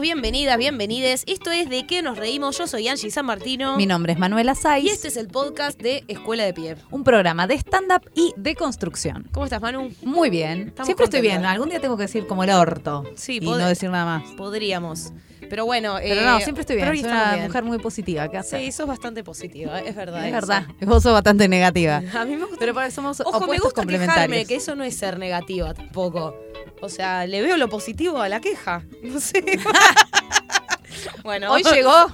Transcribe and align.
Bienvenidas, 0.00 0.58
bienvenides. 0.58 1.22
Esto 1.26 1.50
es 1.50 1.70
De 1.70 1.86
qué 1.86 2.02
nos 2.02 2.18
reímos. 2.18 2.58
Yo 2.58 2.66
soy 2.66 2.86
Angie 2.86 3.10
San 3.10 3.24
Martino. 3.24 3.78
Mi 3.78 3.86
nombre 3.86 4.12
es 4.12 4.18
Manuela 4.18 4.54
Saiz. 4.54 4.84
Y 4.84 4.88
este 4.90 5.08
es 5.08 5.16
el 5.16 5.28
podcast 5.28 5.80
de 5.80 6.04
Escuela 6.06 6.44
de 6.44 6.52
Pie. 6.52 6.76
Un 6.90 7.02
programa 7.02 7.46
de 7.46 7.54
stand-up 7.54 8.02
y 8.14 8.34
de 8.36 8.54
construcción. 8.56 9.26
¿Cómo 9.32 9.46
estás, 9.46 9.62
Manu? 9.62 9.90
Muy 10.02 10.28
bien. 10.28 10.68
Estamos 10.68 10.86
Siempre 10.86 11.04
estoy 11.04 11.22
bien. 11.22 11.46
Algún 11.46 11.70
día 11.70 11.80
tengo 11.80 11.96
que 11.96 12.02
decir 12.02 12.26
como 12.26 12.44
el 12.44 12.50
orto. 12.50 13.04
Sí, 13.14 13.38
y 13.40 13.46
no 13.46 13.56
decir 13.56 13.88
nada 13.88 14.04
más. 14.04 14.30
Podríamos. 14.32 15.12
Pero 15.48 15.64
bueno. 15.64 15.96
Pero 16.00 16.20
eh, 16.20 16.24
no, 16.24 16.40
siempre 16.40 16.60
estoy 16.62 16.76
bien. 16.76 16.88
Soy 16.88 17.00
una 17.00 17.34
bien. 17.34 17.46
mujer 17.46 17.64
muy 17.64 17.78
positiva. 17.78 18.28
¿Qué 18.28 18.38
hacer? 18.38 18.60
Sí, 18.60 18.72
sos 18.72 18.86
bastante 18.86 19.24
positiva, 19.24 19.80
es 19.80 19.94
verdad. 19.94 20.20
es 20.20 20.26
eso. 20.26 20.34
verdad. 20.34 20.66
Vos 20.82 21.02
sos 21.02 21.12
bastante 21.12 21.48
negativa. 21.48 22.02
A 22.14 22.24
mí 22.24 22.36
me 22.36 22.42
gusta. 22.42 22.56
Pero 22.58 22.74
para 22.74 22.90
somos 22.90 23.20
Ojo, 23.20 23.38
me 23.40 23.44
opuestos 23.44 23.74
gusta 23.74 23.86
quejarme, 23.86 24.46
que 24.46 24.56
eso 24.56 24.74
no 24.74 24.84
es 24.84 24.96
ser 24.96 25.18
negativa 25.18 25.74
tampoco. 25.74 26.36
O 26.80 26.88
sea, 26.88 27.26
le 27.26 27.42
veo 27.42 27.56
lo 27.56 27.68
positivo 27.68 28.20
a 28.20 28.28
la 28.28 28.40
queja. 28.40 28.82
No 29.02 29.20
sé. 29.20 29.44
bueno, 31.22 31.52
Hoy 31.52 31.62
llegó. 31.62 32.06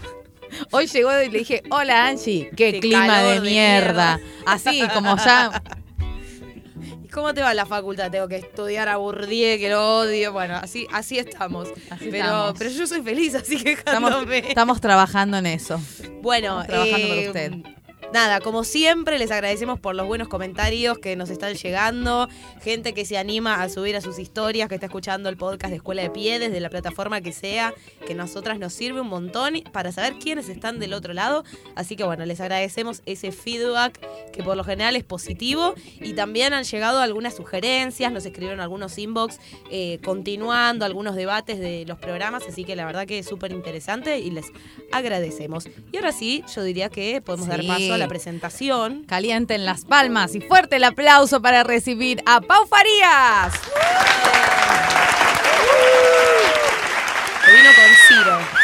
Hoy 0.70 0.86
llegó 0.86 1.22
y 1.22 1.30
le 1.30 1.38
dije, 1.38 1.62
hola 1.70 2.06
Angie, 2.08 2.50
qué, 2.50 2.72
Qué 2.72 2.80
clima 2.80 3.22
de 3.22 3.40
de 3.40 3.40
mierda. 3.40 4.20
Así 4.44 4.82
como 4.92 5.16
ya 5.16 5.62
¿Y 5.78 5.81
¿Cómo 7.12 7.34
te 7.34 7.42
va 7.42 7.52
la 7.52 7.66
facultad? 7.66 8.10
Tengo 8.10 8.26
que 8.26 8.36
estudiar 8.36 8.88
a 8.88 8.96
Bourdieu, 8.96 9.58
que 9.58 9.68
lo 9.68 9.98
odio. 9.98 10.32
Bueno, 10.32 10.56
así, 10.56 10.86
así 10.90 11.18
estamos. 11.18 11.68
Así 11.90 12.08
pero, 12.10 12.24
estamos. 12.24 12.54
pero 12.58 12.70
yo 12.70 12.86
soy 12.86 13.02
feliz, 13.02 13.34
así 13.34 13.56
estamos, 13.56 14.10
quejándome. 14.10 14.38
estamos 14.48 14.80
trabajando 14.80 15.36
en 15.36 15.46
eso. 15.46 15.78
Bueno, 16.22 16.62
estamos 16.62 16.66
trabajando 16.66 17.08
para 17.08 17.20
eh, 17.20 17.26
usted. 17.28 17.52
Nada, 18.12 18.40
como 18.40 18.62
siempre, 18.62 19.18
les 19.18 19.30
agradecemos 19.30 19.80
por 19.80 19.94
los 19.94 20.06
buenos 20.06 20.28
comentarios 20.28 20.98
que 20.98 21.16
nos 21.16 21.30
están 21.30 21.54
llegando. 21.54 22.28
Gente 22.60 22.92
que 22.92 23.06
se 23.06 23.16
anima 23.16 23.62
a 23.62 23.70
subir 23.70 23.96
a 23.96 24.02
sus 24.02 24.18
historias, 24.18 24.68
que 24.68 24.74
está 24.74 24.86
escuchando 24.86 25.30
el 25.30 25.38
podcast 25.38 25.70
de 25.70 25.76
Escuela 25.76 26.02
de 26.02 26.10
Pie 26.10 26.38
desde 26.38 26.60
la 26.60 26.68
plataforma 26.68 27.22
que 27.22 27.32
sea, 27.32 27.72
que 28.06 28.12
a 28.12 28.16
nosotras 28.16 28.58
nos 28.58 28.74
sirve 28.74 29.00
un 29.00 29.08
montón 29.08 29.54
para 29.72 29.92
saber 29.92 30.16
quiénes 30.18 30.50
están 30.50 30.78
del 30.78 30.92
otro 30.92 31.14
lado. 31.14 31.42
Así 31.74 31.96
que 31.96 32.04
bueno, 32.04 32.26
les 32.26 32.38
agradecemos 32.42 33.00
ese 33.06 33.32
feedback 33.32 33.98
que 34.30 34.42
por 34.42 34.58
lo 34.58 34.64
general 34.64 34.94
es 34.94 35.04
positivo. 35.04 35.74
Y 35.98 36.12
también 36.12 36.52
han 36.52 36.64
llegado 36.64 37.00
algunas 37.00 37.34
sugerencias, 37.34 38.12
nos 38.12 38.26
escribieron 38.26 38.60
algunos 38.60 38.98
inbox 38.98 39.38
eh, 39.70 40.00
continuando 40.04 40.84
algunos 40.84 41.16
debates 41.16 41.58
de 41.58 41.86
los 41.86 41.98
programas. 41.98 42.44
Así 42.46 42.64
que 42.64 42.76
la 42.76 42.84
verdad 42.84 43.06
que 43.06 43.20
es 43.20 43.26
súper 43.26 43.52
interesante 43.52 44.18
y 44.18 44.30
les 44.30 44.52
agradecemos. 44.92 45.66
Y 45.92 45.96
ahora 45.96 46.12
sí, 46.12 46.44
yo 46.54 46.62
diría 46.62 46.90
que 46.90 47.22
podemos 47.22 47.46
dar 47.48 47.66
paso 47.66 47.94
a 47.94 48.01
la 48.01 48.01
presentación. 48.08 49.04
Calienten 49.04 49.64
las 49.64 49.84
palmas 49.84 50.34
y 50.34 50.40
fuerte 50.40 50.76
el 50.76 50.84
aplauso 50.84 51.42
para 51.42 51.62
recibir 51.62 52.22
a 52.26 52.40
Pau 52.40 52.66
Farías. 52.66 53.52
Que 57.44 57.52
vino 57.52 57.70
con 57.74 57.84
Ciro. 58.08 58.61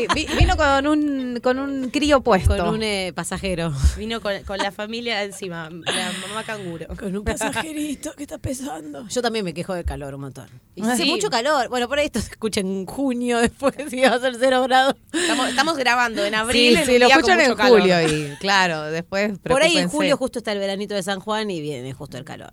Sí, 0.00 0.06
vi- 0.14 0.26
vino 0.38 0.56
con 0.56 0.86
un, 0.86 1.40
con 1.42 1.58
un 1.58 1.90
crío 1.90 2.20
puesto. 2.20 2.56
Con 2.56 2.68
un 2.74 2.82
eh, 2.82 3.12
pasajero. 3.14 3.72
Vino 3.96 4.20
con, 4.20 4.32
con 4.44 4.58
la 4.58 4.70
familia 4.72 5.22
encima, 5.24 5.68
la 5.70 6.12
mamá 6.28 6.42
canguro. 6.44 6.86
Con 6.98 7.16
un 7.16 7.24
pasajerito 7.24 8.12
que 8.14 8.22
está 8.24 8.38
pesando. 8.38 9.06
Yo 9.08 9.22
también 9.22 9.44
me 9.44 9.52
quejo 9.54 9.74
de 9.74 9.84
calor 9.84 10.14
un 10.14 10.22
montón. 10.22 10.48
Y 10.74 10.82
hace 10.82 11.04
Sí. 11.04 11.10
mucho 11.10 11.30
calor. 11.30 11.68
Bueno, 11.68 11.88
por 11.88 11.98
ahí 11.98 12.06
esto 12.06 12.20
se 12.20 12.30
escucha 12.30 12.60
en 12.60 12.86
junio 12.86 13.38
después 13.40 13.74
si 13.88 14.00
va 14.00 14.10
a 14.14 14.20
ser 14.20 14.36
cero 14.38 14.62
grados. 14.62 14.94
Estamos, 15.12 15.48
estamos 15.48 15.76
grabando 15.76 16.24
en 16.24 16.34
abril. 16.34 16.74
Sí, 16.74 16.80
en 16.80 16.86
sí, 16.86 16.98
lo 16.98 17.08
escuchan 17.08 17.40
en 17.40 17.54
calor. 17.54 17.80
julio 17.80 18.00
y 18.02 18.36
claro, 18.38 18.84
después 18.90 19.38
Por 19.38 19.62
ahí 19.62 19.76
en 19.78 19.88
julio 19.88 20.16
justo 20.16 20.38
está 20.38 20.52
el 20.52 20.58
veranito 20.58 20.94
de 20.94 21.02
San 21.02 21.20
Juan 21.20 21.50
y 21.50 21.60
viene 21.60 21.92
justo 21.92 22.16
el 22.16 22.24
calor. 22.24 22.50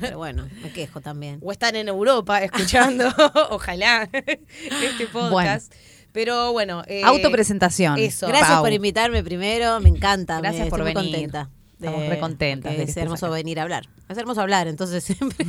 Pero 0.00 0.18
bueno, 0.18 0.48
me 0.62 0.70
quejo 0.72 1.00
también. 1.00 1.38
O 1.42 1.52
están 1.52 1.76
en 1.76 1.88
Europa 1.88 2.42
escuchando, 2.42 3.12
ojalá, 3.50 4.08
este 4.12 5.06
podcast. 5.12 5.72
Pero 6.14 6.52
bueno. 6.52 6.82
eh, 6.86 7.02
Autopresentación. 7.04 7.98
eso. 7.98 8.26
Gracias 8.28 8.52
Pau. 8.52 8.62
por 8.62 8.72
invitarme 8.72 9.22
primero, 9.22 9.80
me 9.80 9.88
encanta. 9.90 10.40
Gracias 10.40 10.64
me- 10.66 10.70
por 10.70 10.80
estoy 10.80 10.94
muy 10.94 11.02
venir. 11.12 11.28
contenta. 11.30 11.50
Estamos 11.74 12.08
recontentas 12.08 12.72
que 12.72 12.78
de 12.78 12.84
que 12.86 12.90
es 12.92 12.96
hermoso 12.96 13.26
acá. 13.26 13.34
venir 13.34 13.58
a 13.58 13.64
hablar. 13.64 13.86
Es 14.08 14.16
hermoso 14.16 14.40
hablar, 14.40 14.68
entonces 14.68 15.02
siempre, 15.04 15.44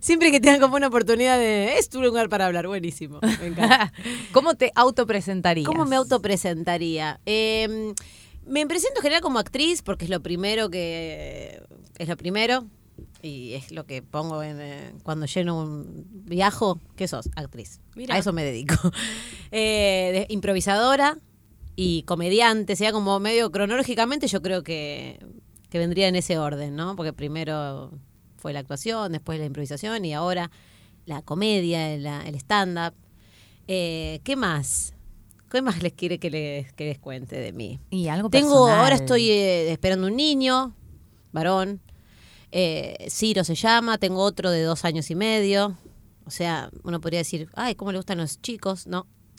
siempre 0.00 0.30
que 0.30 0.40
tengan 0.40 0.60
como 0.60 0.76
una 0.76 0.86
oportunidad 0.86 1.36
de... 1.36 1.76
Es 1.78 1.88
tu 1.90 2.00
lugar 2.00 2.28
para 2.30 2.46
hablar, 2.46 2.68
buenísimo. 2.68 3.18
Me 3.40 3.46
encanta. 3.48 3.92
¿Cómo 4.32 4.54
te 4.54 4.70
autopresentarías? 4.76 5.66
¿Cómo 5.66 5.84
me 5.84 5.96
autopresentaría? 5.96 7.20
Eh, 7.26 7.92
me 8.46 8.66
presento 8.66 9.00
en 9.00 9.02
general 9.02 9.20
como 9.20 9.40
actriz 9.40 9.82
porque 9.82 10.04
es 10.06 10.10
lo 10.10 10.22
primero 10.22 10.70
que 10.70 11.60
es 11.98 12.08
lo 12.08 12.16
primero 12.16 12.64
y 13.22 13.54
es 13.54 13.72
lo 13.72 13.84
que 13.86 14.02
pongo 14.02 14.42
en, 14.42 14.60
eh, 14.60 14.92
cuando 15.02 15.26
lleno 15.26 15.58
un 15.60 16.06
viajo. 16.24 16.80
¿Qué 16.96 17.08
sos? 17.08 17.28
Actriz. 17.36 17.80
Mira. 17.96 18.14
A 18.14 18.18
eso 18.18 18.32
me 18.32 18.44
dedico. 18.44 18.74
Eh, 19.50 20.26
de- 20.28 20.34
improvisadora 20.34 21.18
y 21.74 22.02
comediante, 22.02 22.76
sea 22.76 22.92
como 22.92 23.18
medio 23.18 23.50
cronológicamente, 23.50 24.26
yo 24.28 24.42
creo 24.42 24.62
que, 24.62 25.18
que 25.70 25.78
vendría 25.78 26.06
en 26.08 26.16
ese 26.16 26.36
orden, 26.38 26.76
¿no? 26.76 26.96
Porque 26.96 27.14
primero 27.14 27.90
fue 28.36 28.52
la 28.52 28.58
actuación, 28.60 29.12
después 29.12 29.38
la 29.38 29.46
improvisación 29.46 30.04
y 30.04 30.12
ahora 30.12 30.50
la 31.06 31.22
comedia, 31.22 31.96
la- 31.96 32.26
el 32.28 32.34
stand-up. 32.34 32.92
Eh, 33.68 34.20
¿Qué 34.24 34.36
más? 34.36 34.92
¿Qué 35.50 35.62
más 35.62 35.82
les 35.82 35.94
quiere 35.94 36.18
que 36.18 36.28
les, 36.30 36.70
que 36.74 36.84
les 36.84 36.98
cuente 36.98 37.36
de 37.40 37.52
mí? 37.54 37.80
Y 37.88 38.08
algo 38.08 38.28
Tengo, 38.28 38.66
personal. 38.66 38.80
ahora 38.80 38.94
estoy 38.96 39.30
eh, 39.30 39.72
esperando 39.72 40.08
un 40.08 40.16
niño, 40.16 40.74
varón. 41.32 41.80
Eh, 42.52 43.06
Ciro 43.10 43.44
se 43.44 43.54
llama, 43.54 43.98
tengo 43.98 44.22
otro 44.22 44.50
de 44.50 44.62
dos 44.62 44.84
años 44.84 45.10
y 45.10 45.14
medio. 45.14 45.76
O 46.24 46.30
sea, 46.30 46.70
uno 46.82 47.00
podría 47.00 47.20
decir, 47.20 47.48
ay, 47.54 47.74
¿cómo 47.74 47.92
le 47.92 47.98
gustan 47.98 48.18
los 48.18 48.40
chicos? 48.40 48.86
No. 48.86 49.06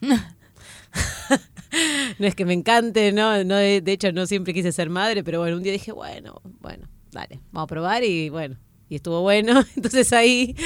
no 2.18 2.26
es 2.26 2.34
que 2.34 2.44
me 2.44 2.52
encante, 2.52 3.12
no, 3.12 3.44
no 3.44 3.56
de, 3.56 3.80
de 3.80 3.92
hecho 3.92 4.12
no 4.12 4.26
siempre 4.26 4.52
quise 4.54 4.72
ser 4.72 4.90
madre, 4.90 5.22
pero 5.22 5.40
bueno, 5.40 5.56
un 5.56 5.62
día 5.62 5.72
dije, 5.72 5.92
bueno, 5.92 6.40
bueno, 6.60 6.88
dale, 7.12 7.40
vamos 7.52 7.66
a 7.66 7.68
probar 7.68 8.02
y 8.04 8.28
bueno, 8.28 8.56
y 8.88 8.96
estuvo 8.96 9.22
bueno, 9.22 9.62
entonces 9.76 10.12
ahí 10.12 10.56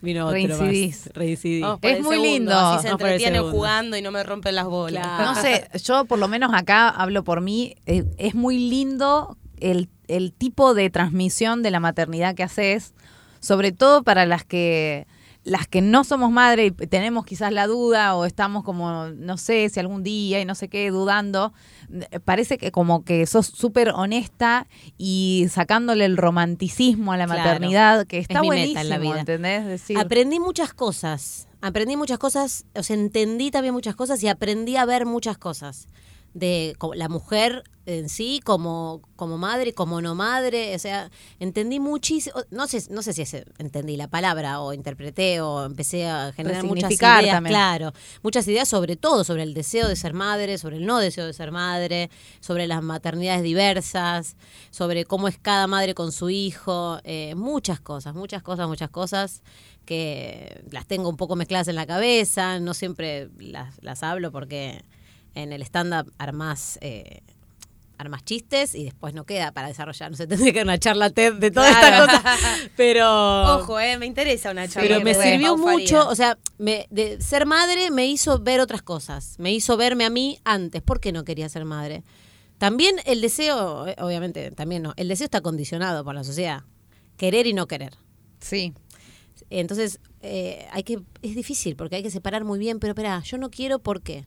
vino 0.00 0.26
otro 0.26 0.34
Reincidís. 0.34 1.10
más. 1.14 1.78
Es 1.82 2.00
muy 2.02 2.16
segundo, 2.16 2.22
lindo. 2.22 2.56
Así 2.56 2.86
se 2.86 2.92
entretienen 2.92 3.50
jugando 3.50 3.96
y 3.96 4.02
no 4.02 4.10
me 4.10 4.22
rompen 4.22 4.54
las 4.54 4.66
bolas. 4.66 5.04
Claro. 5.04 5.24
No 5.24 5.40
sé, 5.40 5.68
yo 5.84 6.06
por 6.06 6.18
lo 6.18 6.28
menos 6.28 6.50
acá 6.54 6.88
hablo 6.88 7.24
por 7.24 7.42
mí. 7.42 7.74
eh, 7.84 8.04
es 8.16 8.34
muy 8.34 8.58
lindo 8.70 9.36
el, 9.60 9.90
el 10.08 10.32
tipo 10.32 10.74
de 10.74 10.90
transmisión 10.90 11.62
de 11.62 11.70
la 11.70 11.80
maternidad 11.80 12.34
que 12.34 12.42
haces, 12.42 12.94
sobre 13.40 13.72
todo 13.72 14.02
para 14.02 14.26
las 14.26 14.44
que 14.44 15.06
las 15.44 15.66
que 15.66 15.80
no 15.80 16.04
somos 16.04 16.30
madre 16.30 16.66
y 16.66 16.70
tenemos 16.72 17.24
quizás 17.24 17.52
la 17.52 17.66
duda 17.66 18.14
o 18.16 18.26
estamos 18.26 18.64
como, 18.64 19.06
no 19.06 19.38
sé, 19.38 19.66
si 19.70 19.80
algún 19.80 20.02
día 20.02 20.40
y 20.40 20.44
no 20.44 20.54
sé 20.54 20.68
qué, 20.68 20.90
dudando, 20.90 21.54
parece 22.26 22.58
que 22.58 22.70
como 22.70 23.02
que 23.02 23.24
sos 23.24 23.46
súper 23.46 23.90
honesta 23.90 24.66
y 24.98 25.46
sacándole 25.50 26.04
el 26.04 26.18
romanticismo 26.18 27.12
a 27.12 27.16
la 27.16 27.24
Claro. 27.24 27.40
maternidad, 27.44 28.06
que 28.06 28.18
está 28.18 28.42
mi 28.42 28.48
buenísimo, 28.48 28.74
meta 28.74 28.80
en 28.82 28.88
la 28.90 28.98
vida. 28.98 29.20
¿entendés? 29.20 29.64
Decir, 29.64 29.98
Aprendí 29.98 30.38
muchas 30.38 30.74
cosas. 30.74 31.46
Aprendí 31.62 31.96
muchas 31.96 32.18
cosas, 32.18 32.66
o 32.74 32.82
sea, 32.82 32.94
entendí 32.96 33.50
también 33.50 33.72
muchas 33.72 33.96
cosas 33.96 34.22
y 34.22 34.28
aprendí 34.28 34.76
a 34.76 34.84
ver 34.84 35.06
muchas 35.06 35.38
cosas. 35.38 35.88
De 36.38 36.76
la 36.94 37.08
mujer 37.08 37.64
en 37.86 38.10
sí, 38.10 38.40
como, 38.44 39.00
como 39.16 39.38
madre, 39.38 39.72
como 39.72 40.02
no 40.02 40.14
madre. 40.14 40.74
O 40.74 40.78
sea, 40.78 41.10
entendí 41.40 41.80
muchísimo. 41.80 42.36
No 42.50 42.66
sé, 42.68 42.84
no 42.90 43.00
sé 43.02 43.14
si 43.14 43.22
es- 43.22 43.44
entendí 43.56 43.96
la 43.96 44.08
palabra 44.08 44.60
o 44.60 44.74
interpreté 44.74 45.40
o 45.40 45.64
empecé 45.64 46.06
a 46.06 46.32
generar 46.32 46.62
muchas 46.64 46.90
ideas. 47.22 47.36
también. 47.36 47.52
Claro, 47.54 47.92
muchas 48.22 48.46
ideas 48.46 48.68
sobre 48.68 48.96
todo, 48.96 49.24
sobre 49.24 49.42
el 49.42 49.54
deseo 49.54 49.88
de 49.88 49.96
ser 49.96 50.12
madre, 50.12 50.58
sobre 50.58 50.76
el 50.76 50.84
no 50.86 50.98
deseo 50.98 51.24
de 51.26 51.32
ser 51.32 51.50
madre, 51.50 52.10
sobre 52.40 52.66
las 52.66 52.82
maternidades 52.82 53.42
diversas, 53.42 54.36
sobre 54.70 55.06
cómo 55.06 55.26
es 55.26 55.38
cada 55.38 55.66
madre 55.66 55.94
con 55.94 56.12
su 56.12 56.28
hijo, 56.28 56.98
eh, 57.04 57.34
muchas 57.36 57.80
cosas, 57.80 58.14
muchas 58.14 58.42
cosas, 58.42 58.68
muchas 58.68 58.90
cosas 58.90 59.42
que 59.86 60.62
las 60.70 60.84
tengo 60.86 61.08
un 61.08 61.16
poco 61.16 61.34
mezcladas 61.36 61.68
en 61.68 61.74
la 61.76 61.86
cabeza, 61.86 62.60
no 62.60 62.74
siempre 62.74 63.30
las, 63.38 63.82
las 63.82 64.02
hablo 64.02 64.30
porque 64.30 64.84
en 65.42 65.52
el 65.52 65.62
stand-up 65.62 66.12
armás... 66.18 66.78
eh, 66.82 67.20
armas 68.00 68.24
chistes 68.24 68.76
y 68.76 68.84
después 68.84 69.12
no 69.12 69.24
queda 69.26 69.50
para 69.50 69.66
desarrollar. 69.66 70.08
No 70.12 70.16
sé, 70.16 70.26
tendría 70.28 70.52
que 70.52 70.62
una 70.62 70.78
charla 70.78 71.10
TED 71.10 71.34
de 71.34 71.50
toda 71.50 71.68
Claro. 71.68 72.04
esta 72.04 72.22
cosa. 72.22 72.56
Pero. 72.76 73.56
Ojo, 73.56 73.80
eh, 73.80 73.98
me 73.98 74.06
interesa 74.06 74.52
una 74.52 74.68
charla. 74.68 74.88
Pero 74.88 75.00
me 75.04 75.14
sirvió 75.14 75.56
mucho, 75.56 76.08
o 76.08 76.14
sea, 76.14 76.38
me, 76.58 76.86
de 76.90 77.20
ser 77.20 77.44
madre 77.44 77.90
me 77.90 78.06
hizo 78.06 78.38
ver 78.38 78.60
otras 78.60 78.82
cosas, 78.82 79.34
me 79.40 79.52
hizo 79.52 79.76
verme 79.76 80.04
a 80.04 80.10
mí 80.10 80.38
antes. 80.44 80.80
¿Por 80.80 81.00
qué 81.00 81.10
no 81.10 81.24
quería 81.24 81.48
ser 81.48 81.64
madre? 81.64 82.04
También 82.58 82.96
el 83.04 83.20
deseo, 83.20 83.88
eh, 83.88 83.96
obviamente, 83.98 84.52
también 84.52 84.82
no, 84.84 84.92
el 84.96 85.08
deseo 85.08 85.24
está 85.24 85.40
condicionado 85.40 86.04
por 86.04 86.14
la 86.14 86.22
sociedad. 86.22 86.62
Querer 87.16 87.48
y 87.48 87.52
no 87.52 87.66
querer. 87.66 87.94
sí. 88.40 88.74
Entonces, 89.50 89.98
eh, 90.20 90.66
hay 90.72 90.82
que, 90.82 91.00
es 91.22 91.34
difícil 91.34 91.74
porque 91.74 91.96
hay 91.96 92.02
que 92.02 92.10
separar 92.10 92.44
muy 92.44 92.58
bien, 92.58 92.78
pero 92.80 92.90
espera, 92.92 93.20
yo 93.24 93.38
no 93.38 93.50
quiero, 93.50 93.78
¿por 93.78 94.02
qué? 94.02 94.26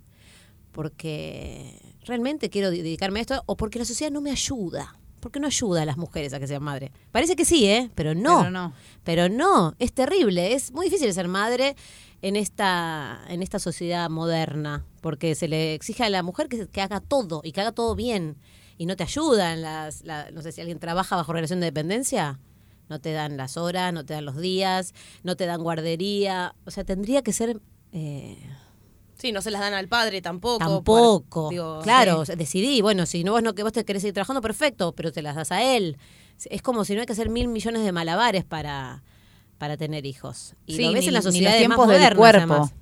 Porque 0.72 1.80
realmente 2.06 2.50
quiero 2.50 2.72
dedicarme 2.72 3.20
a 3.20 3.22
esto 3.22 3.44
o 3.46 3.56
porque 3.58 3.80
la 3.80 3.86
sociedad 3.86 4.12
no 4.12 4.22
me 4.22 4.32
ayuda. 4.32 4.96
porque 5.20 5.40
no 5.40 5.46
ayuda 5.46 5.84
a 5.84 5.86
las 5.86 5.98
mujeres 5.98 6.34
a 6.34 6.40
que 6.40 6.48
sean 6.48 6.64
madre. 6.64 6.92
Parece 7.12 7.36
que 7.36 7.46
sí, 7.46 7.68
¿eh? 7.68 7.92
Pero 7.94 8.16
no. 8.16 8.40
Pero 8.40 8.50
no. 8.50 8.74
Pero 9.04 9.30
no, 9.30 9.76
es 9.78 9.94
terrible, 9.94 10.54
es 10.54 10.72
muy 10.72 10.88
difícil 10.88 11.14
ser 11.14 11.28
madre 11.28 11.76
en 12.24 12.36
esta, 12.36 13.22
en 13.30 13.44
esta 13.44 13.60
sociedad 13.60 14.10
moderna, 14.10 14.84
porque 15.00 15.36
se 15.36 15.48
le 15.48 15.76
exige 15.76 16.04
a 16.04 16.10
la 16.10 16.24
mujer 16.24 16.48
que, 16.48 16.68
que 16.68 16.82
haga 16.82 17.02
todo 17.02 17.42
y 17.44 17.52
que 17.52 17.62
haga 17.62 17.72
todo 17.72 17.94
bien 17.96 18.36
y 18.80 18.88
no 18.88 18.96
te 18.96 19.04
ayudan 19.04 19.62
las, 19.62 20.04
la- 20.06 20.32
no 20.32 20.42
sé 20.42 20.52
si 20.52 20.62
alguien 20.62 20.80
trabaja 20.80 21.16
bajo 21.16 21.34
relación 21.34 21.60
de 21.60 21.68
dependencia, 21.68 22.40
no 22.90 23.00
te 23.00 23.12
dan 23.12 23.38
las 23.38 23.58
horas, 23.58 23.94
no 23.94 24.04
te 24.04 24.16
dan 24.16 24.26
los 24.26 24.38
días, 24.38 24.96
no 25.24 25.36
te 25.36 25.46
dan 25.46 25.62
guardería, 25.62 26.56
o 26.66 26.72
sea, 26.72 26.84
tendría 26.84 27.22
que 27.22 27.32
ser 27.32 27.62
eh, 27.92 28.38
Sí, 29.22 29.32
no 29.32 29.42
se 29.42 29.52
las 29.52 29.62
dan 29.62 29.74
al 29.74 29.88
padre 29.88 30.22
tampoco. 30.22 30.58
tampoco, 30.58 31.44
por- 31.44 31.50
digo, 31.52 31.80
claro, 31.84 32.26
sí. 32.26 32.34
decidí, 32.36 32.82
bueno, 32.82 33.06
si 33.06 33.24
no 33.24 33.34
vos 33.34 33.44
no 33.44 33.54
que 33.54 33.62
vos 33.64 33.72
te 33.72 33.86
querés 33.86 34.02
seguir 34.02 34.14
trabajando, 34.16 34.42
perfecto, 34.42 34.94
pero 34.94 35.12
te 35.12 35.22
las 35.22 35.36
das 35.36 35.52
a 35.52 35.62
él. 35.64 35.98
Es 36.46 36.62
como 36.64 36.86
si 36.86 36.96
no 36.96 37.02
hay 37.02 37.06
que 37.06 37.14
hacer 37.14 37.30
mil 37.30 37.48
millones 37.48 37.84
de 37.84 37.92
malabares 37.92 38.44
para 38.44 39.04
para 39.60 39.78
tener 39.78 40.08
hijos. 40.08 40.56
Y 40.66 40.78
Sí, 40.78 40.82
lo 40.82 40.92
ves 40.92 41.02
ni- 41.04 41.08
en 41.10 41.14
los 41.14 41.24
sociedades 41.24 41.60
tiempos 41.60 41.78
más 41.86 41.88
del 41.90 41.98
modernas, 41.98 42.18
cuerpo. 42.18 42.54
además. 42.54 42.74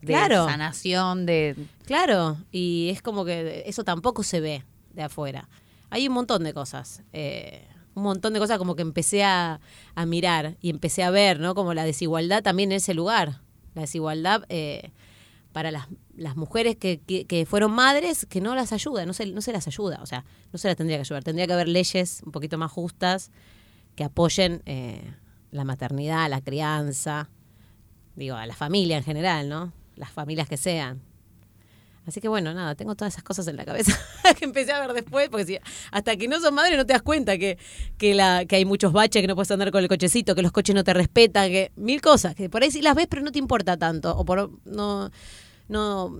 De 0.00 0.06
Claro. 0.06 0.44
sanación, 0.46 1.26
de... 1.26 1.56
Claro, 1.84 2.36
y 2.52 2.90
es 2.92 3.02
como 3.02 3.24
que 3.24 3.64
eso 3.66 3.82
tampoco 3.82 4.22
se 4.22 4.38
ve 4.40 4.64
de 4.94 5.02
afuera. 5.02 5.48
Hay 5.90 6.06
un 6.06 6.14
montón 6.14 6.44
de 6.44 6.54
cosas, 6.54 7.02
eh, 7.12 7.66
un 7.96 8.04
montón 8.04 8.34
de 8.34 8.38
cosas 8.38 8.58
como 8.58 8.76
que 8.76 8.82
empecé 8.82 9.24
a, 9.24 9.58
a 9.96 10.06
mirar 10.06 10.56
y 10.60 10.70
empecé 10.70 11.02
a 11.02 11.10
ver, 11.10 11.40
¿no? 11.40 11.56
Como 11.56 11.74
la 11.74 11.82
desigualdad 11.82 12.44
también 12.44 12.70
en 12.70 12.76
ese 12.76 12.94
lugar. 12.94 13.40
La 13.74 13.80
desigualdad 13.82 14.44
eh, 14.48 14.92
para 15.58 15.72
las, 15.72 15.88
las 16.16 16.36
mujeres 16.36 16.76
que, 16.76 17.00
que, 17.00 17.44
fueron 17.44 17.72
madres 17.72 18.26
que 18.26 18.40
no 18.40 18.54
las 18.54 18.72
ayuda, 18.72 19.04
no 19.06 19.12
se, 19.12 19.26
no 19.26 19.40
se 19.40 19.50
las 19.50 19.66
ayuda, 19.66 19.98
o 20.00 20.06
sea, 20.06 20.24
no 20.52 20.58
se 20.60 20.68
las 20.68 20.76
tendría 20.76 20.98
que 20.98 21.00
ayudar. 21.00 21.24
Tendría 21.24 21.48
que 21.48 21.52
haber 21.52 21.66
leyes 21.66 22.22
un 22.24 22.30
poquito 22.30 22.58
más 22.58 22.70
justas 22.70 23.32
que 23.96 24.04
apoyen 24.04 24.62
eh, 24.66 25.02
la 25.50 25.64
maternidad, 25.64 26.30
la 26.30 26.42
crianza, 26.42 27.28
digo, 28.14 28.36
a 28.36 28.46
la 28.46 28.54
familia 28.54 28.98
en 28.98 29.02
general, 29.02 29.48
¿no? 29.48 29.72
Las 29.96 30.12
familias 30.12 30.48
que 30.48 30.56
sean. 30.56 31.02
Así 32.08 32.22
que 32.22 32.28
bueno, 32.28 32.54
nada, 32.54 32.74
tengo 32.74 32.94
todas 32.94 33.12
esas 33.12 33.22
cosas 33.22 33.46
en 33.48 33.56
la 33.56 33.66
cabeza 33.66 33.92
que 34.38 34.46
empecé 34.46 34.72
a 34.72 34.80
ver 34.80 34.94
después, 34.94 35.28
porque 35.28 35.44
si, 35.44 35.58
hasta 35.90 36.16
que 36.16 36.26
no 36.26 36.40
sos 36.40 36.52
madre 36.52 36.78
no 36.78 36.86
te 36.86 36.94
das 36.94 37.02
cuenta 37.02 37.36
que, 37.36 37.58
que, 37.98 38.14
la, 38.14 38.46
que 38.46 38.56
hay 38.56 38.64
muchos 38.64 38.94
baches, 38.94 39.20
que 39.20 39.26
no 39.26 39.34
puedes 39.34 39.50
andar 39.50 39.70
con 39.70 39.82
el 39.82 39.88
cochecito, 39.88 40.34
que 40.34 40.40
los 40.40 40.50
coches 40.50 40.74
no 40.74 40.84
te 40.84 40.94
respetan, 40.94 41.50
que 41.50 41.70
mil 41.76 42.00
cosas, 42.00 42.34
que 42.34 42.48
por 42.48 42.62
ahí 42.62 42.70
sí 42.70 42.80
las 42.80 42.94
ves 42.94 43.08
pero 43.10 43.20
no 43.20 43.30
te 43.30 43.38
importa 43.38 43.76
tanto, 43.76 44.16
o 44.16 44.24
por 44.24 44.50
no, 44.64 45.10
no, 45.68 46.16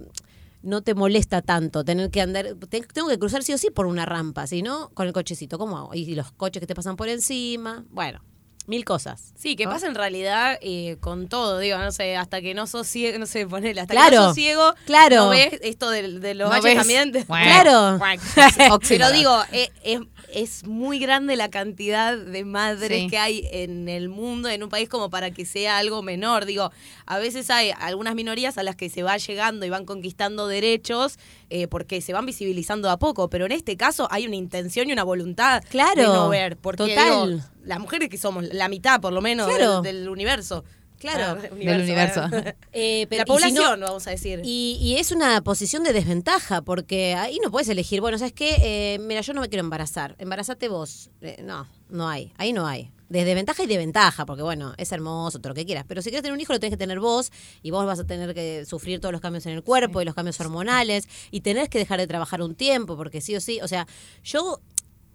no 0.62 0.82
te 0.82 0.94
molesta 0.94 1.42
tanto 1.42 1.84
tener 1.84 2.10
que 2.10 2.20
andar, 2.20 2.54
te- 2.68 2.80
tengo 2.82 3.08
que 3.08 3.18
cruzar 3.18 3.42
sí 3.42 3.52
o 3.52 3.58
sí 3.58 3.70
por 3.70 3.86
una 3.86 4.06
rampa, 4.06 4.46
si 4.46 4.62
no, 4.62 4.90
con 4.94 5.06
el 5.06 5.12
cochecito, 5.12 5.58
¿cómo 5.58 5.78
hago? 5.78 5.94
Y 5.94 6.14
los 6.14 6.32
coches 6.32 6.60
que 6.60 6.66
te 6.66 6.74
pasan 6.74 6.96
por 6.96 7.08
encima, 7.08 7.84
bueno, 7.90 8.20
mil 8.66 8.84
cosas. 8.84 9.32
Sí, 9.36 9.56
que 9.56 9.64
¿no? 9.64 9.70
pasa 9.70 9.86
en 9.86 9.94
realidad 9.94 10.58
eh, 10.60 10.98
con 11.00 11.28
todo, 11.28 11.58
digo, 11.58 11.78
no 11.78 11.90
sé, 11.90 12.16
hasta 12.16 12.42
que 12.42 12.52
no 12.54 12.66
sos 12.66 12.86
ciego, 12.86 13.18
no 13.18 13.24
sé, 13.26 13.46
ponele, 13.46 13.80
hasta 13.80 13.94
que 13.94 14.16
no 14.16 14.24
sos 14.26 14.34
ciego, 14.34 14.74
claro. 14.84 15.16
no 15.16 15.30
ves 15.30 15.58
esto 15.62 15.88
de, 15.90 16.18
de 16.20 16.34
los 16.34 16.50
No 16.52 16.60
ves. 16.60 16.76
también. 16.76 17.12
Bueno. 17.28 17.98
Claro. 18.34 18.78
Pero 18.86 19.10
digo, 19.12 19.40
eh, 19.52 19.70
es, 19.84 20.00
es 20.32 20.64
muy 20.66 20.98
grande 20.98 21.36
la 21.36 21.48
cantidad 21.50 22.16
de 22.16 22.44
madres 22.44 23.02
Sí. 23.02 23.08
que 23.08 23.18
hay 23.18 23.48
en 23.52 23.88
el 23.88 24.08
mundo, 24.08 24.48
en 24.48 24.62
un 24.62 24.68
país, 24.68 24.88
como 24.88 25.10
para 25.10 25.30
que 25.30 25.44
sea 25.44 25.78
algo 25.78 26.02
menor. 26.02 26.44
Digo, 26.44 26.70
a 27.06 27.18
veces 27.18 27.50
hay 27.50 27.70
algunas 27.78 28.14
minorías 28.14 28.58
a 28.58 28.62
las 28.62 28.76
que 28.76 28.88
se 28.90 29.02
va 29.02 29.16
llegando 29.16 29.64
y 29.66 29.70
van 29.70 29.84
conquistando 29.84 30.46
derechos 30.48 31.18
eh, 31.50 31.66
porque 31.68 32.00
se 32.00 32.12
van 32.12 32.26
visibilizando 32.26 32.90
a 32.90 32.98
poco, 32.98 33.30
pero 33.30 33.46
en 33.46 33.52
este 33.52 33.76
caso 33.76 34.06
hay 34.10 34.26
una 34.26 34.36
intención 34.36 34.88
y 34.88 34.92
una 34.92 35.04
voluntad 35.04 35.62
Claro, 35.70 36.00
de 36.02 36.06
no 36.08 36.28
ver. 36.28 36.56
Porque 36.56 36.94
total. 36.94 37.30
digo, 37.32 37.44
las 37.64 37.80
mujeres 37.80 38.08
que 38.08 38.18
somos 38.18 38.44
la 38.52 38.68
mitad, 38.68 39.00
por 39.00 39.12
lo 39.12 39.20
menos, 39.20 39.48
Claro. 39.48 39.82
del, 39.82 40.00
del 40.00 40.08
universo. 40.08 40.64
Claro. 40.98 41.40
Ah, 41.40 41.54
Del 41.54 41.80
universo. 41.82 42.22
eh. 42.72 43.06
Pero- 43.08 43.24
la 43.24 43.38
y 43.38 43.40
si 43.48 43.54
no- 43.54 43.60
población, 43.62 43.80
vamos 43.80 44.06
a 44.06 44.10
decir. 44.10 44.40
Y, 44.44 44.78
y 44.80 44.96
es 44.96 45.12
una 45.12 45.40
posición 45.42 45.84
de 45.84 45.92
desventaja, 45.92 46.62
porque 46.62 47.14
ahí 47.14 47.38
no 47.42 47.50
puedes 47.50 47.68
elegir, 47.68 48.00
bueno, 48.00 48.18
¿sabes 48.18 48.32
qué? 48.32 48.56
Eh, 48.60 48.98
mira, 48.98 49.20
yo 49.20 49.32
no 49.32 49.40
me 49.40 49.48
quiero 49.48 49.64
embarazar, 49.64 50.16
embarazate 50.18 50.68
vos. 50.68 51.10
Eh, 51.20 51.40
no, 51.44 51.66
no 51.88 52.08
hay, 52.08 52.32
ahí 52.36 52.52
no 52.52 52.66
hay. 52.66 52.90
De 53.08 53.24
desventaja 53.24 53.62
y 53.62 53.66
de 53.66 53.78
ventaja, 53.78 54.26
porque 54.26 54.42
bueno, 54.42 54.74
es 54.76 54.92
hermoso, 54.92 55.38
todo 55.38 55.50
lo 55.50 55.54
que 55.54 55.64
quieras. 55.64 55.84
Pero 55.88 56.02
si 56.02 56.10
quieres 56.10 56.22
tener 56.22 56.34
un 56.34 56.40
hijo, 56.40 56.52
lo 56.52 56.60
tenés 56.60 56.74
que 56.74 56.76
tener 56.76 57.00
vos, 57.00 57.32
y 57.62 57.70
vos 57.70 57.86
vas 57.86 57.98
a 58.00 58.04
tener 58.04 58.34
que 58.34 58.66
sufrir 58.66 59.00
todos 59.00 59.12
los 59.12 59.22
cambios 59.22 59.46
en 59.46 59.52
el 59.52 59.62
cuerpo 59.62 60.02
y 60.02 60.04
los 60.04 60.14
cambios 60.14 60.38
hormonales, 60.40 61.08
y 61.30 61.40
tenés 61.40 61.70
que 61.70 61.78
dejar 61.78 61.98
de 62.00 62.06
trabajar 62.06 62.42
un 62.42 62.54
tiempo, 62.54 62.96
porque 62.98 63.22
sí 63.22 63.34
o 63.34 63.40
sí, 63.40 63.60
o 63.62 63.68
sea, 63.68 63.86
yo... 64.22 64.60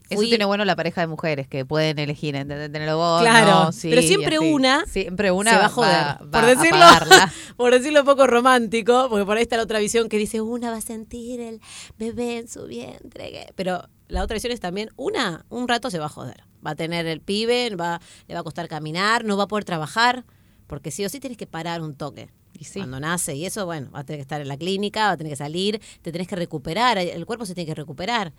Eso 0.09 0.19
fui- 0.19 0.29
tiene 0.29 0.45
bueno 0.45 0.65
la 0.65 0.75
pareja 0.75 1.01
de 1.01 1.07
mujeres 1.07 1.47
que 1.47 1.65
pueden 1.65 1.97
elegir 2.00 2.35
entre 2.35 2.69
tenerlo 2.69 2.97
vos. 2.97 3.21
Claro, 3.21 3.65
no, 3.65 3.71
sí, 3.71 3.89
pero 3.89 4.01
siempre 4.01 4.39
una 4.39 4.85
Siempre 4.85 5.31
una 5.31 5.51
se 5.51 5.57
va 5.57 5.65
a 5.65 5.69
joder. 5.69 5.91
va 5.95 6.19
por, 6.31 6.44
a 6.44 6.47
decirlo, 6.47 6.69
pagarla. 6.79 7.33
por 7.57 7.73
decirlo 7.73 8.03
poco 8.05 8.27
romántico, 8.27 9.07
porque 9.09 9.25
por 9.25 9.38
ahí 9.38 9.44
está 9.44 9.57
la 9.57 9.63
otra 9.63 9.79
visión 9.79 10.09
que 10.09 10.17
dice 10.17 10.41
una 10.41 10.71
va 10.71 10.77
a 10.77 10.81
sentir 10.81 11.39
el 11.39 11.61
bebé 11.97 12.38
en 12.39 12.47
su 12.47 12.65
vientre. 12.67 13.47
Pero 13.55 13.88
la 14.07 14.23
otra 14.23 14.35
visión 14.35 14.51
es 14.53 14.59
también 14.59 14.89
una, 14.97 15.45
un 15.50 15.67
rato 15.67 15.89
se 15.89 16.00
va 16.00 16.05
a 16.05 16.09
joder. 16.09 16.44
Va 16.65 16.71
a 16.71 16.75
tener 16.75 17.05
el 17.07 17.19
pibe, 17.21 17.75
va, 17.75 18.00
le 18.27 18.33
va 18.35 18.41
a 18.41 18.44
costar 18.44 18.67
caminar, 18.67 19.23
no 19.25 19.35
va 19.38 19.44
a 19.44 19.47
poder 19.47 19.65
trabajar, 19.65 20.25
porque 20.67 20.91
sí 20.91 21.03
o 21.05 21.09
sí 21.09 21.19
tienes 21.19 21.38
que 21.38 21.47
parar 21.47 21.81
un 21.81 21.95
toque. 21.95 22.29
Y 22.53 22.65
sí. 22.65 22.79
Cuando 22.79 23.00
nace 23.00 23.35
y 23.35 23.45
eso, 23.45 23.65
bueno, 23.65 23.89
va 23.91 24.00
a 24.00 24.03
tener 24.03 24.19
que 24.19 24.21
estar 24.23 24.39
en 24.39 24.47
la 24.47 24.57
clínica, 24.57 25.07
va 25.07 25.11
a 25.13 25.17
tener 25.17 25.31
que 25.31 25.38
salir, 25.38 25.81
te 26.01 26.11
tenés 26.11 26.27
que 26.27 26.35
recuperar, 26.35 26.97
el 27.00 27.25
cuerpo 27.25 27.45
se 27.45 27.55
tiene 27.55 27.67
que 27.67 27.75
recuperar. 27.75 28.31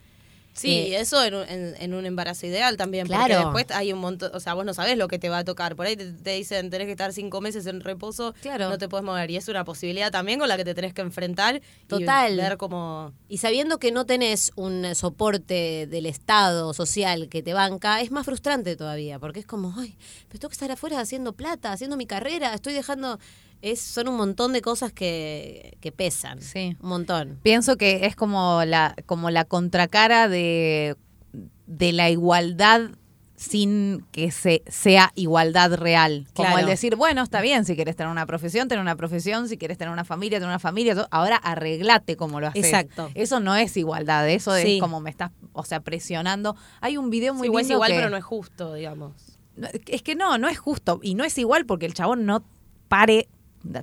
Sí, 0.54 0.70
Eh, 0.94 1.00
eso 1.00 1.22
en 1.24 1.34
un, 1.34 1.48
en, 1.48 1.74
en 1.80 1.94
un 1.94 2.06
embarazo 2.06 2.46
ideal 2.46 2.76
también. 2.76 3.06
Claro. 3.06 3.22
Porque 3.22 3.58
después 3.62 3.78
hay 3.78 3.92
un 3.92 3.98
montón, 3.98 4.30
o 4.34 4.40
sea, 4.40 4.54
vos 4.54 4.64
no 4.64 4.72
sabés 4.72 4.96
lo 4.96 5.08
que 5.08 5.18
te 5.18 5.28
va 5.28 5.38
a 5.38 5.44
tocar. 5.44 5.74
Por 5.76 5.86
ahí 5.86 5.96
te, 5.96 6.12
te 6.12 6.30
dicen, 6.30 6.70
tenés 6.70 6.86
que 6.86 6.92
estar 6.92 7.12
cinco 7.12 7.40
meses 7.40 7.66
en 7.66 7.80
reposo, 7.80 8.34
Claro. 8.40 8.68
no 8.68 8.78
te 8.78 8.88
puedes 8.88 9.04
mover. 9.04 9.30
Y 9.30 9.36
es 9.36 9.48
una 9.48 9.64
posibilidad 9.64 10.10
también 10.12 10.38
con 10.38 10.48
la 10.48 10.56
que 10.56 10.64
te 10.64 10.74
tenés 10.74 10.94
que 10.94 11.02
enfrentar. 11.02 11.60
Total. 11.88 12.34
Y 12.34 12.36
ver 12.36 12.56
cómo... 12.56 13.12
Y 13.28 13.38
sabiendo 13.38 13.78
que 13.78 13.90
no 13.92 14.06
tenés 14.06 14.52
un 14.54 14.94
soporte 14.94 15.86
del 15.88 16.06
Estado 16.06 16.72
social 16.72 17.28
que 17.28 17.42
te 17.42 17.52
banca, 17.52 18.00
es 18.00 18.10
más 18.10 18.24
frustrante 18.24 18.76
todavía, 18.76 19.18
porque 19.18 19.40
es 19.40 19.46
como, 19.46 19.74
ay, 19.78 19.96
pero 20.28 20.38
tengo 20.40 20.50
que 20.50 20.54
estar 20.54 20.70
afuera 20.70 21.00
haciendo 21.00 21.32
plata, 21.32 21.72
haciendo 21.72 21.96
mi 21.96 22.06
carrera, 22.06 22.54
estoy 22.54 22.72
dejando... 22.74 23.18
Es, 23.62 23.80
son 23.80 24.08
un 24.08 24.16
montón 24.16 24.52
de 24.52 24.60
cosas 24.60 24.92
que, 24.92 25.76
que 25.80 25.90
pesan. 25.92 26.40
Sí. 26.42 26.76
Un 26.82 26.88
montón. 26.88 27.38
Pienso 27.42 27.76
que 27.76 28.06
es 28.06 28.14
como 28.16 28.62
la, 28.64 28.94
como 29.06 29.30
la 29.30 29.44
contracara 29.44 30.28
de, 30.28 30.96
de 31.66 31.92
la 31.92 32.10
igualdad 32.10 32.90
sin 33.36 34.06
que 34.12 34.30
se 34.30 34.62
sea 34.68 35.12
igualdad 35.16 35.74
real. 35.74 36.26
Como 36.34 36.46
Claro. 36.50 36.60
el 36.62 36.66
decir, 36.66 36.94
bueno, 36.94 37.22
está 37.22 37.40
bien, 37.40 37.64
si 37.64 37.74
quieres 37.74 37.96
tener 37.96 38.10
una 38.10 38.26
profesión, 38.26 38.68
tener 38.68 38.80
una 38.80 38.94
profesión, 38.96 39.48
si 39.48 39.58
quieres 39.58 39.76
tener 39.76 39.92
una 39.92 40.04
familia, 40.04 40.38
tener 40.38 40.48
una 40.50 40.60
familia, 40.60 40.94
todo. 40.94 41.08
ahora 41.10 41.36
arreglate 41.36 42.16
como 42.16 42.40
lo 42.40 42.46
haces. 42.48 42.64
Exacto. 42.64 43.10
Eso 43.14 43.40
no 43.40 43.56
es 43.56 43.76
igualdad, 43.76 44.28
eso 44.30 44.54
Sí. 44.56 44.76
es 44.76 44.80
como 44.80 45.00
me 45.00 45.10
estás, 45.10 45.30
o 45.52 45.64
sea, 45.64 45.80
presionando. 45.80 46.54
Hay 46.80 46.96
un 46.96 47.10
video 47.10 47.34
muy 47.34 47.48
Sí, 47.48 47.54
o 47.54 47.58
es 47.58 47.64
lindo 47.64 47.74
igual, 47.74 47.90
que- 47.90 47.96
pero 47.96 48.10
no 48.10 48.16
es 48.16 48.24
justo, 48.24 48.74
digamos. 48.74 49.12
Es 49.86 50.02
que 50.02 50.14
no, 50.14 50.38
no 50.38 50.48
es 50.48 50.58
justo. 50.58 51.00
Y 51.02 51.14
no 51.14 51.24
es 51.24 51.36
igual 51.36 51.66
porque 51.66 51.86
el 51.86 51.94
chabón 51.94 52.26
no 52.26 52.44
pare. 52.88 53.28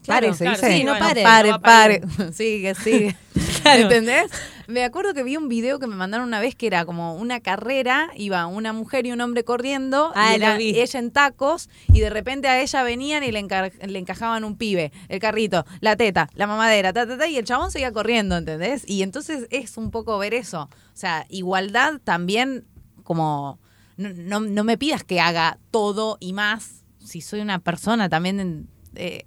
Pare, 0.06 0.34
se 0.34 0.44
claro, 0.44 0.58
dice. 0.58 0.78
sí, 0.78 0.84
no 0.84 0.98
pare, 0.98 1.24
pare, 1.24 1.50
no 1.50 1.62
pare. 1.62 2.02
Sigue, 2.34 2.76
sigue. 2.76 3.16
Claro. 3.62 3.84
¿Entendés? 3.84 4.32
Me 4.68 4.84
acuerdo 4.84 5.14
que 5.14 5.24
vi 5.24 5.38
un 5.38 5.48
video 5.48 5.78
que 5.78 5.86
me 5.86 5.96
mandaron 5.96 6.28
una 6.28 6.40
vez 6.40 6.56
que 6.56 6.66
era 6.66 6.84
como 6.84 7.16
una 7.16 7.42
carrera, 7.42 8.10
iba 8.16 8.48
una 8.48 8.74
mujer 8.74 9.06
y 9.06 9.12
un 9.12 9.22
hombre 9.22 9.44
corriendo, 9.44 10.12
Ah, 10.16 10.36
y 10.36 10.58
vi. 10.58 10.80
ella 10.80 11.00
en 11.00 11.12
tacos, 11.12 11.70
y 11.94 12.00
de 12.00 12.10
repente 12.10 12.48
a 12.48 12.60
ella 12.60 12.82
venían 12.82 13.24
y 13.24 13.32
le, 13.32 13.40
encajaban 13.40 14.44
un 14.44 14.56
pibe, 14.58 14.92
el 15.10 15.20
carrito, 15.20 15.66
la 15.80 15.96
teta, 15.96 16.28
la 16.34 16.48
mamadera, 16.48 16.92
ta, 16.92 17.06
ta, 17.06 17.18
ta, 17.18 17.28
y 17.28 17.38
el 17.38 17.46
chabón 17.46 17.70
seguía 17.72 17.92
corriendo, 17.92 18.36
¿entendés? 18.36 18.84
Y 18.88 19.04
entonces 19.04 19.46
es 19.52 19.78
un 19.78 19.92
poco 19.92 20.18
ver 20.18 20.34
eso. 20.34 20.64
O 20.64 20.98
sea, 20.98 21.26
igualdad 21.30 22.00
también 22.04 22.66
como 23.04 23.60
no, 23.98 24.10
no, 24.10 24.40
no 24.40 24.64
me 24.64 24.78
pidas 24.78 25.04
que 25.04 25.20
haga 25.20 25.60
todo 25.70 26.18
y 26.20 26.34
más 26.34 26.84
si 27.04 27.22
soy 27.22 27.42
una 27.42 27.60
persona 27.60 28.10
también 28.10 28.68
eh, 28.96 29.26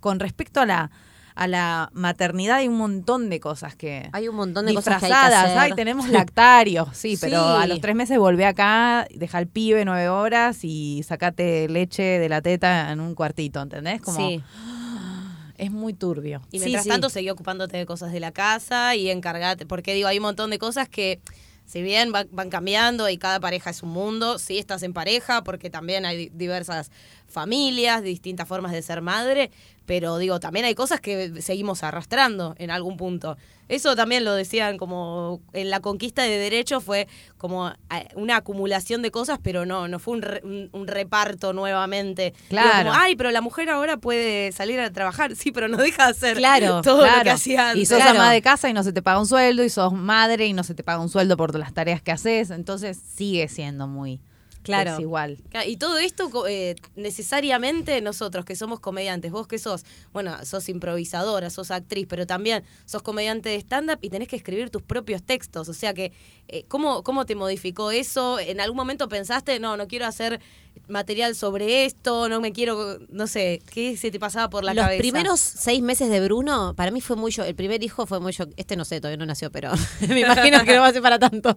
con 0.00 0.20
respecto 0.20 0.60
a 0.60 0.66
la 0.66 0.90
a 1.34 1.46
la 1.46 1.88
maternidad 1.92 2.56
hay 2.56 2.66
un 2.66 2.76
montón 2.78 3.30
de 3.30 3.38
cosas 3.38 3.76
que 3.76 4.08
Hay 4.12 4.26
un 4.26 4.34
montón 4.34 4.66
de 4.66 4.74
cosas 4.74 4.98
que 4.98 5.06
hay 5.06 5.12
que 5.12 5.34
hacer. 5.36 5.56
ay 5.58 5.72
tenemos 5.76 6.08
lactarios 6.08 6.88
sí, 6.92 7.16
pero 7.20 7.46
a 7.46 7.64
los 7.68 7.80
tres 7.80 7.94
meses 7.94 8.18
volvé 8.18 8.44
acá 8.44 9.06
deja 9.14 9.38
al 9.38 9.46
pibe 9.46 9.84
nueve 9.84 10.08
horas 10.08 10.58
y 10.64 11.04
sacate 11.04 11.68
leche 11.68 12.02
de 12.02 12.28
la 12.28 12.42
teta 12.42 12.90
en 12.90 12.98
un 12.98 13.14
cuartito 13.14 13.62
¿entendés? 13.62 14.00
como 14.00 14.18
Sí. 14.18 14.42
es 15.58 15.70
muy 15.70 15.92
turbio 15.94 16.40
Y 16.50 16.58
mientras 16.60 16.84
sí. 16.84 16.88
tanto 16.88 17.08
seguí 17.08 17.30
ocupándote 17.30 17.76
de 17.76 17.86
cosas 17.86 18.12
de 18.12 18.20
la 18.20 18.32
casa 18.32 18.94
y 18.96 19.10
encargate, 19.10 19.66
porque 19.66 19.94
digo, 19.94 20.08
hay 20.08 20.18
un 20.18 20.22
montón 20.22 20.50
de 20.50 20.58
cosas 20.58 20.88
que 20.88 21.20
si 21.66 21.82
bien 21.82 22.12
va- 22.14 22.24
van 22.30 22.48
cambiando 22.48 23.08
y 23.10 23.18
cada 23.18 23.40
pareja 23.40 23.70
es 23.70 23.82
un 23.82 23.90
mundo, 23.90 24.38
sí 24.38 24.58
estás 24.58 24.82
en 24.82 24.92
pareja 24.94 25.44
porque 25.44 25.68
también 25.68 26.06
hay 26.06 26.16
di- 26.16 26.30
diversas 26.32 26.90
familias, 27.28 28.02
distintas 28.02 28.48
formas 28.48 28.72
de 28.72 28.82
ser 28.82 29.02
madre, 29.02 29.50
pero 29.86 30.18
digo, 30.18 30.38
también 30.40 30.64
hay 30.66 30.74
cosas 30.74 31.00
que 31.00 31.40
seguimos 31.40 31.82
arrastrando 31.82 32.54
en 32.58 32.70
algún 32.70 32.96
punto. 32.96 33.36
Eso 33.68 33.94
también 33.96 34.24
lo 34.24 34.32
decían 34.34 34.78
como 34.78 35.40
en 35.52 35.68
la 35.70 35.80
conquista 35.80 36.22
de 36.22 36.38
derechos 36.38 36.82
fue 36.82 37.06
como 37.36 37.68
eh, 37.68 38.08
una 38.14 38.36
acumulación 38.36 39.02
de 39.02 39.10
cosas, 39.10 39.38
pero 39.42 39.66
no, 39.66 39.88
no 39.88 39.98
fue 39.98 40.14
un, 40.14 40.22
re- 40.22 40.40
un- 40.42 40.70
un 40.72 40.86
reparto 40.86 41.52
nuevamente. 41.52 42.32
Digo, 42.48 42.62
Claro. 42.62 42.90
como, 42.90 43.00
Ay, 43.02 43.14
pero 43.16 43.30
la 43.30 43.40
mujer 43.42 43.68
ahora 43.70 43.98
puede 43.98 44.52
salir 44.52 44.80
a 44.80 44.90
trabajar, 44.90 45.36
sí, 45.36 45.52
pero 45.52 45.68
no 45.68 45.76
deja 45.78 46.04
de 46.06 46.10
hacer 46.12 46.36
Claro, 46.38 46.80
todo 46.82 47.06
lo 47.06 47.22
que 47.22 47.30
hacía 47.30 47.70
antes. 47.70 47.82
Y 47.82 47.86
sos 47.86 47.98
Claro. 47.98 48.18
ama 48.20 48.32
de 48.32 48.40
casa 48.42 48.68
y 48.70 48.72
no 48.72 48.82
se 48.82 48.92
te 48.92 49.02
paga 49.02 49.20
un 49.20 49.26
sueldo, 49.26 49.62
y 49.64 49.70
sos 49.70 49.92
madre 49.92 50.46
y 50.46 50.54
no 50.54 50.64
se 50.64 50.74
te 50.74 50.82
paga 50.82 51.00
un 51.00 51.08
sueldo 51.10 51.36
por 51.36 51.54
las 51.58 51.72
tareas 51.74 52.00
que 52.02 52.10
haces. 52.12 52.50
Entonces 52.50 52.98
sigue 52.98 53.48
siendo 53.48 53.86
muy 53.86 54.20
Claro. 54.68 54.92
desigual. 54.92 55.38
Y 55.66 55.76
todo 55.76 55.98
esto 55.98 56.30
eh, 56.46 56.76
necesariamente 56.96 58.00
nosotros 58.00 58.44
que 58.44 58.54
somos 58.56 58.80
comediantes, 58.80 59.32
vos 59.32 59.46
que 59.46 59.58
sos, 59.58 59.84
bueno, 60.12 60.44
sos 60.44 60.68
improvisadora, 60.68 61.50
sos 61.50 61.70
actriz, 61.70 62.06
pero 62.08 62.26
también 62.26 62.64
sos 62.84 63.02
comediante 63.02 63.48
de 63.48 63.56
stand-up 63.56 63.98
y 64.02 64.10
tenés 64.10 64.28
que 64.28 64.36
escribir 64.36 64.70
tus 64.70 64.82
propios 64.82 65.22
textos. 65.22 65.68
O 65.68 65.74
sea 65.74 65.94
que, 65.94 66.12
eh, 66.48 66.64
¿cómo, 66.68 67.02
¿cómo 67.02 67.26
te 67.26 67.34
modificó 67.34 67.90
eso? 67.90 68.38
¿En 68.38 68.60
algún 68.60 68.76
momento 68.76 69.08
pensaste, 69.08 69.58
no, 69.58 69.76
no 69.76 69.88
quiero 69.88 70.06
hacer 70.06 70.40
material 70.86 71.34
sobre 71.34 71.84
esto, 71.84 72.28
no 72.28 72.40
me 72.40 72.52
quiero, 72.52 72.98
no 73.10 73.26
sé, 73.26 73.60
¿qué 73.72 73.96
se 73.96 74.10
te 74.10 74.18
pasaba 74.20 74.48
por 74.48 74.64
la 74.64 74.74
Los 74.74 74.84
cabeza? 74.84 75.00
primeros 75.00 75.40
seis 75.40 75.82
meses 75.82 76.08
de 76.08 76.20
Bruno, 76.20 76.74
para 76.76 76.90
mí 76.90 77.00
fue 77.00 77.16
muy 77.16 77.32
yo. 77.32 77.44
El 77.44 77.54
primer 77.54 77.82
hijo 77.82 78.06
fue 78.06 78.20
muy 78.20 78.32
yo. 78.32 78.44
Este 78.56 78.76
no 78.76 78.84
sé, 78.84 79.00
todavía 79.00 79.16
no 79.18 79.26
nació, 79.26 79.50
pero 79.50 79.72
me 80.08 80.20
imagino 80.20 80.64
que 80.64 80.74
no 80.74 80.82
va 80.82 80.88
a 80.88 80.92
ser 80.92 81.02
para 81.02 81.18
tanto. 81.18 81.56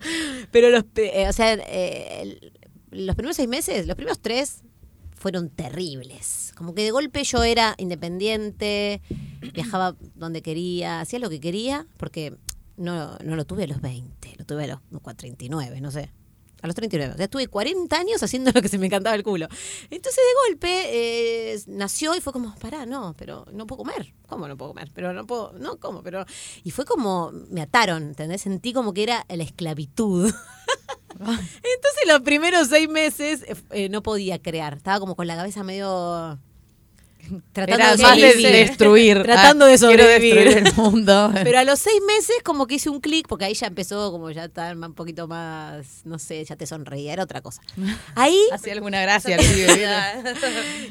Pero 0.51 0.69
los, 0.69 0.83
eh, 0.95 1.27
o 1.29 1.33
sea, 1.33 1.53
eh, 1.53 2.51
los 2.91 3.15
primeros 3.15 3.37
seis 3.37 3.47
meses, 3.47 3.87
los 3.87 3.95
primeros 3.95 4.19
tres 4.19 4.63
fueron 5.15 5.49
terribles. 5.49 6.53
Como 6.55 6.73
que 6.73 6.83
de 6.83 6.91
golpe 6.91 7.23
yo 7.23 7.43
era 7.43 7.75
independiente, 7.77 9.01
viajaba 9.53 9.95
donde 10.15 10.41
quería, 10.41 10.99
hacía 11.01 11.19
lo 11.19 11.29
que 11.29 11.39
quería, 11.39 11.87
porque 11.97 12.35
no, 12.77 13.17
no 13.23 13.35
lo 13.35 13.45
tuve 13.45 13.63
a 13.63 13.67
los 13.67 13.81
20, 13.81 14.35
lo 14.37 14.45
tuve 14.45 14.65
a 14.65 14.67
los 14.67 14.79
no, 14.89 14.99
39, 14.99 15.81
no 15.81 15.91
sé. 15.91 16.11
A 16.61 16.67
los 16.67 16.75
39. 16.75 17.13
O 17.13 17.17
sea, 17.17 17.25
estuve 17.25 17.47
40 17.47 17.95
años 17.97 18.21
haciendo 18.21 18.51
lo 18.53 18.61
que 18.61 18.69
se 18.69 18.77
me 18.77 18.85
encantaba 18.85 19.15
el 19.15 19.23
culo. 19.23 19.47
Entonces, 19.89 20.15
de 20.15 20.49
golpe, 20.49 21.53
eh, 21.53 21.59
nació 21.67 22.15
y 22.15 22.21
fue 22.21 22.33
como, 22.33 22.53
pará, 22.55 22.85
no, 22.85 23.15
pero 23.17 23.45
no 23.51 23.65
puedo 23.65 23.79
comer. 23.79 24.13
¿Cómo 24.27 24.47
no 24.47 24.57
puedo 24.57 24.71
comer? 24.71 24.91
Pero 24.93 25.13
no 25.13 25.25
puedo, 25.25 25.53
no, 25.53 25.77
¿cómo? 25.77 26.03
Pero... 26.03 26.25
Y 26.63 26.71
fue 26.71 26.85
como, 26.85 27.31
me 27.49 27.61
ataron, 27.61 28.03
¿entendés? 28.03 28.41
Sentí 28.41 28.73
como 28.73 28.93
que 28.93 29.03
era 29.03 29.25
la 29.29 29.43
esclavitud. 29.43 30.25
Entonces, 31.19 32.07
los 32.07 32.21
primeros 32.21 32.67
seis 32.67 32.89
meses 32.89 33.43
eh, 33.71 33.89
no 33.89 34.01
podía 34.03 34.41
crear. 34.41 34.75
Estaba 34.75 34.99
como 34.99 35.15
con 35.15 35.27
la 35.27 35.35
cabeza 35.35 35.63
medio... 35.63 36.39
Tratando 37.53 37.83
Era 37.83 37.95
de 37.95 38.03
más 38.03 38.17
de 38.17 38.51
destruir. 38.51 39.21
Tratando 39.23 39.65
Ah, 39.65 39.67
de 39.69 39.77
quiero 39.77 40.03
sobrevivir. 40.03 40.35
destruir 40.35 40.67
el 40.67 40.73
mundo. 40.75 41.31
Pero 41.43 41.59
a 41.59 41.63
los 41.63 41.79
seis 41.79 42.01
meses 42.07 42.35
como 42.43 42.67
que 42.67 42.75
hice 42.75 42.89
un 42.89 42.99
clic, 43.01 43.27
porque 43.27 43.45
ahí 43.45 43.53
ya 43.53 43.67
empezó 43.67 44.11
como 44.11 44.29
ya 44.31 44.45
estar 44.45 44.75
un 44.75 44.93
poquito 44.93 45.27
más, 45.27 46.01
no 46.05 46.19
sé, 46.19 46.43
ya 46.45 46.55
te 46.55 46.65
sonreía, 46.65 47.13
era 47.13 47.23
otra 47.23 47.41
cosa. 47.41 47.61
Ahí, 48.15 48.37
Hacía 48.51 48.73
alguna 48.73 49.01
gracia 49.01 49.37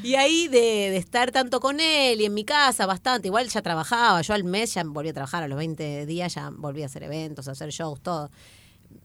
y 0.03 0.15
ahí 0.15 0.47
de, 0.47 0.59
de 0.91 0.97
estar 0.97 1.31
tanto 1.31 1.59
con 1.59 1.79
él 1.79 2.21
y 2.21 2.25
en 2.25 2.33
mi 2.33 2.43
casa 2.45 2.85
bastante, 2.85 3.27
igual 3.27 3.47
ya 3.49 3.61
trabajaba, 3.61 4.21
yo 4.21 4.33
al 4.33 4.43
mes 4.43 4.73
ya 4.73 4.83
volví 4.83 5.09
a 5.09 5.13
trabajar, 5.13 5.43
a 5.43 5.47
los 5.47 5.57
20 5.57 6.05
días 6.05 6.33
ya 6.35 6.49
volví 6.51 6.83
a 6.83 6.87
hacer 6.87 7.03
eventos, 7.03 7.47
a 7.47 7.51
hacer 7.51 7.69
shows, 7.69 8.01
todo. 8.01 8.29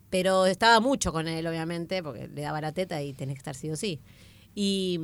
Pero 0.09 0.47
estaba 0.47 0.81
mucho 0.81 1.13
con 1.13 1.27
él, 1.29 1.47
obviamente, 1.47 2.03
porque 2.03 2.29
le 2.29 2.43
daba 2.43 2.61
la 2.61 2.73
teta 2.73 3.03
y 3.03 3.13
tenés 3.13 3.35
que 3.35 3.39
estar 3.41 3.55
sí 3.55 3.71
o 3.71 3.77
sí. 3.77 4.01
Y, 4.59 4.99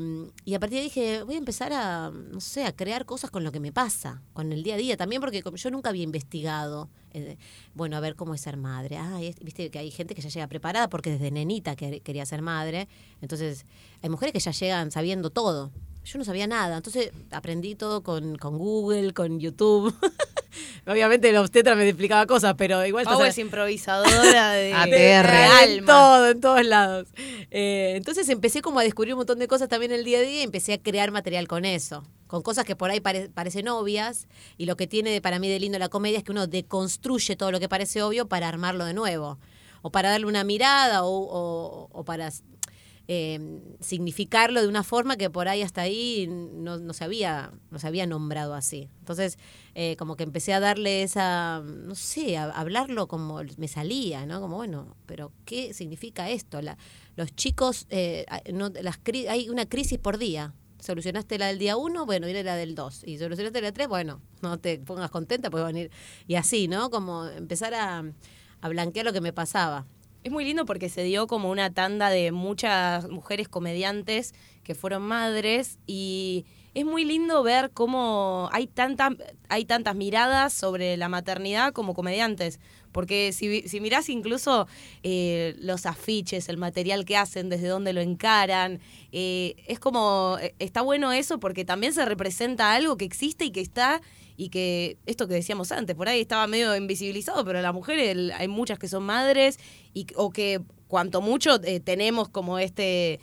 y 0.46 0.54
a 0.54 0.58
partir 0.60 0.76
de 0.76 0.80
ahí 0.80 0.84
dije, 0.86 1.22
voy 1.24 1.34
a 1.34 1.38
empezar 1.38 1.74
a, 1.74 2.10
no 2.10 2.40
sé, 2.40 2.64
a 2.64 2.74
crear 2.74 3.04
cosas 3.04 3.30
con 3.30 3.44
lo 3.44 3.52
que 3.52 3.60
me 3.60 3.70
pasa, 3.70 4.22
con 4.32 4.50
el 4.50 4.62
día 4.62 4.76
a 4.76 4.78
día. 4.78 4.96
También 4.96 5.20
porque 5.20 5.42
yo 5.54 5.70
nunca 5.70 5.90
había 5.90 6.04
investigado, 6.04 6.88
eh, 7.12 7.36
bueno, 7.74 7.98
a 7.98 8.00
ver 8.00 8.16
cómo 8.16 8.32
es 8.34 8.40
ser 8.40 8.56
madre. 8.56 8.96
Ah, 8.96 9.20
viste 9.42 9.70
que 9.70 9.78
hay 9.78 9.90
gente 9.90 10.14
que 10.14 10.22
ya 10.22 10.30
llega 10.30 10.46
preparada 10.46 10.88
porque 10.88 11.10
desde 11.10 11.30
nenita 11.30 11.76
que- 11.76 12.00
quería 12.00 12.24
ser 12.24 12.40
madre. 12.40 12.88
Entonces, 13.20 13.66
hay 14.00 14.08
mujeres 14.08 14.32
que 14.32 14.40
ya 14.40 14.52
llegan 14.52 14.90
sabiendo 14.90 15.28
todo. 15.28 15.70
Yo 16.04 16.18
no 16.18 16.24
sabía 16.24 16.46
nada, 16.48 16.78
entonces 16.78 17.10
aprendí 17.30 17.74
todo 17.76 18.02
con, 18.02 18.36
con 18.36 18.58
Google, 18.58 19.12
con 19.14 19.38
YouTube. 19.38 19.94
Obviamente 20.86 21.30
el 21.30 21.36
obstetra 21.36 21.74
me 21.76 21.88
explicaba 21.88 22.26
cosas, 22.26 22.54
pero 22.58 22.84
igual 22.84 23.04
Pau 23.04 23.14
es 23.28 23.38
improvisadora 23.38 24.50
de, 24.52 24.74
ATR. 24.74 24.90
de 25.68 25.74
en 25.76 25.84
todo, 25.86 26.28
en 26.30 26.40
todos 26.40 26.64
lados. 26.66 27.08
Eh, 27.50 27.94
entonces 27.96 28.28
empecé 28.28 28.62
como 28.62 28.80
a 28.80 28.82
descubrir 28.82 29.14
un 29.14 29.18
montón 29.18 29.38
de 29.38 29.46
cosas 29.48 29.68
también 29.68 29.92
el 29.92 30.04
día 30.04 30.18
a 30.18 30.22
día 30.22 30.40
y 30.40 30.42
empecé 30.42 30.72
a 30.74 30.78
crear 30.82 31.10
material 31.12 31.46
con 31.48 31.64
eso. 31.64 32.02
Con 32.26 32.42
cosas 32.42 32.64
que 32.64 32.74
por 32.76 32.90
ahí 32.90 33.00
pare- 33.00 33.28
parecen 33.30 33.68
obvias 33.68 34.26
y 34.58 34.66
lo 34.66 34.76
que 34.76 34.86
tiene 34.86 35.20
para 35.20 35.38
mí 35.38 35.48
de 35.48 35.60
lindo 35.60 35.78
la 35.78 35.88
comedia 35.88 36.18
es 36.18 36.24
que 36.24 36.32
uno 36.32 36.46
deconstruye 36.48 37.36
todo 37.36 37.52
lo 37.52 37.60
que 37.60 37.68
parece 37.68 38.02
obvio 38.02 38.26
para 38.26 38.48
armarlo 38.48 38.84
de 38.84 38.94
nuevo. 38.94 39.38
O 39.82 39.90
para 39.90 40.10
darle 40.10 40.26
una 40.26 40.42
mirada 40.44 41.04
o, 41.04 41.10
o- 41.10 41.88
o 41.92 42.04
para 42.04 42.30
eh, 43.08 43.60
significarlo 43.80 44.62
de 44.62 44.68
una 44.68 44.82
forma 44.82 45.16
que 45.16 45.28
por 45.30 45.48
ahí 45.48 45.62
hasta 45.62 45.82
ahí 45.82 46.28
no, 46.28 46.78
no 46.78 46.92
se 46.92 47.04
había 47.04 47.52
no 47.70 47.78
se 47.78 47.86
había 47.86 48.06
nombrado 48.06 48.54
así 48.54 48.88
entonces 49.00 49.38
eh, 49.74 49.96
como 49.96 50.16
que 50.16 50.22
empecé 50.22 50.52
a 50.54 50.60
darle 50.60 51.02
esa 51.02 51.62
no 51.64 51.94
sé 51.94 52.36
a, 52.36 52.44
hablarlo 52.50 53.08
como 53.08 53.40
me 53.56 53.68
salía 53.68 54.24
no 54.26 54.40
como 54.40 54.56
bueno 54.56 54.96
pero 55.06 55.32
qué 55.44 55.74
significa 55.74 56.30
esto 56.30 56.62
La- 56.62 56.78
los 57.16 57.34
chicos 57.34 57.86
eh, 57.90 58.24
no, 58.52 58.70
las 58.80 58.98
hay 59.28 59.48
una 59.48 59.66
crisis 59.66 59.98
por 59.98 60.18
día 60.18 60.54
solucionaste 60.78 61.38
la 61.38 61.46
del 61.46 61.58
día 61.58 61.76
uno, 61.76 62.06
bueno, 62.06 62.26
viene 62.26 62.42
la 62.42 62.56
del 62.56 62.74
dos. 62.74 63.02
Y 63.04 63.16
solucionaste 63.18 63.60
la 63.60 63.66
del 63.68 63.74
tres, 63.74 63.86
bueno, 63.88 64.20
no 64.42 64.58
te 64.58 64.78
pongas 64.78 65.10
contenta, 65.10 65.48
pues 65.48 65.62
van 65.62 65.76
a 65.76 65.80
ir. 65.80 65.90
Y 66.26 66.34
así, 66.34 66.66
¿no? 66.68 66.90
Como 66.90 67.26
empezar 67.26 67.72
a, 67.74 68.02
a 68.60 68.68
blanquear 68.68 69.06
lo 69.06 69.12
que 69.12 69.20
me 69.20 69.32
pasaba. 69.32 69.86
Es 70.24 70.30
muy 70.30 70.44
lindo 70.44 70.64
porque 70.64 70.88
se 70.88 71.02
dio 71.02 71.26
como 71.26 71.50
una 71.50 71.72
tanda 71.72 72.08
de 72.08 72.30
muchas 72.30 73.08
mujeres 73.08 73.48
comediantes 73.48 74.34
que 74.62 74.76
fueron 74.76 75.02
madres 75.02 75.78
y 75.84 76.46
es 76.74 76.84
muy 76.84 77.04
lindo 77.04 77.42
ver 77.42 77.72
cómo 77.72 78.48
hay 78.52 78.68
tantas 78.68 79.14
hay 79.48 79.64
tantas 79.64 79.96
miradas 79.96 80.52
sobre 80.52 80.96
la 80.96 81.08
maternidad 81.08 81.72
como 81.72 81.92
comediantes. 81.92 82.60
Porque 82.92 83.32
si, 83.32 83.62
si 83.68 83.80
mirás 83.80 84.08
incluso 84.08 84.68
eh, 85.02 85.56
los 85.58 85.86
afiches, 85.86 86.48
el 86.48 86.56
material 86.56 87.04
que 87.04 87.16
hacen, 87.16 87.48
desde 87.48 87.68
dónde 87.68 87.92
lo 87.92 88.00
encaran, 88.00 88.80
eh, 89.12 89.56
es 89.66 89.80
como, 89.80 90.36
eh, 90.40 90.54
está 90.58 90.82
bueno 90.82 91.10
eso 91.10 91.40
porque 91.40 91.64
también 91.64 91.94
se 91.94 92.04
representa 92.04 92.74
algo 92.74 92.96
que 92.96 93.06
existe 93.06 93.46
y 93.46 93.50
que 93.50 93.60
está 93.60 94.00
y 94.36 94.48
que 94.48 94.96
esto 95.06 95.28
que 95.28 95.34
decíamos 95.34 95.72
antes, 95.72 95.94
por 95.96 96.08
ahí 96.08 96.20
estaba 96.20 96.46
medio 96.46 96.74
invisibilizado, 96.76 97.44
pero 97.44 97.60
la 97.62 97.72
mujer 97.72 97.98
el- 97.98 98.32
hay 98.32 98.48
muchas 98.48 98.78
que 98.78 98.88
son 98.88 99.02
madres 99.04 99.58
y 99.94 100.06
o 100.16 100.30
que 100.30 100.60
cuanto 100.88 101.20
mucho 101.20 101.60
eh, 101.64 101.80
tenemos 101.80 102.28
como 102.28 102.58
este 102.58 103.20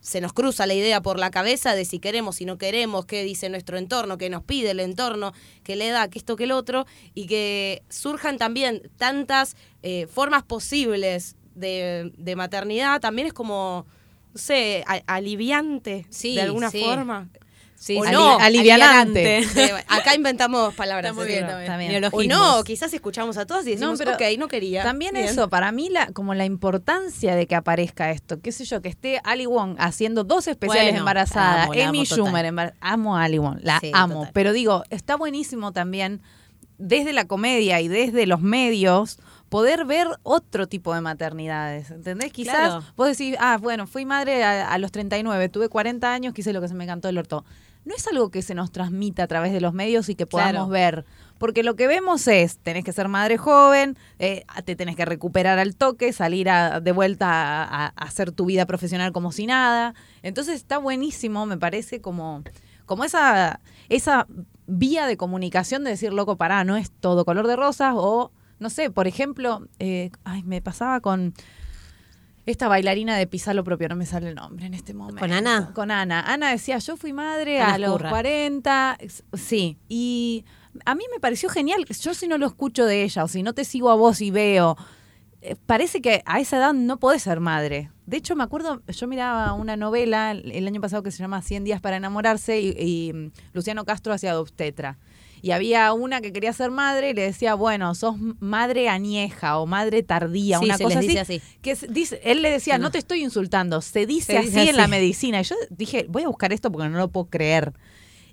se 0.00 0.20
nos 0.20 0.32
cruza 0.32 0.66
la 0.66 0.74
idea 0.74 1.00
por 1.00 1.18
la 1.20 1.30
cabeza 1.30 1.76
de 1.76 1.84
si 1.84 2.00
queremos, 2.00 2.34
si 2.36 2.44
no 2.44 2.58
queremos, 2.58 3.06
qué 3.06 3.22
dice 3.22 3.48
nuestro 3.48 3.78
entorno, 3.78 4.18
qué 4.18 4.30
nos 4.30 4.42
pide 4.42 4.72
el 4.72 4.80
entorno, 4.80 5.32
qué 5.62 5.76
le 5.76 5.90
da, 5.90 6.08
que 6.08 6.18
esto, 6.18 6.34
que 6.34 6.42
el 6.42 6.50
otro, 6.50 6.86
y 7.14 7.26
que 7.26 7.84
surjan 7.88 8.36
también 8.36 8.90
tantas 8.96 9.54
eh, 9.84 10.08
formas 10.08 10.42
posibles 10.42 11.36
de, 11.54 12.10
de 12.18 12.34
maternidad, 12.34 13.00
también 13.00 13.28
es 13.28 13.32
como, 13.32 13.86
no 14.34 14.38
sé, 14.40 14.82
a- 14.88 15.02
aliviante 15.06 16.04
Sí, 16.10 16.34
de 16.34 16.40
alguna 16.42 16.70
sí. 16.72 16.82
forma. 16.82 17.28
Sí, 17.82 17.98
O 17.98 18.04
sí. 18.04 18.12
no, 18.12 18.38
alivianante. 18.38 19.38
Eh, 19.38 19.72
acá 19.88 20.14
inventamos 20.14 20.72
palabras. 20.74 21.10
Está 21.10 21.20
muy 21.20 21.26
bien, 21.28 21.46
¿no? 21.48 21.58
está 21.58 21.76
bien. 21.76 21.90
Está 22.04 22.16
bien. 22.16 22.30
O 22.32 22.38
no, 22.56 22.62
quizás 22.62 22.94
escuchamos 22.94 23.36
a 23.38 23.44
todos 23.44 23.66
y 23.66 23.70
decimos, 23.70 23.98
No, 23.98 24.04
pero 24.04 24.12
ok, 24.14 24.38
no 24.38 24.46
quería. 24.46 24.84
También 24.84 25.14
Bien. 25.14 25.26
eso, 25.26 25.48
para 25.48 25.72
mí 25.72 25.88
la, 25.90 26.06
como 26.12 26.32
la 26.34 26.44
importancia 26.44 27.34
de 27.34 27.48
que 27.48 27.56
aparezca 27.56 28.12
esto, 28.12 28.40
qué 28.40 28.52
sé 28.52 28.64
yo, 28.66 28.80
que 28.82 28.88
esté 28.88 29.20
Ali 29.24 29.46
Wong 29.46 29.74
haciendo 29.80 30.22
dos 30.22 30.46
especiales 30.46 30.90
Bueno, 30.92 30.98
embarazada, 31.00 31.64
amo, 31.64 31.74
la 31.74 31.88
Amy. 31.88 32.04
Schumer, 32.06 32.72
amo 32.80 33.16
a 33.16 33.24
Ali 33.24 33.38
Wong, 33.38 33.58
la 33.62 33.80
Sí, 33.80 33.90
amo, 33.92 34.14
total. 34.20 34.30
pero 34.32 34.52
digo, 34.52 34.84
está 34.90 35.16
buenísimo 35.16 35.72
también 35.72 36.20
desde 36.78 37.12
la 37.12 37.24
comedia 37.26 37.80
y 37.80 37.88
desde 37.88 38.26
los 38.26 38.40
medios 38.40 39.18
poder 39.52 39.84
ver 39.84 40.08
otro 40.22 40.66
tipo 40.66 40.94
de 40.94 41.02
maternidades, 41.02 41.90
¿entendés? 41.90 42.32
Quizás 42.32 42.54
Claro. 42.70 42.82
vos 42.96 43.06
decís, 43.08 43.36
ah, 43.38 43.58
bueno, 43.60 43.86
fui 43.86 44.06
madre 44.06 44.42
a, 44.44 44.72
a 44.72 44.78
los 44.78 44.90
39, 44.92 45.50
tuve 45.50 45.68
40 45.68 46.10
años, 46.10 46.32
quise 46.32 46.54
lo 46.54 46.62
que 46.62 46.68
se 46.68 46.74
me 46.74 46.86
cantó 46.86 47.10
el 47.10 47.18
orto. 47.18 47.44
No 47.84 47.94
es 47.94 48.06
algo 48.08 48.30
que 48.30 48.40
se 48.40 48.54
nos 48.54 48.72
transmita 48.72 49.24
a 49.24 49.26
través 49.26 49.52
de 49.52 49.60
los 49.60 49.74
medios 49.74 50.08
y 50.08 50.14
que 50.14 50.24
podamos 50.26 50.52
Claro. 50.52 50.68
ver. 50.68 51.04
Porque 51.36 51.62
lo 51.62 51.76
que 51.76 51.86
vemos 51.86 52.26
es, 52.28 52.56
tenés 52.60 52.82
que 52.82 52.92
ser 52.94 53.08
madre 53.08 53.36
joven, 53.36 53.98
eh, 54.18 54.44
te 54.64 54.74
tenés 54.74 54.96
que 54.96 55.04
recuperar 55.04 55.58
al 55.58 55.76
toque, 55.76 56.14
salir 56.14 56.48
a- 56.48 56.80
de 56.80 56.92
vuelta 56.92 57.28
a, 57.28 57.64
a- 57.64 57.86
a 57.94 58.04
hacer 58.06 58.32
tu 58.32 58.46
vida 58.46 58.64
profesional 58.64 59.12
como 59.12 59.32
si 59.32 59.44
nada. 59.46 59.94
Entonces 60.22 60.54
está 60.54 60.78
buenísimo, 60.78 61.44
me 61.44 61.58
parece, 61.58 62.00
como, 62.00 62.42
como 62.86 63.04
esa, 63.04 63.60
esa 63.90 64.26
vía 64.66 65.06
de 65.06 65.18
comunicación 65.18 65.84
de 65.84 65.90
decir, 65.90 66.12
loco, 66.14 66.36
pará, 66.36 66.64
no 66.64 66.78
es 66.78 66.90
todo 66.90 67.26
color 67.26 67.46
de 67.48 67.56
rosas 67.56 67.92
o 67.96 68.30
no 68.62 68.70
sé, 68.70 68.90
por 68.90 69.06
ejemplo, 69.06 69.66
eh, 69.78 70.10
ay, 70.24 70.42
me 70.44 70.62
pasaba 70.62 71.00
con 71.00 71.34
esta 72.46 72.68
bailarina 72.68 73.16
de 73.16 73.26
Pisalo 73.26 73.62
propio, 73.62 73.88
no 73.88 73.96
me 73.96 74.06
sale 74.06 74.30
el 74.30 74.34
nombre 74.34 74.66
en 74.66 74.74
este 74.74 74.94
momento. 74.94 75.20
¿Con 75.20 75.32
Ana? 75.32 75.72
Con 75.74 75.90
Ana. 75.90 76.20
Ana 76.20 76.50
decía, 76.50 76.78
yo 76.78 76.96
fui 76.96 77.12
madre 77.12 77.60
Ana 77.60 77.74
a 77.74 77.78
los 77.78 77.90
Escurra. 77.90 78.10
40, 78.10 78.98
sí, 79.34 79.78
y 79.88 80.44
a 80.84 80.94
mí 80.94 81.04
me 81.12 81.20
pareció 81.20 81.48
genial, 81.48 81.84
yo 81.84 82.14
si 82.14 82.26
no 82.26 82.38
lo 82.38 82.46
escucho 82.46 82.86
de 82.86 83.02
ella 83.02 83.24
o 83.24 83.28
si 83.28 83.42
no 83.42 83.52
te 83.52 83.64
sigo 83.64 83.90
a 83.90 83.94
vos 83.94 84.20
y 84.20 84.30
veo, 84.30 84.76
eh, 85.42 85.56
parece 85.66 86.00
que 86.00 86.22
a 86.24 86.40
esa 86.40 86.56
edad 86.56 86.72
no 86.72 86.98
podés 86.98 87.22
ser 87.22 87.40
madre. 87.40 87.90
De 88.06 88.16
hecho, 88.16 88.34
me 88.36 88.44
acuerdo, 88.44 88.82
yo 88.86 89.06
miraba 89.06 89.52
una 89.52 89.76
novela 89.76 90.32
el 90.32 90.66
año 90.66 90.80
pasado 90.80 91.02
que 91.02 91.10
se 91.10 91.18
llama 91.18 91.42
100 91.42 91.64
días 91.64 91.80
para 91.80 91.96
enamorarse 91.96 92.60
y, 92.60 92.74
y, 92.78 93.12
mm, 93.12 93.32
Luciano 93.52 93.84
Castro 93.84 94.12
hacía 94.12 94.38
obstetra. 94.38 94.98
Y 95.42 95.50
había 95.50 95.92
una 95.92 96.20
que 96.20 96.32
quería 96.32 96.52
ser 96.52 96.70
madre 96.70 97.10
y 97.10 97.14
le 97.14 97.22
decía, 97.22 97.54
bueno, 97.54 97.94
sos 97.96 98.14
madre 98.38 98.88
añeja 98.88 99.58
o 99.58 99.66
madre 99.66 100.02
tardía, 100.04 100.60
Sí, 100.60 100.64
una 100.66 100.76
se 100.78 100.84
cosa 100.84 101.00
les 101.00 101.04
así. 101.04 101.08
dice 101.08 101.20
así. 101.20 101.42
Que 101.60 101.74
dice, 101.92 102.20
él 102.24 102.42
le 102.42 102.50
decía, 102.52 102.78
No. 102.78 102.84
no 102.84 102.90
te 102.92 102.98
estoy 102.98 103.22
insultando, 103.24 103.80
se 103.82 104.06
dice 104.06 104.32
Se 104.34 104.38
así 104.38 104.48
dice 104.50 104.70
en 104.70 104.76
la 104.76 104.86
medicina. 104.86 105.40
Y 105.40 105.44
yo 105.44 105.56
dije, 105.70 106.06
voy 106.08 106.22
a 106.22 106.28
buscar 106.28 106.52
esto 106.52 106.70
porque 106.70 106.88
no 106.88 106.96
lo 106.96 107.08
puedo 107.08 107.26
creer. 107.26 107.72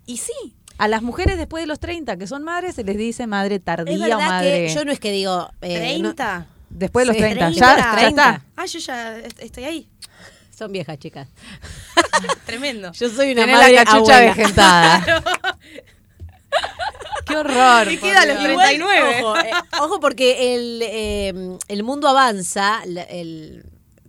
Y 0.05 0.17
sí, 0.17 0.55
a 0.77 0.87
las 0.87 1.01
mujeres 1.01 1.37
después 1.37 1.63
de 1.63 1.67
los 1.67 1.79
30 1.79 2.15
que 2.17 2.27
son 2.27 2.43
madres 2.43 2.75
se 2.75 2.83
les 2.83 2.95
dice 2.95 3.25
madre 3.27 3.59
tardía 3.59 3.95
Es 3.95 3.99
o 4.01 4.03
verdad 4.03 4.19
madre... 4.19 4.67
que 4.67 4.73
yo 4.75 4.85
no 4.85 4.91
es 4.91 4.99
que 4.99 5.11
digo... 5.11 5.49
eh, 5.61 5.97
no- 5.99 6.13
¿30? 6.15 6.45
Después 6.69 7.03
de 7.03 7.07
los 7.07 7.15
Sí, 7.15 7.21
30, 7.23 7.45
30. 7.47 7.59
ya, 7.59 7.75
ya 7.77 7.91
30. 7.97 8.07
está. 8.09 8.45
Ah, 8.55 8.65
yo 8.67 8.79
ya 8.79 9.17
est- 9.17 9.39
estoy 9.41 9.63
ahí. 9.63 9.89
son 10.55 10.71
viejas, 10.71 10.99
chicas. 10.99 11.27
Tremendo. 12.45 12.91
Yo 12.93 13.09
soy 13.09 13.31
una 13.31 13.41
Tenés 13.45 13.57
madre 13.57 13.73
la 13.73 13.83
cachucha 13.85 14.17
abuela. 14.17 14.33
vegetada. 14.35 15.23
Qué 17.29 17.37
horror. 17.37 17.91
Y 17.91 17.97
queda 17.97 18.23
a 18.23 18.25
los 18.25 18.39
Dios. 18.39 18.53
39. 18.55 19.21
Ojo, 19.23 19.37
eh, 19.39 19.51
ojo 19.81 19.99
porque 19.99 20.55
el, 20.55 20.81
eh, 20.83 21.57
el 21.69 21.83
mundo 21.83 22.07
avanza, 22.09 22.81
el- 22.83 23.63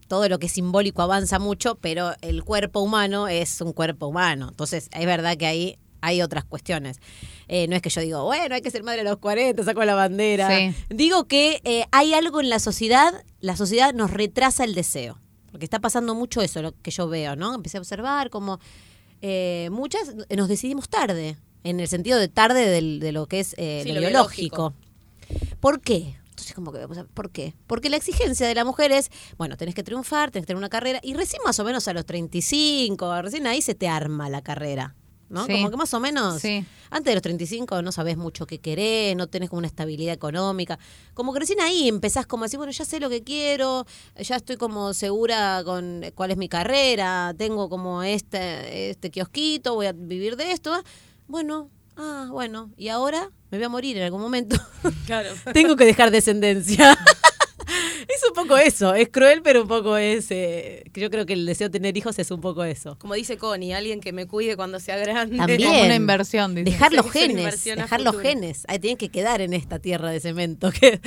todo 0.09 0.29
lo 0.29 0.41
que 0.41 0.47
es 0.47 0.53
simbólico 0.53 1.03
avanza 1.03 1.39
mucho, 1.39 1.77
pero 1.77 2.15
el 2.21 2.43
cuerpo 2.43 2.81
humano 2.81 3.29
es 3.29 3.61
un 3.61 3.73
cuerpo 3.73 4.09
humano. 4.09 4.49
Entonces, 4.51 4.89
es 4.93 5.07
verdad 5.07 5.37
que 5.37 5.47
ahí 5.47 5.79
hay 6.01 6.23
otras 6.23 6.45
cuestiones. 6.45 6.99
Eh, 7.47 7.69
no 7.69 7.77
es 7.77 7.83
que 7.83 7.91
yo 7.91 8.01
digo, 8.01 8.25
bueno, 8.25 8.55
hay 8.57 8.61
que 8.63 8.71
ser 8.73 8.83
madre 8.83 9.03
a 9.03 9.05
los 9.05 9.19
40, 9.19 9.63
saco 9.63 9.85
la 9.85 9.95
bandera. 9.95 10.49
Sí. 10.49 10.75
Digo 10.89 11.29
que 11.29 11.61
eh, 11.65 11.85
hay 11.93 12.15
algo 12.15 12.41
en 12.41 12.49
la 12.49 12.59
sociedad, 12.59 13.13
la 13.41 13.55
sociedad 13.57 13.93
nos 13.95 14.11
retrasa 14.11 14.65
el 14.65 14.75
deseo. 14.75 15.19
Porque 15.53 15.65
está 15.65 15.79
pasando 15.81 16.15
mucho 16.15 16.41
eso, 16.43 16.63
lo 16.63 16.73
que 16.81 16.91
yo 16.93 17.09
veo, 17.09 17.37
¿no? 17.37 17.55
Empecé 17.55 17.77
a 17.77 17.81
observar 17.81 18.31
como 18.31 18.59
eh, 19.21 19.69
muchas 19.73 20.13
nos 20.37 20.49
decidimos 20.49 20.89
tarde, 20.89 21.37
en 21.65 21.81
el 21.81 21.89
sentido 21.89 22.19
de 22.19 22.29
tarde 22.29 22.69
del- 22.69 23.01
de 23.01 23.13
lo 23.13 23.27
que 23.27 23.41
es 23.41 23.55
eh, 23.59 23.81
Sí, 23.85 23.89
lo 23.91 23.97
lo 23.97 24.01
biológico. 24.09 24.75
¿Por 25.61 25.81
qué? 25.81 26.17
Entonces, 26.31 26.55
como 26.55 26.73
que 26.73 26.87
¿por 27.13 27.31
qué? 27.31 27.55
Porque 27.67 27.91
la 27.91 27.97
exigencia 27.97 28.47
de 28.49 28.55
la 28.55 28.65
mujer 28.65 28.93
es, 28.93 29.11
bueno, 29.37 29.57
tenés 29.57 29.75
que 29.75 29.83
triunfar, 29.83 30.31
tenés 30.31 30.45
que 30.45 30.49
tener 30.49 30.59
una 30.59 30.71
carrera, 30.71 30.99
y 31.03 31.13
recién 31.15 31.43
más 31.45 31.59
o 31.61 31.65
menos 31.65 31.87
a 31.87 31.93
los 31.93 32.07
35, 32.07 33.23
recién 33.23 33.47
ahí 33.47 33.61
se 33.63 33.75
te 33.75 33.89
arma 33.89 34.29
la 34.31 34.43
carrera. 34.43 34.95
¿no? 35.29 35.47
Sí. 35.47 35.53
Como 35.53 35.71
que 35.71 35.77
más 35.77 35.95
o 35.95 36.01
menos 36.01 36.41
Sí. 36.43 36.65
antes 36.91 37.09
de 37.13 37.15
los 37.15 37.23
35 37.23 37.83
no 37.83 37.93
sabés 37.93 38.17
mucho 38.17 38.47
qué 38.49 38.59
querés, 38.59 39.15
no 39.15 39.29
tenés 39.29 39.49
como 39.49 39.59
una 39.59 39.69
estabilidad 39.69 40.13
económica. 40.13 40.77
Como 41.15 41.33
que 41.33 41.39
recién 41.39 41.61
ahí 41.61 41.87
empezás 41.89 42.27
como 42.27 42.43
a 42.43 42.47
decir, 42.47 42.59
bueno, 42.59 42.73
ya 42.73 42.85
sé 42.85 42.99
lo 42.99 43.09
que 43.09 43.23
quiero, 43.23 43.87
ya 44.19 44.35
estoy 44.35 44.57
como 44.57 44.93
segura 44.93 45.63
con 45.65 46.03
cuál 46.17 46.33
es 46.33 46.37
mi 46.37 46.49
carrera, 46.49 47.33
tengo 47.39 47.69
como 47.69 48.03
este, 48.03 48.91
este 48.91 49.13
kiosquito, 49.13 49.77
voy 49.77 49.87
a 49.87 49.93
vivir 49.93 50.35
de 50.37 50.51
esto. 50.51 50.73
ah. 50.75 50.83
Bueno, 51.31 51.71
ah, 51.97 52.27
bueno, 52.31 52.73
y 52.77 52.89
ahora 52.89 53.31
me 53.53 53.59
voy 53.59 53.65
a 53.65 53.69
morir 53.69 53.97
en 53.97 54.03
algún 54.03 54.21
momento. 54.21 54.57
Claro. 55.07 55.31
tengo 55.53 55.77
que 55.77 55.85
dejar 55.85 56.11
descendencia. 56.11 56.99
es 58.09 58.23
un 58.29 58.35
poco 58.35 58.57
eso, 58.57 58.95
es 58.95 59.09
cruel, 59.11 59.41
pero 59.43 59.63
un 59.63 59.69
poco 59.69 59.97
es... 59.97 60.27
eh, 60.31 60.83
que 60.93 61.01
yo 61.01 61.09
creo 61.11 61.27
que 61.27 61.35
el 61.35 61.47
deseo 61.47 61.69
de 61.69 61.73
tener 61.79 61.97
hijos 61.97 62.19
es 62.19 62.33
un 62.33 62.41
poco 62.41 62.65
eso. 62.65 62.97
Como 62.99 63.15
dice 63.15 63.37
Connie, 63.37 63.73
alguien 63.75 64.01
que 64.01 64.13
me 64.13 64.27
cuide 64.27 64.57
cuando 64.57 64.81
sea 64.81 64.97
grande. 64.97 65.37
También. 65.37 65.63
Como 65.63 65.83
una 65.85 65.95
inversión, 65.95 66.55
dice. 66.57 66.71
Dejar 66.71 66.93
los 66.93 67.11
genes, 67.13 67.63
dejar 67.65 68.01
los 68.01 68.19
genes. 68.21 68.65
Ahí 68.67 68.81
tienen 68.81 68.97
que 68.97 69.09
quedar 69.11 69.41
en 69.41 69.53
esta 69.53 69.79
tierra 69.79 70.11
de 70.11 70.19
cemento. 70.19 70.73
que- 70.73 71.01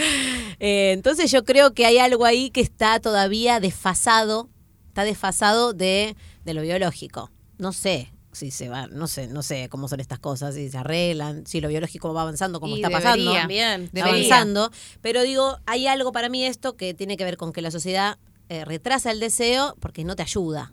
Eh, 0.61 0.91
entonces 0.93 1.29
yo 1.31 1.43
creo 1.43 1.73
que 1.73 1.85
hay 1.85 1.97
algo 1.97 2.23
ahí 2.23 2.49
que 2.49 2.61
está 2.61 3.01
todavía 3.01 3.59
desfasado, 3.59 4.49
está 4.87 5.03
desfasado 5.03 5.73
de, 5.73 6.15
de 6.45 6.53
lo 6.53 6.61
biológico. 6.61 7.29
No 7.57 7.73
sé 7.73 8.12
si 8.33 8.51
se 8.51 8.69
va, 8.69 8.87
no 8.87 9.07
sé, 9.07 9.27
no 9.27 9.43
sé 9.43 9.69
cómo 9.69 9.87
son 9.87 9.99
estas 9.99 10.19
cosas, 10.19 10.55
si 10.55 10.69
se 10.69 10.77
arreglan, 10.77 11.45
si 11.45 11.61
lo 11.61 11.69
biológico 11.69 12.13
va 12.13 12.23
avanzando 12.23 12.59
como 12.59 12.75
Y 12.75 12.79
está 12.81 12.89
pasando. 12.89 13.33
También. 13.33 13.89
Está 13.93 14.05
avanzando. 14.05 14.71
Pero 15.01 15.21
digo, 15.23 15.59
hay 15.65 15.87
algo 15.87 16.11
para 16.11 16.29
mí 16.29 16.45
esto 16.45 16.75
que 16.75 16.93
tiene 16.93 17.17
que 17.17 17.23
ver 17.23 17.37
con 17.37 17.53
que 17.53 17.61
la 17.61 17.71
sociedad 17.71 18.17
eh, 18.49 18.65
retrasa 18.65 19.11
el 19.11 19.19
deseo 19.19 19.75
porque 19.79 20.03
no 20.03 20.15
te 20.15 20.23
ayuda. 20.23 20.71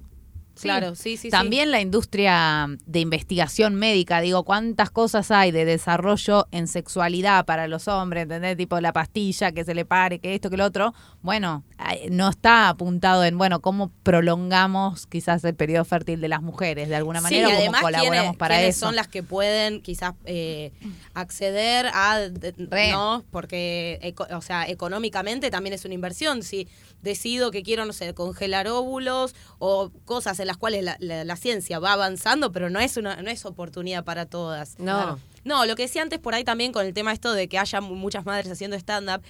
Claro, 0.60 0.94
sí, 0.94 1.16
sí, 1.16 1.22
sí. 1.22 1.30
También 1.30 1.70
la 1.70 1.80
industria 1.80 2.66
de 2.86 3.00
investigación 3.00 3.74
médica, 3.76 4.20
digo, 4.20 4.44
cuántas 4.44 4.90
cosas 4.90 5.30
hay 5.30 5.50
de 5.52 5.64
desarrollo 5.64 6.46
en 6.50 6.66
sexualidad 6.68 7.44
para 7.46 7.66
los 7.66 7.88
hombres, 7.88 8.24
¿entendés? 8.24 8.56
Tipo 8.56 8.78
la 8.80 8.92
pastilla, 8.92 9.52
que 9.52 9.64
se 9.64 9.74
le 9.74 9.84
pare, 9.84 10.18
que 10.18 10.34
esto, 10.34 10.50
que 10.50 10.56
lo 10.58 10.64
otro. 10.66 10.92
Bueno, 11.22 11.64
no 12.10 12.28
está 12.28 12.68
apuntado 12.68 13.24
en, 13.24 13.38
bueno, 13.38 13.60
cómo 13.60 13.90
prolongamos 14.02 15.06
quizás 15.06 15.42
el 15.44 15.54
periodo 15.54 15.84
fértil 15.84 16.20
de 16.20 16.28
las 16.28 16.42
mujeres, 16.42 16.88
de 16.88 16.96
alguna 16.96 17.20
manera, 17.20 17.48
sí, 17.48 17.54
además, 17.54 17.80
cómo 17.80 17.86
colaboramos 17.92 18.20
¿quiénes, 18.22 18.36
para 18.38 18.56
quiénes 18.56 18.76
eso. 18.76 18.86
son 18.86 18.96
las 18.96 19.08
que 19.08 19.22
pueden 19.22 19.80
quizás 19.80 20.14
eh, 20.26 20.72
acceder 21.14 21.86
a, 21.94 22.18
de- 22.18 22.54
no, 22.92 23.24
porque, 23.30 23.98
eco- 24.02 24.26
o 24.36 24.42
sea, 24.42 24.68
económicamente 24.68 25.50
también 25.50 25.72
es 25.74 25.84
una 25.84 25.94
inversión. 25.94 26.42
Si 26.42 26.68
decido 27.02 27.50
que 27.50 27.62
quiero, 27.62 27.84
no 27.86 27.92
sé, 27.92 28.12
congelar 28.14 28.68
óvulos 28.68 29.34
o 29.58 29.90
cosas 30.04 30.38
en 30.40 30.46
las 30.46 30.56
cuales 30.56 30.84
la, 30.84 30.96
la- 31.00 31.24
la 31.24 31.36
ciencia 31.36 31.78
va 31.78 31.92
avanzando, 31.92 32.52
pero 32.52 32.70
no 32.70 32.80
es 32.80 32.96
una, 32.96 33.22
no 33.22 33.30
es 33.30 33.44
oportunidad 33.44 34.04
para 34.04 34.26
todas. 34.26 34.78
No. 34.78 35.18
No, 35.44 35.64
lo 35.64 35.74
que 35.76 35.82
decía 35.84 36.02
antes 36.02 36.18
por 36.18 36.34
ahí 36.34 36.44
también 36.44 36.72
con 36.72 36.84
el 36.84 36.92
tema 36.92 37.12
esto 37.12 37.32
de 37.32 37.48
que 37.48 37.58
haya 37.58 37.80
mu- 37.80 37.94
muchas 37.94 38.26
madres 38.26 38.50
haciendo 38.52 38.76
stand-up, 38.76 39.22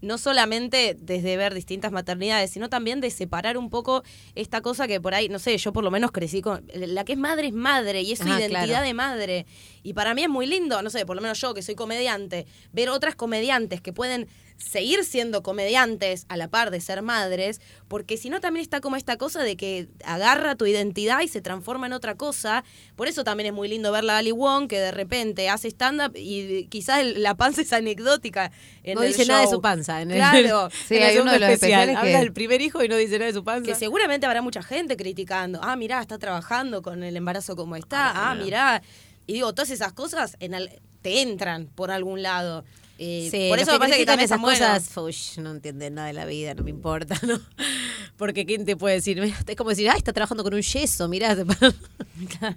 no 0.00 0.16
solamente 0.16 0.96
desde 0.98 1.36
ver 1.36 1.52
distintas 1.54 1.90
maternidades, 1.90 2.52
sino 2.52 2.68
también 2.70 3.00
de 3.00 3.10
separar 3.10 3.58
un 3.58 3.68
poco 3.68 4.04
esta 4.36 4.60
cosa 4.60 4.86
que 4.86 5.00
por 5.00 5.12
ahí, 5.12 5.28
no 5.28 5.40
sé, 5.40 5.58
yo 5.58 5.72
por 5.72 5.82
lo 5.82 5.90
menos 5.90 6.12
crecí 6.12 6.40
con... 6.40 6.64
La 6.72 7.04
que 7.04 7.14
es 7.14 7.18
madre 7.18 7.48
es 7.48 7.52
madre 7.52 8.02
y 8.02 8.12
es 8.12 8.20
su 8.20 8.24
Ah, 8.32 8.38
identidad 8.38 8.64
claro. 8.66 8.86
de 8.86 8.94
madre. 8.94 9.46
Y 9.82 9.94
para 9.94 10.14
mí 10.14 10.22
es 10.22 10.28
muy 10.28 10.46
lindo, 10.46 10.80
no 10.82 10.88
sé, 10.90 11.04
por 11.04 11.16
lo 11.16 11.22
menos 11.22 11.40
yo 11.40 11.52
que 11.52 11.62
soy 11.62 11.74
comediante, 11.74 12.46
ver 12.72 12.90
otras 12.90 13.16
comediantes 13.16 13.80
que 13.80 13.92
pueden 13.92 14.28
seguir 14.58 15.04
siendo 15.04 15.42
comediantes 15.44 16.26
a 16.28 16.36
la 16.36 16.48
par 16.48 16.70
de 16.72 16.80
ser 16.80 17.00
madres, 17.00 17.60
porque 17.86 18.16
si 18.16 18.28
no 18.28 18.40
también 18.40 18.62
está 18.62 18.80
como 18.80 18.96
esta 18.96 19.16
cosa 19.16 19.42
de 19.42 19.56
que 19.56 19.88
agarra 20.04 20.56
tu 20.56 20.66
identidad 20.66 21.20
y 21.22 21.28
se 21.28 21.40
transforma 21.40 21.86
en 21.86 21.92
otra 21.92 22.16
cosa. 22.16 22.64
Por 22.96 23.06
eso 23.08 23.22
también 23.24 23.46
es 23.46 23.52
muy 23.52 23.68
lindo 23.68 23.92
ver 23.92 24.08
a 24.10 24.18
Ali 24.18 24.32
Wong 24.32 24.66
que 24.68 24.80
de 24.80 24.90
repente 24.90 25.48
hace 25.48 25.68
stand-up 25.68 26.12
y 26.16 26.66
quizás 26.66 26.98
el- 26.98 27.22
la 27.22 27.36
panza 27.36 27.62
es 27.62 27.72
anecdótica. 27.72 28.50
En 28.82 28.96
no 28.96 29.02
el 29.04 29.12
dice 29.12 29.26
nada 29.26 29.42
de 29.42 29.46
su 29.46 29.60
panza. 29.60 30.02
En 30.02 30.10
el- 30.10 30.16
Claro. 30.18 30.70
Sí, 30.88 30.96
en 30.96 31.02
el 31.02 31.08
hay 31.08 31.18
uno 31.18 31.30
de 31.32 31.38
los 31.38 31.46
segundo 31.48 31.52
especial. 31.54 31.80
especiales 31.88 31.96
Habla 31.96 32.10
que- 32.10 32.18
del 32.18 32.32
primer 32.32 32.60
hijo 32.60 32.82
y 32.82 32.88
no 32.88 32.96
dice 32.96 33.12
nada 33.18 33.26
de 33.26 33.34
su 33.34 33.44
panza. 33.44 33.64
Que 33.70 33.74
seguramente 33.78 34.26
habrá 34.26 34.42
mucha 34.42 34.62
gente 34.62 34.96
criticando. 34.96 35.60
Ah, 35.62 35.76
mirá, 35.76 36.00
está 36.00 36.18
trabajando 36.18 36.82
con 36.82 37.04
el 37.04 37.16
embarazo 37.16 37.54
como 37.54 37.76
está. 37.76 38.30
Ah, 38.30 38.34
mirá. 38.34 38.82
Y 39.28 39.34
digo, 39.34 39.52
todas 39.54 39.70
esas 39.70 39.92
cosas 39.92 40.36
en 40.40 40.54
al- 40.54 40.80
te 41.00 41.22
entran 41.22 41.66
por 41.74 41.90
algún 41.92 42.22
lado. 42.22 42.64
Eh, 43.00 43.28
Sí, 43.30 43.46
por 43.48 43.60
eso 43.60 43.72
me 43.72 43.78
parece 43.78 43.98
que 43.98 44.06
también 44.06 44.24
esas 44.24 44.40
cosas, 44.40 45.38
no 45.38 45.52
entienden 45.52 45.94
nada 45.94 46.08
de 46.08 46.14
la 46.14 46.24
vida, 46.26 46.54
no 46.54 46.64
me 46.64 46.70
importa, 46.70 47.16
¿no? 47.26 47.38
Porque 48.16 48.44
¿quién 48.44 48.64
te 48.64 48.76
puede 48.76 48.96
decir? 48.96 49.18
Es 49.46 49.56
como 49.56 49.70
decir, 49.70 49.88
ay, 49.88 49.98
está 49.98 50.12
trabajando 50.12 50.42
con 50.42 50.52
un 50.54 50.62
yeso, 50.62 51.06
mirá. 51.08 51.36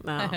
No. 0.03 0.31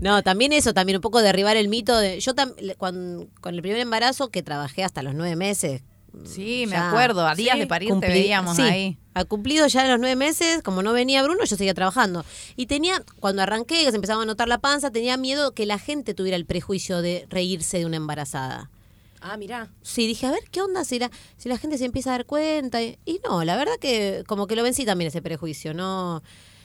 no, 0.00 0.22
también 0.22 0.52
eso, 0.52 0.72
también 0.72 0.96
un 0.98 1.02
poco 1.02 1.20
derribar 1.22 1.56
el 1.56 1.68
mito 1.68 1.98
de... 1.98 2.20
Yo 2.20 2.34
tam- 2.36 2.54
le- 2.60 2.76
cuan- 2.76 3.28
con 3.40 3.54
el 3.56 3.62
primer 3.62 3.80
embarazo, 3.80 4.28
que 4.30 4.42
trabajé 4.44 4.84
hasta 4.84 5.02
los 5.02 5.12
nueve 5.14 5.34
meses. 5.34 5.82
Sí, 6.24 6.66
me 6.68 6.76
acuerdo, 6.76 7.26
a 7.26 7.34
días 7.34 7.54
sí, 7.54 7.60
de 7.60 7.66
parir 7.66 7.88
te 7.88 7.94
Cumplí- 7.94 8.12
veíamos 8.12 8.56
sí, 8.56 8.62
ahí. 8.62 8.98
Ha 9.14 9.24
cumplido 9.24 9.66
ya 9.66 9.86
los 9.88 9.98
nueve 9.98 10.14
meses, 10.16 10.62
como 10.62 10.82
no 10.82 10.92
venía 10.92 11.22
Bruno, 11.24 11.44
yo 11.44 11.56
seguía 11.56 11.74
trabajando. 11.74 12.24
Y 12.56 12.66
tenía, 12.66 13.02
cuando 13.18 13.42
arranqué, 13.42 13.84
que 13.84 13.90
se 13.90 13.96
empezaba 13.96 14.22
a 14.22 14.26
notar 14.26 14.46
la 14.48 14.58
panza, 14.58 14.90
tenía 14.92 15.16
miedo 15.16 15.52
que 15.52 15.66
la 15.66 15.78
gente 15.78 16.14
tuviera 16.14 16.36
el 16.36 16.46
prejuicio 16.46 17.02
de 17.02 17.26
reírse 17.28 17.78
de 17.78 17.86
una 17.86 17.96
embarazada. 17.96 18.70
Ah, 19.20 19.36
mirá. 19.36 19.70
Sí, 19.82 20.06
dije, 20.06 20.26
a 20.26 20.30
ver, 20.30 20.44
¿qué 20.50 20.62
onda 20.62 20.84
si 20.84 20.98
la, 20.98 21.10
si 21.36 21.48
la 21.48 21.58
gente 21.58 21.76
se 21.78 21.84
empieza 21.84 22.10
a 22.10 22.12
dar 22.14 22.26
cuenta? 22.26 22.82
Y, 22.82 22.98
y 23.04 23.20
no, 23.28 23.44
la 23.44 23.56
verdad 23.56 23.74
que 23.80 24.24
como 24.26 24.46
que 24.46 24.56
lo 24.56 24.62
vencí 24.62 24.84
también 24.84 25.08
ese 25.08 25.20
prejuicio, 25.22 25.74
¿no? 25.74 26.22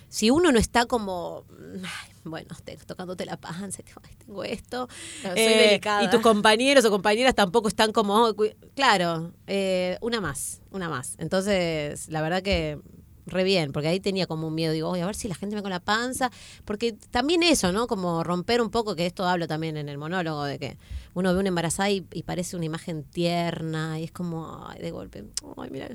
Si 0.08 0.30
uno 0.30 0.52
no 0.52 0.60
está 0.60 0.86
como, 0.86 1.46
ay, 1.84 2.14
bueno, 2.24 2.56
te- 2.64 2.78
tocándote 2.78 3.26
la 3.26 3.38
panza, 3.38 3.84
tengo 4.26 4.44
esto. 4.46 4.88
eh, 5.24 5.30
Soy 5.36 5.54
delicada. 5.58 6.04
Y 6.04 6.10
tus 6.10 6.22
compañeros 6.22 6.86
o 6.86 6.92
compañeras 6.92 7.36
tampoco 7.36 7.68
están 7.68 7.92
como, 7.92 8.16
"Oh, 8.26 8.34
cu-". 8.36 8.54
claro, 8.76 9.34
eh, 9.48 9.98
una 10.02 10.22
más, 10.22 10.62
una 10.72 10.88
más. 10.88 11.16
Entonces, 11.18 12.08
la 12.08 12.22
verdad 12.22 12.42
que 12.42 12.80
re 13.28 13.44
bien, 13.44 13.72
porque 13.72 13.88
ahí 13.88 14.00
tenía 14.00 14.28
como 14.28 14.48
un 14.48 14.54
miedo, 14.56 14.72
digo, 14.74 14.90
"Oye, 14.90 15.02
a 15.02 15.06
ver 15.06 15.16
si 15.16 15.28
la 15.28 15.36
gente 15.36 15.56
me 15.56 15.62
con 15.62 15.72
la 15.72 15.80
panza, 15.80 16.30
porque 16.64 16.94
también 17.12 17.42
eso, 17.44 17.72
¿no? 17.72 17.88
Como 17.88 18.24
romper 18.24 18.62
un 18.62 18.70
poco, 18.70 18.96
que 18.96 19.06
esto 19.06 19.26
hablo 19.28 19.48
también 19.48 19.78
en 19.78 19.90
el 19.90 19.98
monólogo, 19.98 20.44
de 20.44 20.60
que 20.60 20.78
uno 21.14 21.34
ve 21.34 21.40
una 21.40 21.50
embarazada 21.50 21.90
y, 21.90 22.06
y 22.14 22.24
parece 22.24 22.56
una 22.56 22.66
imagen 22.66 23.04
tierna, 23.04 24.00
y 24.00 24.04
es 24.04 24.12
como, 24.12 24.66
ay, 24.68 24.80
de 24.82 24.92
golpe, 24.92 25.24
ay, 25.58 25.70
mira. 25.72 25.90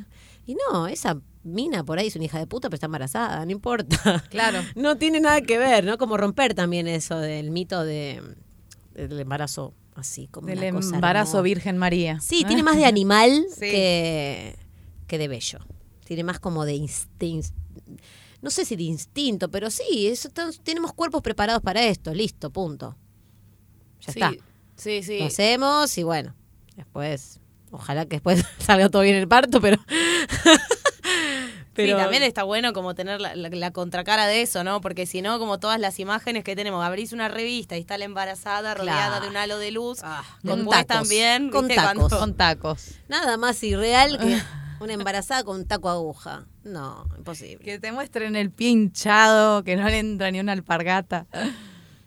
Y 0.47 0.57
no, 0.73 0.89
esa 0.89 1.21
mina 1.45 1.85
por 1.85 1.99
ahí 1.99 2.09
es 2.09 2.17
una 2.17 2.25
hija 2.25 2.39
de 2.39 2.47
puta, 2.47 2.69
pero 2.69 2.75
está 2.77 2.87
embarazada, 2.87 3.45
no 3.45 3.53
importa. 3.53 4.25
Claro. 4.31 4.59
No 4.75 4.97
tiene 4.97 5.21
nada 5.21 5.41
que 5.43 5.59
ver, 5.59 5.85
¿no? 5.85 5.99
Como 5.99 6.17
romper 6.17 6.55
también 6.55 6.89
eso 6.89 7.19
del 7.19 7.51
mito 7.51 7.85
de, 7.85 8.21
del 8.95 9.21
embarazo 9.21 9.73
así, 9.95 10.27
como 10.29 10.49
Del 10.49 10.59
una 10.59 10.71
cosa 10.73 10.95
embarazo 10.97 11.31
hermosa. 11.39 11.43
Virgen 11.43 11.77
María. 11.79 12.21
Sí, 12.21 12.45
tiene 12.45 12.63
más 12.63 12.77
de 12.77 12.87
animal 12.87 13.45
Sí. 13.55 13.61
que, 13.61 14.57
que 15.07 15.19
de 15.19 15.29
bello. 15.29 15.59
Tiene 16.11 16.25
más 16.25 16.41
como 16.41 16.65
de 16.65 16.75
instinto. 16.75 17.51
No 18.43 18.51
sé 18.51 18.65
si 18.65 18.75
de 18.75 18.83
instinto, 18.83 19.49
pero 19.49 19.71
sí, 19.71 20.09
eso, 20.09 20.29
to- 20.29 20.51
tenemos 20.65 20.93
cuerpos 20.93 21.23
preparados 21.23 21.63
para 21.63 21.85
esto, 21.85 22.13
listo, 22.13 22.51
punto. 22.51 22.97
Ya 24.01 24.13
sí, 24.13 24.19
está. 24.21 24.33
Sí, 24.75 25.05
sí. 25.05 25.21
Lo 25.21 25.27
hacemos 25.27 25.97
y 25.99 26.03
bueno, 26.03 26.35
después, 26.75 27.39
ojalá 27.71 28.07
que 28.07 28.17
después 28.17 28.45
salga 28.59 28.89
todo 28.89 29.03
bien 29.03 29.15
el 29.15 29.29
parto, 29.29 29.61
pero... 29.61 29.77
Sí, 31.77 31.87
también 31.97 32.25
está 32.25 32.43
bueno 32.43 32.73
como 32.73 32.97
tener 32.97 33.21
la, 33.21 33.37
la- 33.37 33.49
la 33.51 33.71
contracara 33.71 34.27
de 34.27 34.43
eso, 34.43 34.65
¿no? 34.65 34.81
Porque 34.81 35.07
si 35.07 35.23
no, 35.23 35.39
como 35.39 35.61
todas 35.61 35.79
las 35.79 36.01
imágenes 36.01 36.43
que 36.43 36.57
tenemos, 36.57 36.85
abrís 36.85 37.13
una 37.13 37.29
revista 37.29 37.77
y 37.77 37.81
está 37.83 37.97
la 37.99 38.05
embarazada 38.05 38.75
rodeada 38.75 39.07
Claro. 39.11 39.25
de 39.25 39.31
un 39.31 39.37
halo 39.37 39.59
de 39.59 39.71
luz, 39.71 40.01
Ah, 40.03 40.25
con 40.45 40.67
tacos, 40.69 40.87
también, 40.89 41.51
con 41.51 41.69
¿viste? 41.69 41.81
tacos. 41.81 41.95
Cuando- 42.09 42.19
Con 42.19 42.35
tacos. 42.35 42.87
Nada 43.09 43.37
más 43.37 43.63
irreal 43.63 44.19
que 44.19 44.43
una 44.81 44.95
embarazada 44.95 45.45
con 45.45 45.57
un 45.57 45.67
taco 45.67 45.89
aguja. 45.89 46.47
No, 46.65 47.07
imposible. 47.17 47.65
Que 47.65 47.79
te 47.79 47.93
muestren 47.93 48.35
el 48.37 48.51
pie 48.51 48.69
hinchado, 48.71 49.63
que 49.65 49.77
no 49.77 49.87
le 49.89 49.99
entra 49.99 50.31
ni 50.31 50.41
una 50.41 50.53
alpargata. 50.53 51.27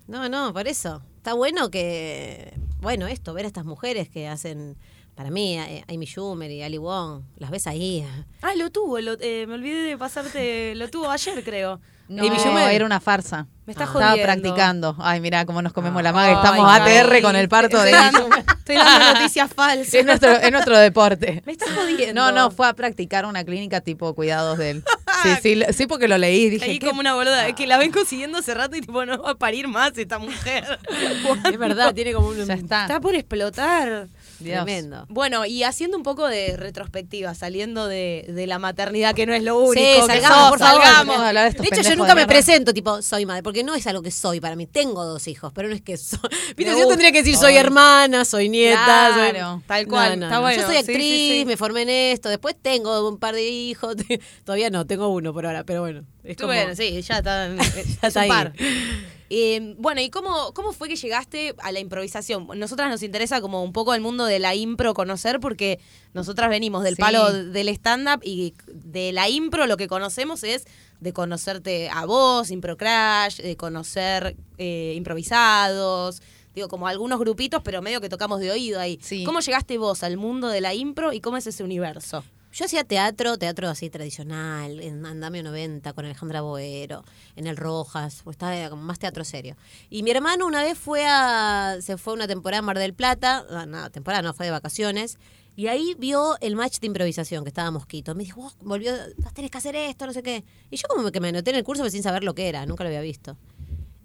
No, 0.08 0.28
no, 0.30 0.54
por 0.54 0.68
eso. 0.68 1.02
Está 1.18 1.34
bueno 1.34 1.70
que, 1.70 2.54
bueno, 2.82 3.08
esto, 3.08 3.34
ver 3.34 3.46
a 3.46 3.48
estas 3.48 3.64
mujeres 3.66 4.10
que 4.10 4.28
hacen, 4.28 4.76
para 5.16 5.30
mí, 5.32 5.58
eh, 5.58 5.86
Amy 5.88 6.06
Schumer 6.06 6.52
y 6.52 6.62
Ali 6.64 6.78
Wong, 6.78 7.22
las 7.38 7.50
ves 7.52 7.68
ahí. 7.68 8.06
Ah, 8.42 8.54
lo 8.58 8.70
tuvo, 8.72 9.00
lo- 9.00 9.18
eh, 9.22 9.46
me 9.48 9.54
olvidé 9.54 9.84
de 9.84 9.98
pasarte, 9.98 10.76
lo 10.76 10.90
tuvo 10.90 11.10
ayer, 11.10 11.42
creo. 11.44 11.80
No, 12.10 12.24
Schumer. 12.38 12.72
era 12.74 12.86
una 12.86 13.00
farsa. 13.00 13.48
Me 13.66 13.72
está 13.72 13.86
Estaba 13.86 14.10
jodiendo. 14.10 14.24
practicando. 14.26 14.96
Ay, 15.00 15.22
mira 15.22 15.46
cómo 15.46 15.62
nos 15.62 15.72
comemos 15.72 16.00
Ah. 16.02 16.04
la 16.04 16.12
maga. 16.14 16.34
Estamos 16.34 16.68
Ay, 16.70 16.82
ATR 16.98 17.14
ay. 17.16 17.22
con 17.22 17.36
el 17.38 17.48
parto 17.48 17.82
de 17.82 17.92
Estoy 17.92 18.12
dando, 18.12 18.36
estoy 18.58 18.76
dando 18.76 19.14
noticias 19.14 19.54
falsas. 19.54 19.94
es 19.94 20.06
nuestro, 20.06 20.32
es 20.34 20.52
nuestro 20.52 20.78
deporte. 20.78 21.42
Me 21.46 21.54
estás 21.54 21.70
jodiendo. 21.74 22.14
No, 22.14 22.32
no, 22.34 22.52
fue 22.52 22.68
a 22.68 22.74
practicar 22.74 23.26
una 23.26 23.46
clínica 23.46 23.80
tipo 23.80 24.14
cuidados 24.16 24.58
de 24.58 24.72
él. 24.72 24.84
Sí, 25.24 25.30
sí, 25.42 25.64
sí 25.74 25.88
porque 25.88 26.10
lo 26.10 26.18
leí. 26.18 26.50
Dije, 26.50 26.66
Ahí 26.66 26.80
¿qué? 26.80 26.88
como 26.88 27.00
una 27.00 27.14
boluda, 27.14 27.48
es 27.48 27.56
que 27.56 27.66
la 27.66 27.78
ven 27.78 27.92
consiguiendo 27.94 28.38
hace 28.40 28.54
rato 28.54 28.76
y 28.76 28.82
tipo, 28.82 29.06
no 29.06 29.22
va 29.24 29.32
a 29.32 29.36
parir 29.36 29.70
más 29.70 29.98
esta 29.98 30.20
mujer. 30.20 30.78
Es 31.50 31.58
verdad, 31.58 31.94
tiene 31.94 32.12
como 32.14 32.28
un... 32.28 32.46
Ya 32.46 32.56
está. 32.56 32.82
Está 32.82 33.00
por 33.00 33.16
explotar. 33.16 34.08
Dios. 34.44 34.64
Tremendo. 34.64 35.06
Bueno, 35.10 35.46
y 35.46 35.64
haciendo 35.64 35.98
un 35.98 36.04
poco 36.04 36.28
de 36.28 36.56
retrospectiva, 36.58 37.34
saliendo 37.36 37.88
de, 37.88 38.26
de 38.28 38.48
la 38.48 38.60
maternidad, 38.60 39.16
que 39.16 39.26
no 39.26 39.34
es 39.34 39.44
lo 39.44 39.58
único 39.60 39.74
Sí, 39.74 40.02
que 40.02 40.08
salgamos, 40.08 40.38
sos, 40.38 40.50
por 40.50 40.60
favor. 40.60 40.82
salgamos. 40.84 41.34
De 41.34 41.62
De 41.62 41.68
hecho, 41.80 41.90
yo 41.90 41.96
nunca 41.96 42.16
me 42.16 42.28
presento, 42.28 42.74
tipo, 42.74 43.02
soy 43.02 43.26
madre, 43.26 43.44
porque 43.44 43.64
no 43.64 43.76
es 43.76 43.86
algo 43.88 44.02
que 44.02 44.12
soy 44.12 44.40
para 44.40 44.56
mí. 44.56 44.68
Tengo 44.68 45.04
dos 45.06 45.28
hijos, 45.28 45.52
pero 45.54 45.70
no 45.70 45.76
es 45.76 45.82
que 45.82 45.98
soy. 45.98 46.20
Viste, 46.58 46.74
yo 46.80 46.88
tendría 46.88 47.12
que 47.12 47.20
decir, 47.24 47.36
soy 47.38 47.56
hermana, 47.56 48.26
soy 48.26 48.50
nieta. 48.50 49.12
soy- 49.14 49.32
Claro, 49.32 49.62
tal 49.68 49.88
cual, 49.88 50.24
está 50.24 50.40
bueno, 50.40 50.62
Yo 50.62 50.68
soy 50.68 50.78
actriz, 50.78 50.98
sí, 50.98 51.40
sí. 51.40 51.46
me 51.46 51.58
formé 51.58 51.84
en 51.84 51.90
esto, 51.90 52.30
después 52.30 52.56
tengo 52.62 53.08
un 53.08 53.18
par 53.18 53.36
de 53.36 53.48
hijos. 53.50 53.96
Todavía 54.46 54.70
no, 54.70 54.86
tengo 54.86 55.08
uno 55.10 55.34
por 55.34 55.46
ahora, 55.46 55.64
pero 55.64 55.82
bueno. 55.82 56.04
Es 56.24 56.38
como- 56.38 56.48
Bueno, 56.54 56.76
sí, 56.76 57.02
ya 57.02 57.18
está, 57.18 57.48
Ya 57.56 57.62
es 57.64 58.04
está 58.04 58.26
un 58.26 58.32
ahí. 58.32 58.54
Eh, 59.36 59.74
bueno, 59.80 60.00
¿y 60.00 60.12
cómo, 60.12 60.54
cómo 60.54 60.74
fue 60.74 60.88
que 60.90 60.96
llegaste 60.96 61.56
a 61.58 61.72
la 61.72 61.80
improvisación? 61.80 62.48
Nosotras 62.56 62.88
nos 62.92 63.02
interesa 63.02 63.42
como 63.42 63.64
un 63.64 63.74
poco 63.74 63.96
el 63.96 64.02
mundo 64.02 64.26
de 64.26 64.38
la 64.38 64.54
impro 64.54 64.94
conocer 64.94 65.40
porque 65.40 65.80
nosotras 66.14 66.50
venimos 66.52 66.84
del 66.84 66.96
Sí. 66.96 67.02
palo 67.02 67.32
del 67.34 67.68
stand-up 67.70 68.22
y 68.24 68.54
de 68.68 69.12
la 69.12 69.30
impro 69.30 69.66
lo 69.66 69.76
que 69.76 69.88
conocemos 69.88 70.44
es 70.44 70.66
de 71.00 71.14
conocerte 71.14 71.90
a 71.90 72.06
vos, 72.06 72.52
Impro 72.52 72.78
Crash, 72.78 73.38
de 73.38 73.58
conocer 73.58 74.36
eh, 74.60 74.94
improvisados, 74.96 76.22
digo, 76.54 76.68
como 76.68 76.88
algunos 76.88 77.20
grupitos, 77.20 77.62
pero 77.64 77.82
medio 77.82 78.02
que 78.02 78.10
tocamos 78.10 78.40
de 78.40 78.52
oído 78.52 78.80
ahí. 78.80 79.00
Sí. 79.02 79.24
¿Cómo 79.24 79.40
llegaste 79.40 79.80
vos 79.80 80.04
al 80.04 80.18
mundo 80.18 80.48
de 80.48 80.62
la 80.62 80.76
impro 80.76 81.12
y 81.12 81.22
cómo 81.22 81.38
es 81.38 81.48
ese 81.48 81.64
universo? 81.64 82.24
Yo 82.54 82.66
hacía 82.66 82.84
teatro, 82.84 83.40
teatro 83.40 83.68
así 83.68 83.90
tradicional, 83.90 84.80
en 84.80 85.04
Andamio 85.04 85.42
90 85.42 85.92
con 85.94 86.06
Alejandra 86.06 86.42
Boero, 86.42 87.04
en 87.36 87.48
el 87.48 87.58
Rojas, 87.58 88.22
pues 88.24 88.36
estaba 88.36 88.70
como 88.70 88.84
más 88.84 89.00
teatro 89.00 89.24
serio. 89.24 89.56
Y 89.90 90.04
mi 90.04 90.12
hermano 90.12 90.46
una 90.46 90.62
vez 90.62 90.78
fue 90.78 91.04
a, 91.04 91.78
se 91.82 91.98
fue 91.98 92.14
una 92.14 92.28
temporada 92.28 92.60
a 92.60 92.62
Mar 92.62 92.78
del 92.78 92.94
Plata, 92.94 93.44
no, 93.50 93.66
no, 93.66 93.90
temporada 93.90 94.22
no, 94.22 94.36
fue 94.36 94.46
de 94.46 94.52
vacaciones, 94.52 95.18
y 95.56 95.66
ahí 95.66 95.96
vio 95.98 96.38
el 96.42 96.56
match 96.56 96.80
de 96.80 96.86
improvisación 96.86 97.44
que 97.44 97.50
estaba 97.50 97.72
Mosquito. 97.72 98.14
Me 98.14 98.24
dijo, 98.24 98.42
vos 98.42 98.56
volvió, 98.62 98.94
vos 99.18 99.34
tenés 99.34 99.50
que 99.50 99.58
hacer 99.58 99.76
esto, 99.76 100.06
no 100.06 100.14
sé 100.14 100.22
qué. 100.22 100.44
Y 100.70 100.78
yo 100.78 100.88
como 100.88 101.12
que 101.12 101.20
me 101.20 101.30
anoté 101.30 101.50
en 101.50 101.58
el 101.58 101.64
curso 101.64 101.82
pero 101.82 101.90
sin 101.90 102.04
saber 102.04 102.24
lo 102.24 102.36
que 102.36 102.50
era, 102.50 102.68
nunca 102.68 102.84
lo 102.84 102.90
había 102.90 103.02
visto. 103.02 103.36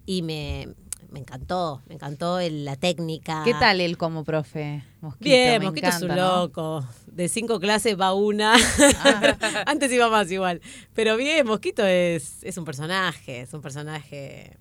Y 0.07 0.23
me, 0.23 0.69
me 1.11 1.19
encantó, 1.19 1.81
me 1.87 1.95
encantó 1.95 2.39
el- 2.39 2.65
la 2.65 2.75
técnica. 2.75 3.41
¿Qué 3.43 3.53
tal 3.53 3.81
él 3.81 3.97
como 3.97 4.23
profe? 4.23 4.83
Mosquito, 5.01 5.23
Bien, 5.29 5.59
me 5.59 5.65
Mosquito 5.67 5.87
es 5.87 6.01
un 6.01 6.15
loco. 6.15 6.85
De 7.07 7.27
cinco 7.29 7.59
clases 7.59 7.99
va 7.99 8.13
una. 8.13 8.55
Antes 9.65 9.91
iba 9.91 10.09
más 10.09 10.31
igual. 10.31 10.61
Pero 10.93 11.17
bien, 11.17 11.45
Mosquito 11.47 11.85
es, 11.85 12.43
es 12.43 12.57
un 12.57 12.65
personaje, 12.65 13.41
es 13.41 13.53
un 13.53 13.61
personaje 13.61 14.57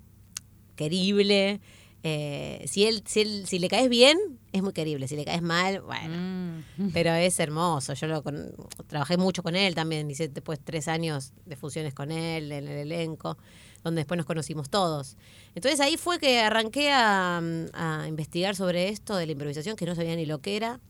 querible. 0.77 1.61
Eh, 2.05 2.65
si 2.69 2.85
él, 2.87 3.03
si 3.07 3.21
él, 3.23 3.45
si 3.47 3.59
le 3.59 3.69
caes 3.69 3.89
bien, 3.89 4.17
es 4.53 4.63
muy 4.63 4.73
querible. 4.73 5.09
Si 5.09 5.17
le 5.17 5.25
caes 5.25 5.43
mal, 5.43 5.81
bueno. 5.83 6.63
Mm. 6.79 6.91
Pero 6.93 7.13
es 7.13 7.39
hermoso. 7.41 7.95
Yo 7.95 8.07
lo 8.07 8.23
con- 8.23 8.55
trabajé 8.87 9.17
mucho 9.17 9.43
con 9.43 9.57
él 9.57 9.75
también. 9.75 10.09
Hice 10.11 10.29
después 10.29 10.61
tres 10.63 10.87
años 10.89 11.33
de 11.45 11.57
funciones 11.57 11.95
con 11.95 12.13
él 12.13 12.53
en 12.53 12.69
el 12.69 12.79
elenco, 12.93 13.37
donde 13.85 14.01
después 14.01 14.17
nos 14.17 14.27
conocimos 14.27 14.69
todos. 14.71 15.17
Entonces 15.55 15.81
ahí 15.81 15.97
fue 15.97 16.19
que 16.19 16.41
arranqué 16.41 16.91
a, 16.93 17.39
a 17.73 18.07
investigar 18.09 18.57
sobre 18.57 18.89
esto 18.89 19.17
de 19.17 19.27
la 19.27 19.33
improvisación, 19.33 19.77
que 19.77 19.87
no 19.87 19.95
sabía 19.95 20.17
ni 20.17 20.27
lo 20.27 20.41
que 20.41 20.57
era. 20.57 20.81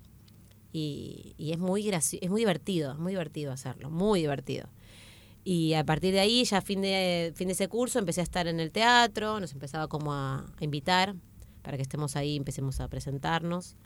Y, 0.73 1.35
y 1.39 1.53
es 1.53 1.59
muy 1.59 1.89
es 1.89 2.31
muy 2.31 2.41
divertido, 2.41 2.93
es 2.93 2.99
muy 2.99 3.13
divertido 3.13 3.53
hacerlo, 3.53 3.91
muy 3.91 4.21
divertido. 4.21 4.69
Y 5.45 5.73
a 5.75 5.85
partir 5.85 6.13
de 6.13 6.21
ahí, 6.21 6.45
ya 6.45 6.61
fin 6.61 6.83
de, 6.83 7.33
fin 7.35 7.49
de 7.49 7.55
ese 7.55 7.69
curso, 7.69 7.99
empecé 7.99 8.21
a 8.21 8.25
estar 8.25 8.47
en 8.49 8.61
el 8.61 8.71
teatro, 8.71 9.41
nos 9.41 9.53
empezaba 9.53 9.89
como 9.89 10.13
a, 10.13 10.41
a 10.41 10.65
invitar 10.65 11.15
para 11.63 11.77
que 11.77 11.83
estemos 11.83 12.17
ahí, 12.17 12.37
empecemos 12.37 12.81
a 12.81 12.89
presentarnos. 12.89 13.77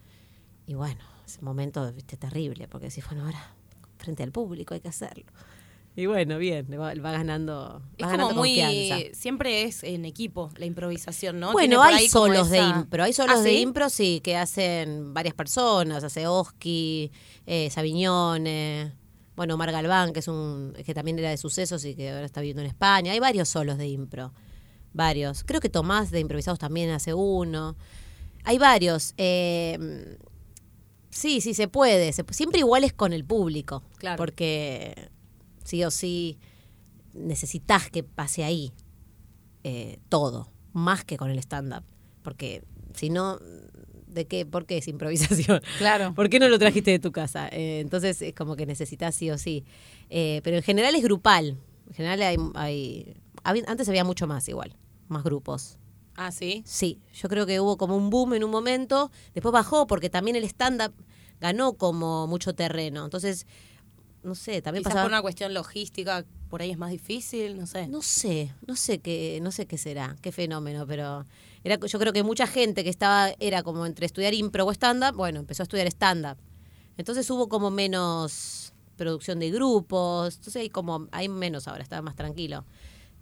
Y 0.66 0.74
bueno, 0.74 1.04
ese 1.26 1.40
momento 1.42 1.92
viste, 1.92 2.16
terrible, 2.16 2.68
porque 2.68 2.90
si 2.90 3.00
bueno, 3.02 3.24
ahora 3.24 3.54
frente 3.98 4.22
al 4.22 4.32
público 4.32 4.74
hay 4.74 4.80
que 4.80 4.88
hacerlo. 4.88 5.26
Y 5.94 6.06
bueno, 6.06 6.38
bien, 6.38 6.66
va, 6.72 6.94
va 6.94 7.12
ganando, 7.12 7.82
Es 7.98 8.06
como 8.06 8.32
muy. 8.32 8.58
confianza. 8.60 9.14
Siempre 9.14 9.64
es 9.64 9.84
en 9.84 10.06
equipo 10.06 10.50
la 10.56 10.64
improvisación, 10.64 11.38
¿no? 11.38 11.52
Bueno, 11.52 11.82
hay 11.82 12.08
solos 12.08 12.48
de 12.48 12.60
impro, 12.60 13.04
hay 13.04 13.12
solos 13.12 13.36
¿Ah, 13.40 13.42
de 13.42 13.50
sí? 13.50 13.56
impro, 13.58 13.90
sí, 13.90 14.20
que 14.24 14.36
hacen 14.36 15.12
varias 15.12 15.34
personas, 15.34 16.02
hace 16.02 16.26
Oski, 16.26 17.12
eh, 17.46 17.68
Sabiñone, 17.70 18.92
bueno, 19.36 19.54
Omar 19.54 19.70
Galván, 19.70 20.14
que 20.14 20.20
es 20.20 20.28
un, 20.28 20.72
que 20.84 20.94
también 20.94 21.18
era 21.18 21.28
de 21.28 21.36
sucesos 21.36 21.84
y 21.84 21.94
que 21.94 22.10
ahora 22.10 22.24
está 22.24 22.40
viviendo 22.40 22.62
en 22.62 22.68
España, 22.68 23.12
hay 23.12 23.20
varios 23.20 23.50
solos 23.50 23.76
de 23.76 23.88
impro, 23.88 24.32
varios. 24.94 25.44
Creo 25.44 25.60
que 25.60 25.68
Tomás 25.68 26.10
de 26.10 26.20
Improvisados 26.20 26.58
también 26.58 26.88
hace 26.90 27.12
uno. 27.12 27.76
Hay 28.44 28.56
varios. 28.58 29.12
eh, 29.18 30.16
sí, 31.10 31.42
sí, 31.42 31.52
se 31.52 31.68
puede. 31.68 32.12
se- 32.14 32.24
siempre 32.30 32.60
igual 32.60 32.84
es 32.84 32.92
con 32.94 33.12
el 33.12 33.24
público. 33.24 33.82
Claro. 33.98 34.16
Porque 34.16 35.10
sí 35.64 35.84
o 35.84 35.90
sí 35.90 36.38
necesitas 37.14 37.90
que 37.90 38.02
pase 38.02 38.44
ahí 38.44 38.72
eh, 39.64 39.98
todo, 40.08 40.48
más 40.72 41.04
que 41.04 41.16
con 41.16 41.30
el 41.30 41.38
stand-up. 41.38 41.84
Porque 42.22 42.64
si 42.94 43.10
no, 43.10 43.38
¿de 44.06 44.26
qué? 44.26 44.46
¿Por 44.46 44.66
qué 44.66 44.78
es 44.78 44.88
improvisación? 44.88 45.60
Claro. 45.78 46.14
¿Por 46.14 46.28
qué 46.28 46.38
no 46.38 46.48
lo 46.48 46.58
trajiste 46.58 46.90
de 46.90 46.98
tu 46.98 47.12
casa? 47.12 47.48
Eh, 47.48 47.80
entonces 47.80 48.22
es 48.22 48.34
como 48.34 48.56
que 48.56 48.66
necesitas 48.66 49.14
sí 49.14 49.30
o 49.30 49.38
sí. 49.38 49.64
Eh, 50.10 50.40
pero 50.44 50.56
en 50.56 50.62
general 50.62 50.94
es 50.94 51.02
grupal. 51.02 51.58
En 51.88 51.94
general 51.94 52.22
hay, 52.22 52.36
hay- 52.54 53.14
Antes 53.66 53.88
había 53.88 54.04
mucho 54.04 54.26
más 54.26 54.48
igual, 54.48 54.76
más 55.08 55.24
grupos. 55.24 55.78
Ah, 56.14 56.30
sí. 56.30 56.62
Sí, 56.66 57.00
yo 57.14 57.28
creo 57.28 57.46
que 57.46 57.58
hubo 57.60 57.76
como 57.76 57.96
un 57.96 58.10
boom 58.10 58.34
en 58.34 58.44
un 58.44 58.50
momento, 58.50 59.10
después 59.34 59.52
bajó 59.52 59.86
porque 59.86 60.10
también 60.10 60.36
el 60.36 60.44
stand-up 60.44 60.92
ganó 61.40 61.72
como 61.74 62.26
mucho 62.26 62.54
terreno. 62.54 63.04
Entonces, 63.04 63.46
no 64.22 64.34
sé, 64.34 64.62
también 64.62 64.82
Quizás 64.82 64.92
pasaba... 64.92 65.04
por 65.04 65.12
una 65.12 65.22
cuestión 65.22 65.54
logística, 65.54 66.24
por 66.48 66.62
ahí 66.62 66.70
es 66.70 66.78
más 66.78 66.90
difícil, 66.90 67.56
no 67.58 67.66
sé. 67.66 67.88
No 67.88 68.02
sé, 68.02 68.52
no 68.66 68.76
sé 68.76 69.00
qué, 69.00 69.40
no 69.42 69.52
sé 69.52 69.66
qué 69.66 69.78
será, 69.78 70.16
qué 70.20 70.32
fenómeno, 70.32 70.86
pero 70.86 71.26
era, 71.64 71.78
yo 71.78 71.98
creo 71.98 72.12
que 72.12 72.22
mucha 72.22 72.46
gente 72.46 72.84
que 72.84 72.90
estaba, 72.90 73.32
era 73.40 73.62
como 73.62 73.86
entre 73.86 74.06
estudiar 74.06 74.34
impro 74.34 74.66
o 74.66 74.72
stand-up, 74.72 75.14
bueno, 75.14 75.40
empezó 75.40 75.62
a 75.62 75.64
estudiar 75.64 75.86
stand-up. 75.88 76.38
Entonces 76.96 77.28
hubo 77.30 77.48
como 77.48 77.70
menos 77.70 78.72
producción 78.96 79.38
de 79.38 79.50
grupos. 79.50 80.36
Entonces 80.36 80.62
hay 80.62 80.70
como, 80.70 81.08
hay 81.12 81.28
menos 81.28 81.68
ahora, 81.68 81.82
está 81.82 82.02
más 82.02 82.14
tranquilo. 82.14 82.64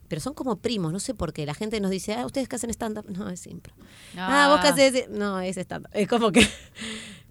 Pero 0.08 0.20
son 0.20 0.34
como 0.34 0.56
primos, 0.56 0.92
no 0.92 0.98
sé 0.98 1.14
por 1.14 1.32
qué. 1.32 1.46
La 1.46 1.54
gente 1.54 1.80
nos 1.80 1.90
dice, 1.90 2.14
ah, 2.14 2.26
¿ustedes 2.26 2.48
que 2.48 2.56
hacen 2.56 2.70
stand-up? 2.70 3.08
No, 3.08 3.28
es 3.30 3.46
impro. 3.46 3.72
Ah, 4.16 4.48
vos 4.50 4.60
que 4.60 4.68
haces... 4.68 5.08
No, 5.08 5.40
es 5.40 5.56
stand-up. 5.56 5.90
Es 5.92 6.08
como 6.08 6.32
que... 6.32 6.46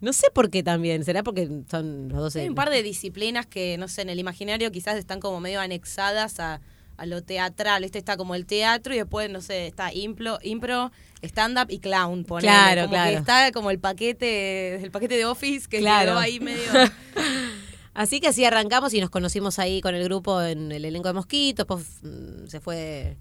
no 0.02 0.14
sé 0.14 0.28
por 0.34 0.50
qué 0.50 0.64
también. 0.64 1.04
¿Será 1.04 1.24
porque 1.24 1.50
son 1.70 2.10
los 2.10 2.20
dos... 2.20 2.36
Hay 2.36 2.50
un 2.50 2.56
par 2.56 2.70
de 2.70 2.84
disciplinas 2.84 3.46
que, 3.46 3.78
no 3.78 3.88
sé, 3.88 4.02
en 4.04 4.10
el 4.10 4.20
imaginario 4.20 4.72
quizás 4.72 4.98
están 4.98 5.20
como 5.20 5.40
medio 5.40 5.60
anexadas 5.60 6.40
a, 6.40 6.62
a 6.98 7.06
lo 7.06 7.22
teatral. 7.24 7.84
Este 7.84 7.98
está 8.00 8.18
como 8.18 8.36
el 8.36 8.46
teatro 8.46 8.94
y 8.94 8.98
después, 8.98 9.30
no 9.30 9.42
sé, 9.42 9.68
está 9.68 9.94
impro, 9.94 10.40
impro 10.44 10.92
stand-up 11.22 11.68
y 11.70 11.80
clown, 11.80 12.24
ponele. 12.24 12.48
Claro, 12.52 12.82
como 12.84 12.92
claro. 12.94 13.12
Que 13.12 13.18
está 13.18 13.52
como 13.52 13.72
el 13.72 13.80
paquete, 13.80 14.76
el 14.76 14.92
paquete 14.92 15.18
de 15.18 15.26
Office 15.26 15.68
que 15.68 15.80
Claro. 15.80 16.12
quedó 16.12 16.20
ahí 16.20 16.40
medio... 16.40 16.62
Así 17.94 18.22
que 18.22 18.28
así 18.28 18.46
arrancamos 18.46 18.94
y 18.94 19.02
nos 19.02 19.10
conocimos 19.10 19.60
ahí 19.60 19.82
con 19.82 19.94
el 19.94 20.04
grupo 20.06 20.42
en 20.42 20.72
el 20.72 20.86
elenco 20.86 21.10
de 21.10 21.14
Mosquitos, 21.16 21.66
pues 21.66 21.86
mm, 22.02 22.48
se 22.48 22.62
fue 22.62 23.18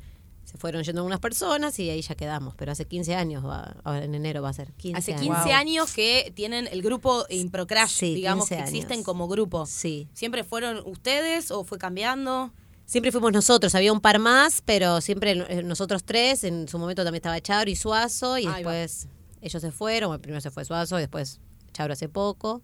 se 0.49 0.57
fueron 0.57 0.83
yendo 0.83 1.01
algunas 1.03 1.21
personas 1.21 1.79
y 1.79 1.91
ahí 1.91 2.01
ya 2.01 2.15
quedamos, 2.15 2.55
pero 2.55 2.73
hace 2.73 2.87
15 2.87 3.15
años, 3.15 3.45
va, 3.45 3.77
ahora 3.85 4.05
en 4.05 4.15
enero 4.15 4.41
va 4.41 4.49
a 4.49 4.53
ser 4.55 4.73
15 4.73 4.99
Hace 4.99 5.13
años. 5.13 5.23
15 5.25 5.43
Wow. 5.43 5.53
años 5.53 5.93
que 5.93 6.33
tienen 6.35 6.67
el 6.73 6.81
grupo 6.81 7.27
Improcrash, 7.29 7.91
Sí, 7.91 8.15
digamos, 8.15 8.49
que 8.49 8.57
15 8.57 8.69
existen 8.71 8.93
años. 8.99 9.05
como 9.05 9.29
grupo. 9.29 9.67
Sí. 9.67 10.09
¿Siempre 10.15 10.45
fueron 10.45 10.83
ustedes 10.87 11.51
o 11.51 11.65
fue 11.65 11.77
cambiando? 11.79 12.51
Siempre 12.87 13.13
fuimos 13.13 13.33
nosotros, 13.33 13.75
había 13.75 13.93
un 13.93 14.01
par 14.01 14.19
más, 14.19 14.63
pero 14.65 15.03
siempre 15.03 15.33
eh, 15.33 15.63
nosotros 15.63 16.03
tres, 16.05 16.43
en 16.45 16.67
su 16.69 16.79
momento 16.79 17.05
también 17.05 17.19
estaba 17.21 17.39
Chauro 17.43 17.71
y 17.71 17.77
Suazo, 17.77 18.39
y 18.39 18.47
Ahí 18.47 18.65
va. 18.65 18.73
después 18.73 19.09
ellos 19.43 19.61
se 19.61 19.71
fueron, 19.71 20.19
primero 20.23 20.41
se 20.41 20.51
fue 20.51 20.65
Suazo, 20.65 20.97
y 20.99 21.03
después 21.03 21.41
Chauro 21.75 21.93
hace 21.93 22.09
poco, 22.09 22.63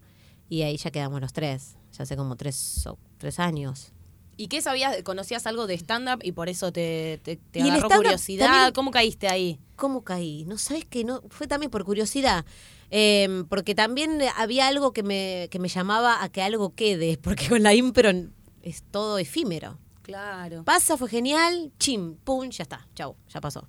y 0.49 0.63
ahí 0.63 0.79
ya 0.79 0.91
quedamos 0.91 1.21
los 1.21 1.35
tres, 1.35 1.77
ya 1.93 2.05
hace 2.05 2.17
como 2.17 2.37
tres, 2.37 2.87
o- 2.87 2.97
tres 3.19 3.39
años. 3.39 3.93
¿Y 4.37 4.49
qué 4.49 4.61
sabías? 4.63 5.03
¿Conocías 5.03 5.47
algo 5.47 5.67
de 5.67 5.75
stand-up 5.75 6.21
y 6.23 6.33
por 6.33 6.49
eso 6.49 6.73
te, 6.73 7.21
te, 7.23 7.37
te 7.37 7.63
agarró 7.63 7.89
curiosidad? 7.89 8.47
también- 8.47 8.73
¿Cómo 8.73 8.91
caíste 8.91 9.29
ahí? 9.29 9.59
¿Cómo 9.77 10.03
caí? 10.05 10.45
No 10.47 10.59
sabes 10.59 10.85
que 10.85 11.05
no, 11.05 11.23
fue 11.31 11.47
también 11.47 11.71
por 11.71 11.85
curiosidad. 11.85 12.45
Eh, 12.91 13.45
porque 13.49 13.75
también 13.75 14.21
había 14.37 14.69
algo 14.69 14.93
que 14.93 15.03
me, 15.03 15.49
que 15.51 15.59
me 15.59 15.69
llamaba 15.69 16.23
a 16.23 16.29
que 16.29 16.43
algo 16.43 16.75
quede, 16.75 17.17
porque 17.23 17.49
con 17.49 17.63
la 17.63 17.75
impro 17.75 18.11
es 18.63 18.83
todo 18.91 19.19
efímero. 19.19 19.79
Claro. 20.03 20.65
Pasa, 20.65 20.97
fue 20.97 21.09
genial, 21.09 21.73
chim, 21.79 22.17
pum, 22.25 22.49
ya 22.51 22.63
está, 22.63 22.87
chau, 22.95 23.17
ya 23.33 23.41
pasó. 23.41 23.67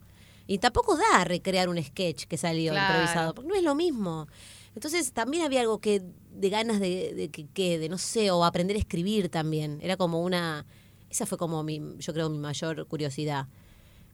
Y 0.47 0.59
tampoco 0.59 0.95
da 0.97 1.23
recrear 1.23 1.69
un 1.69 1.81
sketch 1.81 2.25
que 2.25 2.37
salió 2.37 2.71
Claro. 2.71 2.93
improvisado, 2.93 3.33
porque 3.33 3.47
no 3.49 3.55
es 3.55 3.63
lo 3.63 3.73
mismo. 3.73 4.27
Entonces 4.75 5.11
también 5.13 5.43
había 5.45 5.61
algo 5.61 5.79
que 5.79 6.03
de 6.35 6.49
ganas 6.49 6.79
de, 6.79 7.13
de 7.13 7.29
que 7.29 7.47
quede, 7.47 7.89
no 7.89 7.97
sé, 7.97 8.29
o 8.31 8.43
aprender 8.43 8.75
a 8.75 8.79
escribir 8.79 9.29
también. 9.29 9.79
Era 9.81 9.97
como 9.97 10.21
una, 10.21 10.65
esa 11.09 11.25
fue 11.25 11.37
como 11.37 11.63
mi, 11.63 11.81
yo 11.99 12.13
creo 12.13 12.29
mi 12.29 12.37
mayor 12.37 12.85
curiosidad. 12.87 13.47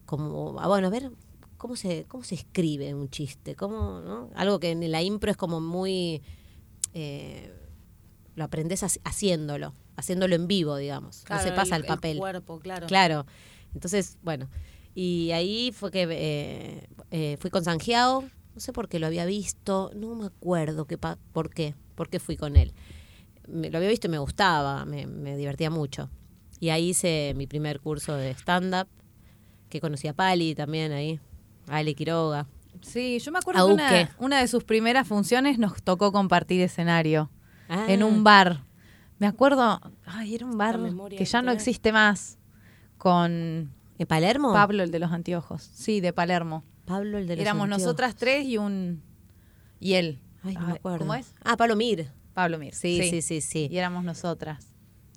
Como, 0.05 0.59
ah, 0.59 0.67
bueno, 0.67 0.87
a 0.87 0.89
ver, 0.89 1.11
¿cómo 1.57 1.75
se, 1.75 2.05
cómo 2.07 2.23
se 2.23 2.35
escribe 2.35 2.93
un 2.93 3.09
chiste? 3.09 3.55
¿Cómo, 3.55 4.01
no? 4.01 4.29
Algo 4.35 4.59
que 4.59 4.71
en 4.71 4.91
la 4.91 5.01
impro 5.01 5.31
es 5.31 5.37
como 5.37 5.59
muy, 5.61 6.21
eh, 6.93 7.53
lo 8.35 8.43
aprendes 8.43 8.83
haci- 8.83 8.99
haciéndolo, 9.03 9.73
haciéndolo 9.95 10.35
en 10.35 10.47
vivo, 10.47 10.75
digamos. 10.77 11.21
Claro, 11.23 11.43
no 11.43 11.49
se 11.49 11.55
pasa 11.55 11.75
el, 11.75 11.81
al 11.83 11.87
papel. 11.87 12.11
El 12.13 12.17
cuerpo, 12.19 12.59
claro. 12.59 12.87
Claro. 12.87 13.25
Entonces, 13.73 14.17
bueno. 14.21 14.49
Y 14.93 15.31
ahí 15.31 15.71
fue 15.71 15.89
que 15.91 16.05
eh, 16.09 16.87
eh, 17.11 17.37
fui 17.39 17.49
con 17.49 17.63
Sanjiao. 17.63 18.23
No 18.53 18.59
sé 18.59 18.73
por 18.73 18.89
qué 18.89 18.99
lo 18.99 19.07
había 19.07 19.25
visto. 19.25 19.91
No 19.95 20.13
me 20.15 20.25
acuerdo 20.25 20.85
qué 20.85 20.97
pa- 20.97 21.17
por 21.31 21.49
qué. 21.49 21.73
¿Por 22.01 22.09
qué 22.09 22.19
fui 22.19 22.35
con 22.35 22.55
él? 22.55 22.73
Me- 23.47 23.69
lo 23.69 23.77
había 23.77 23.87
visto 23.89 24.07
y 24.07 24.09
me 24.09 24.17
gustaba. 24.17 24.85
Me, 24.85 25.05
me 25.05 25.37
divertía 25.37 25.69
mucho. 25.69 26.09
Y 26.59 26.69
ahí 26.69 26.89
hice 26.89 27.33
mi 27.35 27.45
primer 27.45 27.79
curso 27.79 28.15
de 28.15 28.31
stand-up. 28.31 28.87
Que 29.69 29.79
conocí 29.79 30.07
a 30.07 30.13
Pali 30.15 30.55
también 30.55 30.93
ahí. 30.93 31.19
A 31.67 31.77
Ale 31.77 31.93
Quiroga. 31.93 32.47
Sí, 32.81 33.19
yo 33.19 33.31
me 33.31 33.37
acuerdo 33.37 33.67
que 33.77 34.07
una, 34.17 34.39
de 34.41 34.47
sus 34.47 34.63
primeras 34.63 35.07
funciones 35.07 35.59
nos 35.59 35.79
tocó 35.83 36.11
compartir 36.11 36.61
escenario 36.61 37.29
Ah. 37.69 37.85
en 37.87 38.01
un 38.01 38.23
bar. 38.23 38.63
Me 39.19 39.27
acuerdo, 39.27 39.79
ay, 40.05 40.33
era 40.33 40.47
un 40.47 40.57
bar 40.57 40.79
que 41.15 41.23
ya 41.25 41.43
no 41.43 41.51
existe 41.51 41.91
más, 41.91 42.39
con 42.97 43.71
¿En 43.99 44.07
Palermo? 44.07 44.53
Pablo, 44.53 44.81
el 44.81 44.89
de 44.89 44.97
los 44.97 45.11
anteojos. 45.11 45.69
Sí, 45.71 46.01
de 46.01 46.13
Palermo. 46.13 46.63
Pablo, 46.85 47.19
el 47.19 47.27
de 47.27 47.35
los 47.35 47.43
Éramos 47.43 47.65
anteojos. 47.65 47.83
nosotras 47.83 48.15
tres 48.15 48.45
y 48.47 48.57
un... 48.57 49.03
Y 49.79 49.93
él. 49.93 50.19
Ay, 50.43 50.53
no 50.55 50.59
Ay, 50.61 50.65
me 50.67 50.71
acuerdo. 50.73 50.99
¿Cómo 50.99 51.13
es? 51.15 51.33
Ah, 51.43 51.57
Pablo 51.57 51.75
Mir. 51.75 52.07
Pablo 52.33 52.57
Mir. 52.57 52.73
Sí, 52.73 53.01
sí, 53.09 53.21
sí, 53.21 53.41
sí. 53.41 53.67
Y 53.71 53.77
éramos 53.77 54.03
nosotras. 54.03 54.67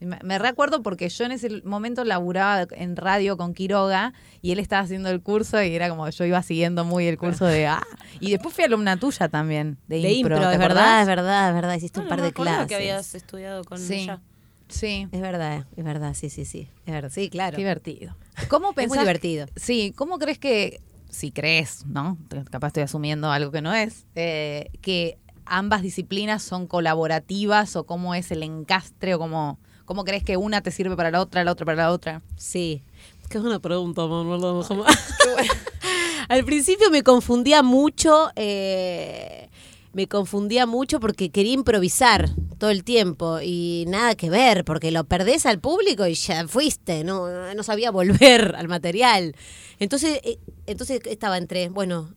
Me, 0.00 0.18
me 0.22 0.38
recuerdo 0.38 0.82
porque 0.82 1.08
yo 1.08 1.24
en 1.24 1.32
ese 1.32 1.62
momento 1.64 2.04
laburaba 2.04 2.66
en 2.72 2.96
radio 2.96 3.36
con 3.36 3.54
Quiroga 3.54 4.12
y 4.42 4.50
él 4.50 4.58
estaba 4.58 4.82
haciendo 4.82 5.08
el 5.08 5.22
curso 5.22 5.62
y 5.62 5.72
era 5.74 5.88
como 5.88 6.08
yo 6.10 6.24
iba 6.24 6.42
siguiendo 6.42 6.84
muy 6.84 7.06
el 7.06 7.16
curso 7.16 7.46
de 7.46 7.66
ah. 7.68 7.82
Y 8.20 8.30
después 8.32 8.54
fui 8.54 8.64
alumna 8.64 8.98
tuya 8.98 9.28
también, 9.28 9.78
de, 9.86 10.00
De 10.02 10.12
impro, 10.12 10.36
¿te 10.40 10.52
es 10.52 10.58
verdad, 10.58 11.00
es 11.02 11.06
verdad, 11.06 11.48
es 11.50 11.54
verdad. 11.54 11.74
Hiciste 11.76 12.00
No, 12.00 12.02
un 12.02 12.06
no 12.06 12.10
par 12.10 12.18
me 12.20 12.26
de 12.26 12.32
clases. 12.32 12.66
que 12.66 12.74
habías 12.74 13.14
estudiado 13.14 13.64
con 13.64 13.78
Sí. 13.78 13.94
ella. 14.02 14.20
Sí, 14.68 15.06
Es 15.12 15.20
verdad, 15.20 15.64
es 15.76 15.84
verdad, 15.84 16.14
sí, 16.14 16.28
sí, 16.28 16.44
sí. 16.44 16.68
Es 16.86 16.92
verdad, 16.92 17.10
sí, 17.14 17.30
claro. 17.30 17.56
divertido. 17.56 18.16
¿Cómo 18.48 18.70
Es 18.70 18.76
muy 18.76 18.82
pensás? 18.84 18.98
divertido. 19.00 19.46
Sí, 19.56 19.92
¿cómo 19.96 20.18
crees 20.18 20.38
que, 20.38 20.80
si 21.14 21.30
crees, 21.30 21.86
¿no? 21.86 22.18
Capaz 22.50 22.68
estoy 22.68 22.82
asumiendo 22.82 23.30
algo 23.30 23.50
que 23.50 23.62
no 23.62 23.72
es, 23.72 24.06
eh, 24.14 24.70
que 24.82 25.18
ambas 25.46 25.82
disciplinas 25.82 26.42
son 26.42 26.66
colaborativas 26.66 27.76
o 27.76 27.84
cómo 27.84 28.14
es 28.14 28.30
el 28.30 28.42
encastre 28.42 29.14
o 29.14 29.18
cómo, 29.18 29.58
cómo 29.84 30.04
crees 30.04 30.24
que 30.24 30.36
una 30.36 30.60
te 30.60 30.70
sirve 30.70 30.96
para 30.96 31.10
la 31.10 31.20
otra, 31.20 31.44
la 31.44 31.52
otra 31.52 31.64
para 31.64 31.76
la 31.76 31.92
otra? 31.92 32.22
Sí. 32.36 32.82
Qué 33.28 33.38
buena 33.38 33.58
pregunta, 33.58 34.06
Manuel. 34.06 34.64
Al 36.28 36.44
principio 36.44 36.90
me 36.90 37.02
confundía 37.02 37.62
mucho, 37.62 38.30
eh, 38.36 39.48
me 39.92 40.08
confundía 40.08 40.66
mucho 40.66 41.00
porque 41.00 41.30
quería 41.30 41.52
improvisar 41.52 42.30
todo 42.54 42.70
el 42.70 42.84
tiempo 42.84 43.40
y 43.42 43.84
nada 43.88 44.14
que 44.14 44.30
ver, 44.30 44.64
porque 44.64 44.90
lo 44.90 45.04
perdés 45.04 45.46
al 45.46 45.60
público 45.60 46.06
y 46.06 46.14
ya 46.14 46.46
fuiste, 46.48 47.04
no, 47.04 47.54
no 47.54 47.62
sabía 47.62 47.90
volver 47.90 48.54
al 48.56 48.68
material. 48.68 49.34
Entonces, 49.78 50.20
eh, 50.24 50.38
entonces 50.66 51.00
estaba 51.04 51.38
entre, 51.38 51.68
bueno, 51.68 52.14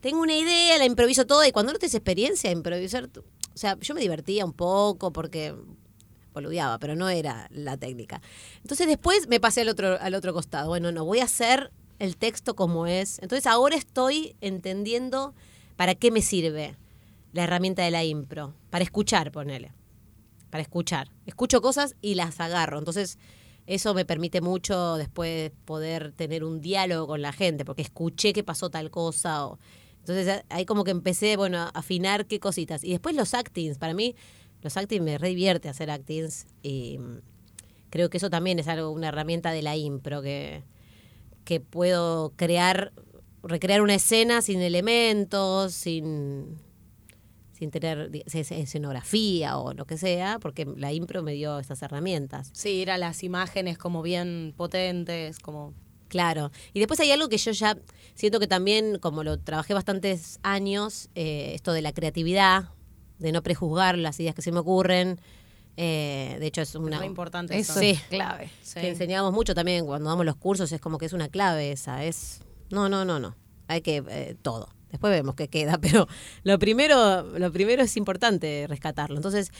tengo 0.00 0.20
una 0.20 0.36
idea, 0.36 0.78
la 0.78 0.84
improviso 0.84 1.26
toda 1.26 1.48
y 1.48 1.52
cuando 1.52 1.72
no 1.72 1.78
tienes 1.78 1.94
experiencia, 1.94 2.50
improvisar, 2.50 3.08
o 3.16 3.22
sea, 3.54 3.76
yo 3.80 3.94
me 3.94 4.00
divertía 4.00 4.44
un 4.44 4.52
poco 4.52 5.12
porque 5.12 5.54
boludeaba, 6.32 6.78
pero 6.78 6.94
no 6.94 7.08
era 7.08 7.48
la 7.50 7.76
técnica. 7.76 8.22
Entonces 8.62 8.86
después 8.86 9.28
me 9.28 9.40
pasé 9.40 9.62
al 9.62 9.68
otro, 9.68 9.98
al 10.00 10.14
otro 10.14 10.32
costado. 10.32 10.68
Bueno, 10.68 10.92
no, 10.92 11.04
voy 11.04 11.18
a 11.18 11.24
hacer 11.24 11.72
el 11.98 12.16
texto 12.16 12.54
como 12.54 12.86
es. 12.86 13.18
Entonces 13.20 13.46
ahora 13.46 13.76
estoy 13.76 14.36
entendiendo 14.40 15.34
para 15.76 15.94
qué 15.94 16.10
me 16.10 16.22
sirve 16.22 16.76
la 17.32 17.44
herramienta 17.44 17.82
de 17.82 17.90
la 17.90 18.04
impro. 18.04 18.54
Para 18.70 18.84
escuchar, 18.84 19.32
ponele. 19.32 19.72
Para 20.50 20.62
escuchar. 20.62 21.10
Escucho 21.26 21.60
cosas 21.60 21.96
y 22.00 22.14
las 22.14 22.40
agarro. 22.40 22.78
Entonces 22.78 23.18
eso 23.66 23.92
me 23.92 24.04
permite 24.04 24.40
mucho 24.40 24.96
después 24.96 25.52
poder 25.64 26.12
tener 26.12 26.42
un 26.42 26.60
diálogo 26.60 27.06
con 27.06 27.20
la 27.20 27.32
gente, 27.32 27.64
porque 27.64 27.82
escuché 27.82 28.32
que 28.32 28.42
pasó 28.42 28.70
tal 28.70 28.90
cosa. 28.90 29.46
O... 29.46 29.58
Entonces 29.98 30.42
ahí 30.48 30.64
como 30.64 30.84
que 30.84 30.90
empecé, 30.90 31.36
bueno, 31.36 31.58
a 31.58 31.68
afinar 31.68 32.26
qué 32.26 32.40
cositas. 32.40 32.82
Y 32.82 32.92
después 32.92 33.14
los 33.14 33.34
actings. 33.34 33.78
Para 33.78 33.92
mí 33.92 34.16
los 34.62 34.76
actings 34.76 35.02
me 35.02 35.18
re 35.18 35.28
divierte 35.28 35.68
hacer 35.68 35.90
actings 35.90 36.46
y 36.62 36.98
creo 37.90 38.10
que 38.10 38.16
eso 38.16 38.30
también 38.30 38.58
es 38.58 38.68
algo, 38.68 38.90
una 38.90 39.08
herramienta 39.08 39.52
de 39.52 39.62
la 39.62 39.76
impro 39.76 40.22
que, 40.22 40.64
que 41.44 41.60
puedo 41.60 42.32
crear, 42.36 42.92
recrear 43.42 43.82
una 43.82 43.94
escena 43.94 44.42
sin 44.42 44.60
elementos, 44.60 45.74
sin, 45.74 46.58
sin 47.58 47.70
tener 47.70 48.10
escenografía 48.24 49.58
o 49.58 49.72
lo 49.72 49.84
que 49.86 49.98
sea, 49.98 50.38
porque 50.38 50.64
la 50.76 50.92
impro 50.92 51.22
me 51.22 51.32
dio 51.32 51.58
estas 51.58 51.82
herramientas. 51.82 52.50
Sí, 52.52 52.82
eran 52.82 53.00
las 53.00 53.22
imágenes 53.24 53.78
como 53.78 54.02
bien 54.02 54.54
potentes, 54.56 55.38
como... 55.38 55.74
Claro. 56.08 56.50
Y 56.72 56.78
después 56.78 56.98
hay 57.00 57.10
algo 57.10 57.28
que 57.28 57.36
yo 57.36 57.50
ya 57.50 57.76
siento 58.14 58.40
que 58.40 58.46
también, 58.46 58.98
como 58.98 59.24
lo 59.24 59.38
trabajé 59.38 59.74
bastantes 59.74 60.38
años, 60.42 61.10
eh, 61.14 61.52
esto 61.54 61.72
de 61.72 61.82
la 61.82 61.92
creatividad, 61.92 62.70
de 63.18 63.30
no 63.32 63.42
prejuzgar 63.42 63.98
las 63.98 64.18
ideas 64.20 64.34
que 64.34 64.40
se 64.42 64.52
me 64.52 64.60
ocurren. 64.60 65.20
eh, 65.76 66.36
de 66.40 66.46
hecho, 66.46 66.62
es 66.62 66.74
una. 66.74 66.98
Re 66.98 67.06
importante 67.06 67.56
eso. 67.58 67.72
Eso 67.72 67.80
Sí. 67.80 67.90
es 67.90 68.02
clave. 68.04 68.50
Sí. 68.62 68.80
que 68.80 68.88
enseñamos 68.88 69.32
mucho 69.32 69.54
también 69.54 69.84
cuando 69.86 70.08
damos 70.10 70.24
los 70.24 70.34
cursos, 70.36 70.72
es 70.72 70.80
como 70.80 70.96
que 70.98 71.06
es 71.06 71.12
una 71.12 71.28
clave 71.28 71.70
esa. 71.72 72.04
Es. 72.04 72.40
No, 72.70 72.88
no, 72.88 73.04
no, 73.04 73.20
no. 73.20 73.36
Hay 73.68 73.82
que. 73.82 74.02
eh, 74.08 74.34
todo. 74.42 74.70
Después 74.90 75.10
vemos 75.12 75.34
qué 75.34 75.48
queda, 75.48 75.78
pero 75.80 76.08
lo 76.44 76.58
primero, 76.58 77.22
lo 77.38 77.52
primero 77.52 77.82
es 77.82 77.96
importante 77.96 78.66
rescatarlo. 78.68 79.16
Entonces, 79.16 79.50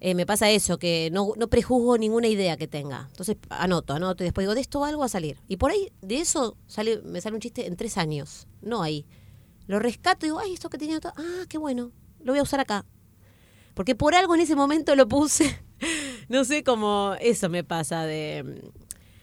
eh, 0.00 0.14
me 0.14 0.26
pasa 0.26 0.50
eso, 0.50 0.78
que 0.78 1.08
no, 1.12 1.32
no 1.36 1.48
prejuzgo 1.48 1.96
ninguna 1.96 2.28
idea 2.28 2.56
que 2.56 2.68
tenga. 2.68 3.06
Entonces, 3.10 3.36
anoto, 3.48 3.94
anoto 3.94 4.22
y 4.22 4.26
después 4.26 4.44
digo, 4.44 4.54
de 4.54 4.60
esto 4.60 4.84
algo 4.84 5.00
va 5.00 5.06
a 5.06 5.08
salir. 5.08 5.38
Y 5.48 5.56
por 5.56 5.70
ahí, 5.70 5.90
de 6.02 6.18
eso 6.20 6.56
sale, 6.66 7.00
me 7.02 7.20
sale 7.20 7.34
un 7.36 7.40
chiste 7.40 7.66
en 7.66 7.76
tres 7.76 7.96
años, 7.96 8.46
no 8.60 8.82
ahí. 8.82 9.06
Lo 9.66 9.78
rescato 9.78 10.26
y 10.26 10.28
digo, 10.28 10.38
ay, 10.40 10.52
esto 10.52 10.68
que 10.68 10.76
tenía, 10.78 11.00
todo- 11.00 11.14
ah, 11.16 11.44
qué 11.48 11.56
bueno, 11.56 11.90
lo 12.20 12.32
voy 12.32 12.40
a 12.40 12.42
usar 12.42 12.60
acá. 12.60 12.84
Porque 13.72 13.94
por 13.94 14.14
algo 14.14 14.34
en 14.34 14.42
ese 14.42 14.54
momento 14.56 14.94
lo 14.94 15.08
puse. 15.08 15.58
no 16.28 16.44
sé 16.44 16.62
cómo 16.62 17.14
eso 17.20 17.48
me 17.48 17.64
pasa 17.64 18.04
de... 18.04 18.70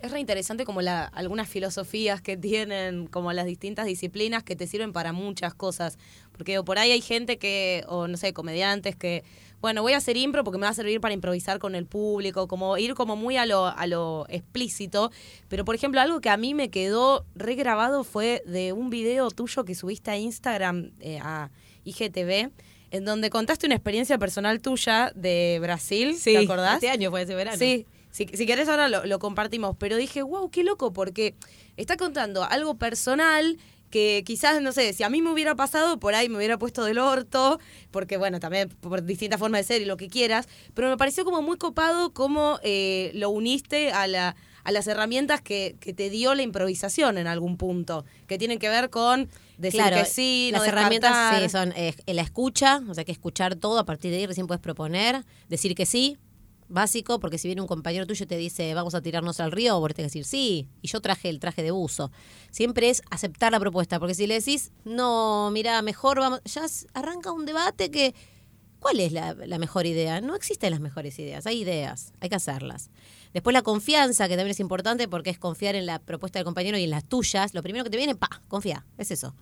Es 0.02 0.12
re 0.12 0.20
interesante 0.20 0.66
como 0.66 0.82
la, 0.82 1.06
algunas 1.06 1.48
filosofías 1.48 2.22
que 2.22 2.36
tienen, 2.36 3.08
como 3.08 3.32
las 3.34 3.46
distintas 3.46 3.86
disciplinas 3.86 4.44
que 4.44 4.56
te 4.56 4.66
sirven 4.66 4.94
para 4.94 5.14
muchas 5.14 5.54
cosas. 5.54 5.98
Porque 6.32 6.58
o 6.58 6.66
por 6.66 6.80
ahí 6.80 6.92
hay 6.92 7.02
gente 7.02 7.38
que, 7.38 7.84
o 7.88 8.08
no 8.08 8.18
sé, 8.18 8.34
comediantes 8.34 8.96
que, 8.96 9.24
bueno, 9.62 9.84
voy 9.84 9.94
a 9.94 9.98
hacer 9.98 10.18
impro 10.18 10.44
porque 10.44 10.58
me 10.58 10.66
va 10.66 10.72
a 10.72 10.74
servir 10.74 11.00
para 11.02 11.14
improvisar 11.14 11.60
con 11.60 11.76
el 11.76 11.86
público, 11.86 12.48
como 12.48 12.78
ir 12.78 12.96
como 12.96 13.16
muy 13.16 13.38
a 13.38 13.46
lo, 13.46 13.68
a 13.68 13.86
lo 13.86 14.26
explícito. 14.30 15.12
Pero 15.50 15.66
por 15.66 15.76
ejemplo, 15.76 16.02
algo 16.02 16.20
que 16.20 16.30
a 16.30 16.38
mí 16.38 16.56
me 16.56 16.70
quedó 16.70 17.26
regrabado 17.36 18.04
fue 18.04 18.42
de 18.48 18.74
un 18.74 18.90
video 18.90 19.30
tuyo 19.30 19.66
que 19.66 19.76
subiste 19.76 20.10
a 20.10 20.18
Instagram, 20.18 20.92
eh, 21.00 21.20
a 21.22 21.52
IGTV, 21.84 22.50
en 22.92 23.06
donde 23.06 23.30
contaste 23.30 23.68
una 23.68 23.76
experiencia 23.76 24.18
personal 24.18 24.62
tuya 24.62 25.12
de 25.16 25.60
Brasil, 25.62 26.18
¿te 26.22 26.38
acordás? 26.40 26.76
Este 26.76 26.90
año 26.90 27.10
fue 27.10 27.22
ese 27.22 27.36
verano. 27.36 27.58
Sí, 27.58 27.86
si, 28.12 28.28
si 28.28 28.46
querés 28.46 28.68
ahora 28.68 28.90
lo, 28.90 29.06
lo 29.06 29.20
compartimos, 29.20 29.76
pero 29.78 29.96
dije, 29.96 30.22
wow, 30.22 30.50
qué 30.50 30.64
loco, 30.64 30.94
porque 30.94 31.36
está 31.78 31.98
contando 31.98 32.44
algo 32.44 32.76
personal 32.76 33.58
que 33.92 34.24
quizás, 34.26 34.62
no 34.62 34.72
sé, 34.72 34.94
si 34.94 35.04
a 35.04 35.10
mí 35.10 35.22
me 35.22 35.32
hubiera 35.32 35.56
pasado, 35.56 36.00
por 36.00 36.16
ahí 36.16 36.30
me 36.30 36.38
hubiera 36.38 36.58
puesto 36.58 36.84
del 36.84 36.98
orto, 36.98 37.60
porque 37.92 38.18
bueno, 38.18 38.40
también 38.40 38.70
por 38.70 39.04
distintas 39.04 39.40
formas 39.40 39.62
de 39.62 39.64
ser 39.66 39.82
y 39.82 39.86
lo 39.86 39.98
que 39.98 40.08
quieras, 40.08 40.48
pero 40.74 40.90
me 40.90 40.98
pareció 40.98 41.26
como 41.26 41.42
muy 41.42 41.58
copado 41.58 42.14
cómo 42.14 42.60
eh, 42.64 43.12
lo 43.14 43.30
uniste 43.30 43.92
a 43.92 44.08
la 44.08 44.36
a 44.64 44.72
las 44.72 44.86
herramientas 44.86 45.42
que, 45.42 45.76
que 45.80 45.92
te 45.92 46.12
dio 46.12 46.36
la 46.36 46.44
improvisación 46.44 47.18
en 47.18 47.26
algún 47.26 47.58
punto, 47.58 48.06
que 48.28 48.38
tienen 48.38 48.60
que 48.60 48.70
ver 48.70 48.92
con 48.92 49.28
decir 49.58 49.82
Claro, 49.82 49.98
que 49.98 50.06
sí, 50.06 50.52
no 50.54 50.60
las 50.60 50.68
herramientas 50.68 51.42
sí, 51.42 51.50
son 51.50 51.74
eh, 51.76 51.96
la 52.06 52.22
escucha, 52.22 52.82
o 52.88 52.94
sea 52.94 53.04
que 53.04 53.12
escuchar 53.12 53.56
todo, 53.56 53.80
a 53.80 53.86
partir 53.86 54.12
de 54.12 54.18
ahí 54.18 54.28
recién 54.28 54.46
puedes 54.46 54.62
proponer, 54.62 55.26
decir 55.50 55.74
que 55.74 55.88
sí, 55.88 56.18
básico, 56.72 57.20
porque 57.20 57.38
si 57.38 57.48
viene 57.48 57.62
un 57.62 57.68
compañero 57.68 58.08
tuyo 58.08 58.24
y 58.24 58.28
te 58.28 58.38
dice 58.38 58.74
vamos 58.74 58.96
a 58.96 59.02
tirarnos 59.02 59.40
al 59.40 59.52
río, 59.52 59.80
vos 59.80 59.94
tenés 59.94 60.12
que 60.12 60.20
decir 60.20 60.26
sí, 60.26 60.68
y 60.82 60.88
yo 60.88 61.02
traje 61.02 61.30
el 61.30 61.40
traje 61.40 61.64
de 61.64 61.72
buzo. 61.72 62.12
Siempre 62.50 62.90
es 62.90 63.02
aceptar 63.12 63.52
la 63.52 63.60
propuesta, 63.60 64.00
porque 64.00 64.14
si 64.16 64.28
le 64.28 64.36
decís 64.36 64.72
no, 64.86 65.50
mira, 65.52 65.82
mejor 65.82 66.20
vamos, 66.20 66.42
ya 66.46 66.64
arranca 66.94 67.32
un 67.32 67.46
debate 67.46 67.92
que 67.92 68.16
¿cuál 68.80 69.00
es 69.00 69.12
la, 69.12 69.34
la 69.36 69.60
mejor 69.60 69.86
idea? 69.86 70.22
No 70.22 70.36
existen 70.36 70.72
las 70.72 70.80
mejores 70.80 71.20
ideas, 71.20 71.46
hay 71.46 71.62
ideas, 71.62 72.14
hay 72.20 72.30
que 72.30 72.36
hacerlas. 72.36 72.90
Después 73.32 73.54
la 73.54 73.62
confianza, 73.62 74.28
que 74.28 74.36
también 74.36 74.52
es 74.52 74.60
importante 74.60 75.08
porque 75.08 75.30
es 75.30 75.38
confiar 75.38 75.76
en 75.76 75.86
la 75.86 76.00
propuesta 76.00 76.40
del 76.40 76.46
compañero 76.46 76.78
y 76.78 76.84
en 76.84 76.90
las 76.90 77.06
tuyas. 77.06 77.54
Lo 77.54 77.62
primero 77.62 77.84
que 77.84 77.90
te 77.92 77.98
viene, 77.98 78.16
pa, 78.16 78.28
confía, 78.48 78.86
es 78.98 79.12
eso. 79.12 79.36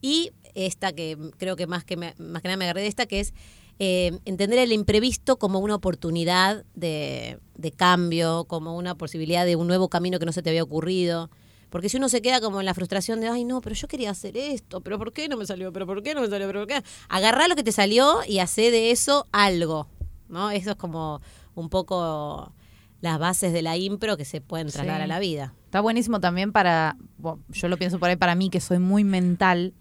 Y 0.00 0.32
esta 0.54 0.92
que 0.94 1.16
creo 1.36 1.56
que 1.56 1.66
más 1.66 1.84
que, 1.84 1.96
me- 1.98 2.14
más 2.16 2.40
que 2.40 2.48
nada 2.48 2.56
me 2.56 2.64
agarré 2.64 2.80
de 2.80 2.86
esta, 2.88 3.04
que 3.06 3.20
es 3.20 3.34
eh, 3.82 4.18
entender 4.26 4.58
el 4.58 4.72
imprevisto 4.72 5.38
como 5.38 5.58
una 5.58 5.74
oportunidad 5.74 6.64
de, 6.74 7.38
de 7.56 7.72
cambio, 7.72 8.44
como 8.44 8.76
una 8.76 8.94
posibilidad 8.94 9.44
de 9.46 9.56
un 9.56 9.66
nuevo 9.66 9.88
camino 9.88 10.18
que 10.18 10.26
no 10.26 10.32
se 10.32 10.42
te 10.42 10.50
había 10.50 10.62
ocurrido. 10.62 11.30
Porque 11.70 11.88
si 11.88 11.96
uno 11.96 12.08
se 12.08 12.20
queda 12.20 12.40
como 12.40 12.60
en 12.60 12.66
la 12.66 12.74
frustración 12.74 13.20
de, 13.20 13.28
ay, 13.28 13.44
no, 13.44 13.60
pero 13.60 13.74
yo 13.74 13.88
quería 13.88 14.10
hacer 14.10 14.36
esto, 14.36 14.80
pero 14.80 14.98
¿por 14.98 15.12
qué 15.12 15.28
no 15.28 15.36
me 15.36 15.46
salió? 15.46 15.72
¿Pero 15.72 15.86
por 15.86 16.02
qué 16.02 16.14
no 16.14 16.20
me 16.20 16.28
salió? 16.28 16.46
¿Pero 16.48 16.60
por 16.60 16.68
qué? 16.68 16.82
Agarrá 17.08 17.48
lo 17.48 17.56
que 17.56 17.62
te 17.62 17.72
salió 17.72 18.18
y 18.28 18.40
hacé 18.40 18.70
de 18.70 18.90
eso 18.90 19.26
algo, 19.32 19.86
¿no? 20.28 20.50
Eso 20.50 20.70
es 20.70 20.76
como 20.76 21.20
un 21.54 21.68
poco 21.70 22.52
las 23.00 23.18
bases 23.18 23.52
de 23.52 23.62
la 23.62 23.76
impro 23.78 24.16
que 24.16 24.24
se 24.26 24.40
pueden 24.42 24.66
trasladar 24.68 25.00
Sí. 25.00 25.04
a 25.04 25.06
la 25.06 25.18
vida. 25.20 25.54
Está 25.64 25.80
buenísimo 25.80 26.20
también 26.20 26.52
para, 26.52 26.96
bueno, 27.16 27.40
yo 27.50 27.68
lo 27.68 27.78
pienso 27.78 27.98
por 27.98 28.10
ahí 28.10 28.16
para 28.16 28.34
mí 28.34 28.50
que 28.50 28.60
soy 28.60 28.78
muy 28.80 29.04
mental, 29.04 29.72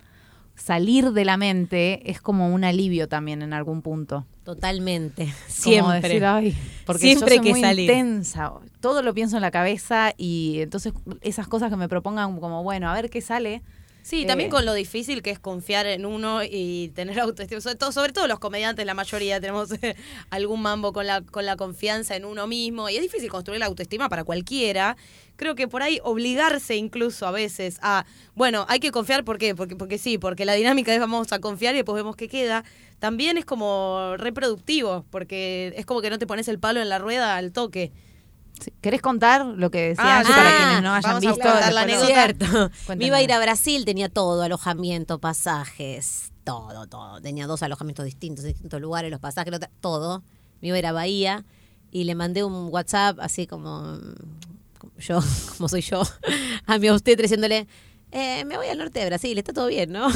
salir 0.60 1.12
de 1.14 1.26
la 1.26 1.38
mente 1.38 2.10
es 2.12 2.22
como 2.22 2.54
un 2.54 2.64
alivio 2.64 3.08
también 3.08 3.42
en 3.42 3.54
algún 3.54 3.82
punto. 3.82 4.26
Totalmente. 4.44 5.26
Como 5.26 5.36
Siempre. 5.48 6.02
decir, 6.02 6.26
"Ay", 6.26 6.56
porque 6.86 7.02
Siempre 7.02 7.36
yo 7.36 7.42
soy 7.42 7.46
que 7.46 7.52
muy 7.52 7.62
salir. 7.62 7.90
intensa, 7.90 8.52
todo 8.80 9.02
lo 9.02 9.14
pienso 9.14 9.36
en 9.38 9.42
la 9.42 9.52
cabeza 9.52 10.14
y 10.18 10.60
entonces 10.62 10.94
esas 11.22 11.48
cosas 11.48 11.70
que 11.70 11.76
me 11.76 11.88
propongan 11.90 12.40
como, 12.40 12.64
bueno, 12.64 12.90
a 12.90 12.94
ver 12.94 13.10
qué 13.10 13.22
sale. 13.22 13.62
Sí, 14.02 14.24
Eh, 14.24 14.26
también 14.26 14.50
con 14.50 14.66
lo 14.66 14.74
difícil 14.74 15.22
que 15.22 15.30
es 15.30 15.40
confiar 15.40 15.86
en 15.86 16.06
uno 16.06 16.42
y 16.44 16.92
tener 16.96 17.20
autoestima. 17.20 17.62
Sobre 17.62 17.76
todo, 17.76 17.92
sobre 17.92 18.14
todo 18.14 18.28
los 18.28 18.40
comediantes, 18.40 18.86
la 18.86 18.94
mayoría 18.94 19.40
tenemos 19.40 19.72
eh, 19.82 19.96
algún 20.30 20.62
mambo 20.62 20.94
con 20.94 21.06
la, 21.06 21.22
con 21.22 21.46
la 21.46 21.56
confianza 21.56 22.16
en 22.16 22.26
uno 22.26 22.48
mismo. 22.48 22.90
Y 22.90 22.96
es 22.96 23.02
difícil 23.02 23.30
construir 23.30 23.60
la 23.60 23.68
autoestima 23.68 24.10
para 24.10 24.24
cualquiera. 24.24 24.98
Creo 25.36 25.56
que 25.56 25.68
por 25.68 25.84
ahí 25.84 26.00
obligarse 26.04 26.76
incluso 26.76 27.26
a 27.26 27.32
veces 27.32 27.78
a, 27.82 28.06
bueno, 28.36 28.66
hay 28.68 28.80
que 28.80 28.92
confiar, 28.92 29.24
¿por 29.24 29.38
qué? 29.38 29.56
Porque, 29.56 29.76
porque 29.76 29.98
sí, 29.98 30.18
porque 30.18 30.44
la 30.44 30.54
dinámica 30.54 30.94
es 30.94 31.00
vamos 31.00 31.32
a 31.32 31.40
confiar 31.40 31.76
y 31.76 31.78
después 31.78 31.96
vemos 31.96 32.16
qué 32.16 32.28
queda. 32.28 32.64
También 33.00 33.38
es 33.38 33.46
como 33.46 34.16
reproductivo, 34.18 35.06
porque 35.10 35.74
es 35.78 35.86
como 35.86 36.02
que 36.02 36.10
no 36.10 36.20
te 36.20 36.28
pones 36.28 36.48
el 36.50 36.60
palo 36.60 36.82
en 36.82 36.90
la 36.90 37.00
rueda 37.00 37.38
al 37.38 37.54
toque. 37.54 37.92
Sí. 38.60 38.74
¿Querés 38.82 39.02
contar 39.02 39.46
lo 39.46 39.72
que 39.72 39.90
decía 39.90 40.20
Ah, 40.20 40.24
ah, 40.26 40.30
para 40.36 40.58
quienes 40.58 40.84
no 40.84 40.94
hayan 40.94 41.16
a 41.16 41.20
visto? 41.20 41.48
la. 41.48 42.06
Cierto. 42.06 42.72
Me 42.98 43.06
iba 43.06 43.18
a 43.18 43.22
ir 43.22 43.32
a 43.32 43.40
Brasil, 43.40 43.86
tenía 43.86 44.10
todo, 44.10 44.42
alojamiento, 44.44 45.20
pasajes, 45.20 46.32
todo, 46.44 46.88
todo. 46.88 47.22
Tenía 47.22 47.48
dos 47.48 47.64
alojamientos 47.64 48.06
distintos, 48.06 48.46
distintos 48.46 48.82
lugares, 48.82 49.12
los 49.12 49.20
pasajes, 49.20 49.58
todo. 49.82 50.24
Me 50.62 50.70
iba 50.70 50.76
a 50.76 50.80
ir 50.80 50.86
a 50.88 50.92
Bahía 50.92 51.46
y 51.92 52.04
le 52.04 52.16
mandé 52.16 52.44
un 52.44 52.68
WhatsApp 52.72 53.18
así 53.20 53.48
como, 53.48 53.98
como 54.78 54.94
yo, 54.98 55.20
como 55.58 55.70
soy 55.70 55.82
yo, 55.82 56.02
a 56.66 56.78
mi 56.78 56.90
obstetra 56.90 57.24
diciéndole, 57.24 57.68
eh, 58.12 58.46
me 58.46 58.58
voy 58.58 58.68
al 58.68 58.78
norte 58.78 59.00
de 59.00 59.06
Brasil, 59.06 59.38
está 59.38 59.54
todo 59.54 59.68
bien, 59.68 59.92
¿no? 59.92 60.08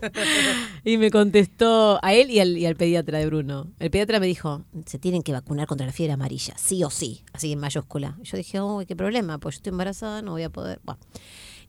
y 0.84 0.96
me 0.96 1.10
contestó 1.10 1.98
a 2.02 2.14
él 2.14 2.30
y 2.30 2.40
al, 2.40 2.76
pediatra 2.76 3.18
de 3.18 3.26
Bruno. 3.26 3.68
El 3.78 3.90
pediatra 3.90 4.20
me 4.20 4.26
dijo, 4.26 4.64
se 4.86 4.98
tienen 4.98 5.22
que 5.22 5.32
vacunar 5.32 5.66
contra 5.66 5.86
la 5.86 5.92
fiebre 5.92 6.12
amarilla, 6.12 6.54
sí 6.56 6.82
o 6.84 6.90
sí, 6.90 7.22
así 7.32 7.52
en 7.52 7.58
mayúscula. 7.58 8.16
Yo 8.22 8.36
dije, 8.36 8.60
uy, 8.60 8.86
qué 8.86 8.96
problema, 8.96 9.38
pues 9.38 9.56
yo 9.56 9.58
estoy 9.58 9.70
embarazada, 9.70 10.22
no 10.22 10.32
voy 10.32 10.42
a 10.42 10.50
poder. 10.50 10.80
Bueno. 10.82 11.00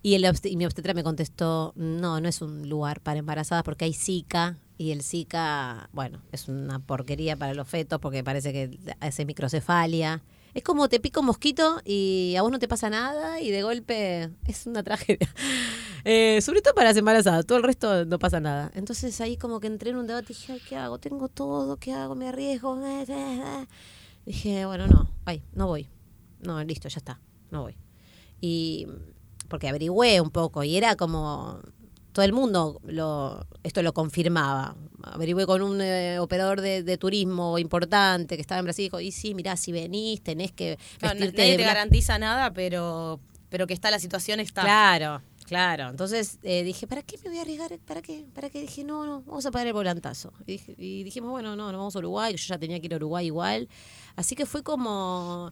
Y, 0.03 0.15
el 0.15 0.25
y 0.45 0.57
mi 0.57 0.65
obstetra 0.65 0.95
me 0.95 1.03
contestó, 1.03 1.73
no, 1.75 2.19
no 2.19 2.27
es 2.27 2.41
un 2.41 2.67
lugar 2.67 3.01
para 3.01 3.19
embarazadas 3.19 3.63
porque 3.63 3.85
hay 3.85 3.93
Zika 3.93 4.57
y 4.77 4.91
el 4.91 5.03
Zika, 5.03 5.89
bueno, 5.93 6.23
es 6.31 6.47
una 6.47 6.79
porquería 6.79 7.35
para 7.35 7.53
los 7.53 7.67
fetos 7.67 7.99
porque 7.99 8.23
parece 8.23 8.51
que 8.51 8.79
hace 8.99 9.25
microcefalia. 9.25 10.23
Es 10.53 10.63
como 10.63 10.89
te 10.89 10.99
pica 10.99 11.19
un 11.19 11.27
mosquito 11.27 11.81
y 11.85 12.35
a 12.37 12.41
vos 12.41 12.51
no 12.51 12.59
te 12.59 12.67
pasa 12.67 12.89
nada 12.89 13.39
y 13.39 13.51
de 13.51 13.63
golpe 13.63 14.29
es 14.47 14.65
una 14.65 14.83
tragedia. 14.83 15.33
Eh, 16.03 16.41
sobre 16.41 16.61
todo 16.61 16.73
para 16.73 16.89
las 16.89 16.97
embarazadas, 16.97 17.45
todo 17.45 17.57
el 17.57 17.63
resto 17.63 18.05
no 18.05 18.19
pasa 18.19 18.39
nada. 18.39 18.71
Entonces 18.73 19.19
ahí 19.21 19.37
como 19.37 19.59
que 19.59 19.67
entré 19.67 19.91
en 19.91 19.97
un 19.97 20.07
debate 20.07 20.33
y 20.33 20.35
dije, 20.35 20.53
"Ay, 20.53 20.61
¿qué 20.67 20.75
hago? 20.75 20.97
Tengo 20.97 21.27
todo, 21.29 21.77
¿qué 21.77 21.93
hago? 21.93 22.15
Me 22.15 22.27
arriesgo. 22.27 22.79
Dije, 24.25 24.65
bueno, 24.65 24.87
no, 24.87 25.09
ay, 25.25 25.43
no 25.53 25.67
voy. 25.67 25.87
No, 26.41 26.63
listo, 26.63 26.87
ya 26.89 26.97
está, 26.97 27.19
no 27.49 27.63
voy. 27.63 27.75
Y 28.39 28.87
porque 29.47 29.67
averigüé 29.69 30.21
un 30.21 30.29
poco 30.31 30.63
y 30.63 30.75
era 30.75 30.95
como 30.95 31.59
todo 32.11 32.25
el 32.25 32.33
mundo 32.33 32.79
lo 32.85 33.45
esto 33.63 33.81
lo 33.83 33.93
confirmaba. 33.93 34.75
Averigüé 35.03 35.45
con 35.45 35.61
un 35.61 35.81
eh, 35.81 36.19
operador 36.19 36.61
de, 36.61 36.83
de 36.83 36.97
turismo 36.97 37.57
importante 37.57 38.35
que 38.35 38.41
estaba 38.41 38.59
en 38.59 38.65
Brasil 38.65 38.83
y 38.83 38.85
dijo, 38.87 38.99
y 38.99 39.11
sí, 39.11 39.33
mirá, 39.33 39.55
si 39.55 39.71
venís 39.71 40.21
tenés 40.21 40.51
que 40.51 40.77
vestirte 41.01 41.15
nadie 41.17 41.25
de 41.31 41.31
te 41.31 41.55
blanco". 41.57 41.67
garantiza 41.73 42.19
nada, 42.19 42.53
pero, 42.53 43.19
pero 43.49 43.65
que 43.67 43.73
está 43.73 43.89
la 43.91 43.99
situación 43.99 44.39
está. 44.39 44.61
Claro, 44.63 45.21
claro. 45.45 45.89
Entonces 45.89 46.37
eh, 46.43 46.63
dije, 46.63 46.85
¿para 46.87 47.01
qué 47.01 47.17
me 47.23 47.29
voy 47.29 47.39
a 47.39 47.41
arriesgar? 47.41 47.77
¿Para 47.79 48.01
qué? 48.01 48.25
¿Para 48.33 48.49
qué? 48.49 48.61
Dije, 48.61 48.83
no, 48.83 49.05
no, 49.05 49.21
vamos 49.23 49.45
a 49.45 49.51
pagar 49.51 49.67
el 49.67 49.73
volantazo. 49.73 50.31
Y, 50.45 50.53
dije- 50.53 50.75
y 50.77 51.03
dijimos, 51.03 51.31
bueno, 51.31 51.55
no, 51.55 51.71
nos 51.71 51.77
vamos 51.79 51.95
a 51.95 51.99
Uruguay. 51.99 52.33
Yo 52.35 52.45
ya 52.47 52.57
tenía 52.59 52.79
que 52.79 52.85
ir 52.87 52.93
a 52.93 52.97
Uruguay 52.97 53.25
igual. 53.25 53.67
Así 54.15 54.35
que 54.35 54.45
fue 54.45 54.61
como... 54.63 55.51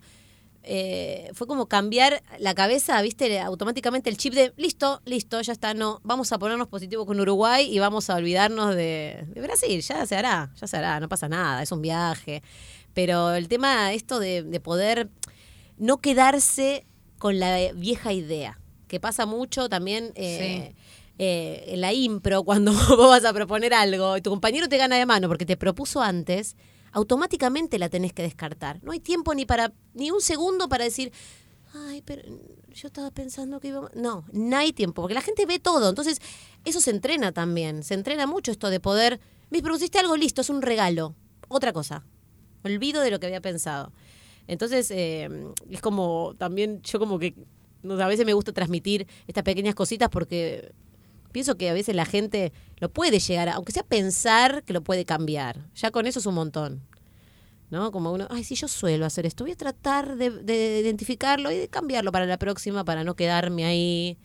eh, 0.63 1.32
fue 1.34 1.48
como 1.48 1.67
cambiar 1.67 2.22
la 2.39 2.54
cabeza, 2.54 3.02
viste, 3.02 3.39
automáticamente 3.39 4.10
el 4.10 4.17
chip 4.17 4.34
de 4.34 4.54
listo, 4.58 5.02
listo, 5.06 5.41
ya 5.41 5.54
está, 5.54 5.74
no, 5.74 6.02
vamos 6.04 6.32
a 6.32 6.39
ponernos 6.39 6.67
positivos 6.67 7.06
con 7.06 7.19
Uruguay 7.19 7.69
y 7.72 7.80
vamos 7.80 8.10
a 8.10 8.15
olvidarnos 8.15 8.76
de, 8.76 9.26
de 9.28 9.41
Brasil, 9.41 9.82
ya 9.82 10.06
se 10.06 10.15
hará, 10.15 10.52
ya 10.60 10.67
se 10.67 10.78
hará, 10.78 11.00
no 11.00 11.10
pasa 11.10 11.30
nada, 11.30 11.63
es 11.63 11.72
un 11.72 11.82
viaje. 11.82 12.43
Pero 12.93 13.34
el 13.36 13.48
tema, 13.48 13.93
esto 13.93 14.19
de, 14.19 14.43
de 14.43 14.60
poder 14.60 15.10
no 15.78 15.98
quedarse 15.98 16.86
con 17.17 17.39
la 17.39 17.72
vieja 17.74 18.13
idea, 18.13 18.60
que 18.88 19.00
pasa 19.00 19.26
mucho 19.26 19.69
también 19.69 20.12
eh, 20.15 20.74
eh, 21.17 21.65
en 21.67 21.82
la 21.82 21.93
impro, 21.93 22.43
cuando 22.45 22.74
vos 22.74 23.10
vas 23.10 23.26
a 23.26 23.34
proponer 23.34 23.74
algo 23.74 24.17
y 24.17 24.22
tu 24.22 24.30
compañero 24.30 24.67
te 24.67 24.78
gana 24.78 24.98
de 24.98 25.06
mano 25.06 25.28
porque 25.28 25.45
te 25.45 25.58
propuso 25.58 26.02
antes, 26.02 26.56
automáticamente 26.91 27.80
la 27.80 27.89
tenés 27.89 28.13
que 28.13 28.21
descartar. 28.21 28.80
No 28.84 28.91
hay 28.91 28.99
tiempo 28.99 29.34
ni 29.34 29.45
para 29.45 29.74
ni 29.93 30.11
un 30.11 30.22
segundo 30.22 30.70
para 30.70 30.84
decir, 30.84 31.11
ay, 31.74 32.01
pero 32.03 32.24
yo 32.74 32.88
estaba 32.88 33.11
pensando 33.11 33.59
que 33.59 33.70
íbamos... 33.70 33.91
No, 33.95 34.26
no 34.32 34.57
hay 34.57 34.74
tiempo, 34.74 35.01
porque 35.01 35.13
la 35.13 35.22
gente 35.22 35.45
ve 35.45 35.59
todo. 35.59 35.89
Entonces, 35.89 36.20
eso 36.66 36.82
se 36.82 36.91
entrena 36.91 37.32
también. 37.32 37.84
Se 37.84 37.93
entrena 37.93 38.28
mucho 38.28 38.51
esto 38.51 38.70
de 38.70 38.80
poder, 38.80 39.20
me 39.49 39.61
propusiste 39.61 39.99
algo 39.99 40.16
listo, 40.16 40.41
es 40.41 40.49
un 40.49 40.61
regalo. 40.61 41.16
Otra 41.47 41.74
cosa. 41.74 42.05
Olvido 42.63 43.01
de 43.01 43.11
lo 43.11 43.20
que 43.20 43.28
había 43.28 43.41
pensado. 43.41 43.91
Entonces, 44.47 44.89
eh, 44.91 45.30
es 45.70 45.82
como 45.82 46.34
también, 46.38 46.82
yo 46.82 46.99
como 46.99 47.20
que 47.20 47.36
a 47.88 48.07
veces 48.07 48.26
me 48.26 48.34
gusta 48.34 48.51
transmitir 48.51 49.07
estas 49.28 49.43
pequeñas 49.43 49.76
cositas 49.76 50.09
porque 50.09 50.74
pienso 51.32 51.57
que 51.57 51.69
a 51.69 51.73
veces 51.73 51.95
la 51.95 52.05
gente 52.05 52.51
lo 52.77 52.89
puede 52.89 53.19
llegar 53.19 53.49
a, 53.49 53.53
aunque 53.53 53.71
sea 53.71 53.84
pensar 53.84 54.63
que 54.63 54.73
lo 54.73 54.82
puede 54.82 55.05
cambiar. 55.05 55.69
Ya 55.75 55.91
con 55.91 56.05
eso 56.07 56.19
es 56.19 56.25
un 56.25 56.36
montón. 56.36 56.82
¿no? 57.69 57.91
Como 57.91 58.11
uno, 58.11 58.27
ay, 58.30 58.43
sí, 58.43 58.55
yo 58.55 58.67
suelo 58.67 59.05
hacer 59.05 59.25
esto, 59.25 59.43
voy 59.43 59.51
a 59.51 59.55
tratar 59.55 60.15
de, 60.15 60.32
de 60.32 60.80
identificarlo 60.80 61.51
y 61.51 61.57
de 61.57 61.67
cambiarlo 61.67 62.11
para 62.11 62.25
la 62.25 62.38
próxima, 62.38 62.84
para 62.84 63.03
no 63.03 63.15
quedarme 63.15 63.65
ahí 63.65 64.17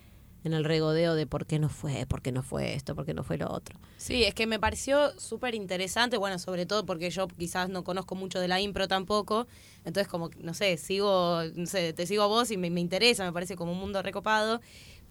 en 0.44 0.52
el 0.52 0.64
regodeo 0.64 1.14
de 1.14 1.26
por 1.26 1.46
qué 1.46 1.58
no 1.58 1.70
fue, 1.70 2.04
por 2.06 2.20
qué 2.20 2.30
no 2.30 2.42
fue 2.42 2.74
esto, 2.74 2.94
por 2.94 3.06
qué 3.06 3.14
no 3.14 3.24
fue 3.24 3.38
lo 3.38 3.50
otro. 3.50 3.78
Sí, 3.96 4.24
es 4.24 4.34
que 4.34 4.46
me 4.46 4.60
pareció 4.60 5.18
súper 5.18 5.54
interesante, 5.54 6.18
bueno, 6.18 6.38
sobre 6.38 6.66
todo 6.66 6.84
porque 6.84 7.08
yo 7.08 7.26
quizás 7.28 7.70
no 7.70 7.82
conozco 7.82 8.14
mucho 8.14 8.38
de 8.38 8.48
la 8.48 8.60
impro 8.60 8.86
tampoco, 8.86 9.46
entonces 9.86 10.06
como, 10.06 10.28
no 10.38 10.52
sé, 10.52 10.76
sigo, 10.76 11.40
no 11.54 11.66
sé, 11.66 11.94
te 11.94 12.06
sigo 12.06 12.22
a 12.24 12.26
vos 12.26 12.50
y 12.50 12.58
me 12.58 12.68
interesa, 12.78 13.24
me 13.24 13.32
parece 13.32 13.56
como 13.56 13.72
un 13.72 13.80
mundo 13.80 14.02
recopado, 14.02 14.60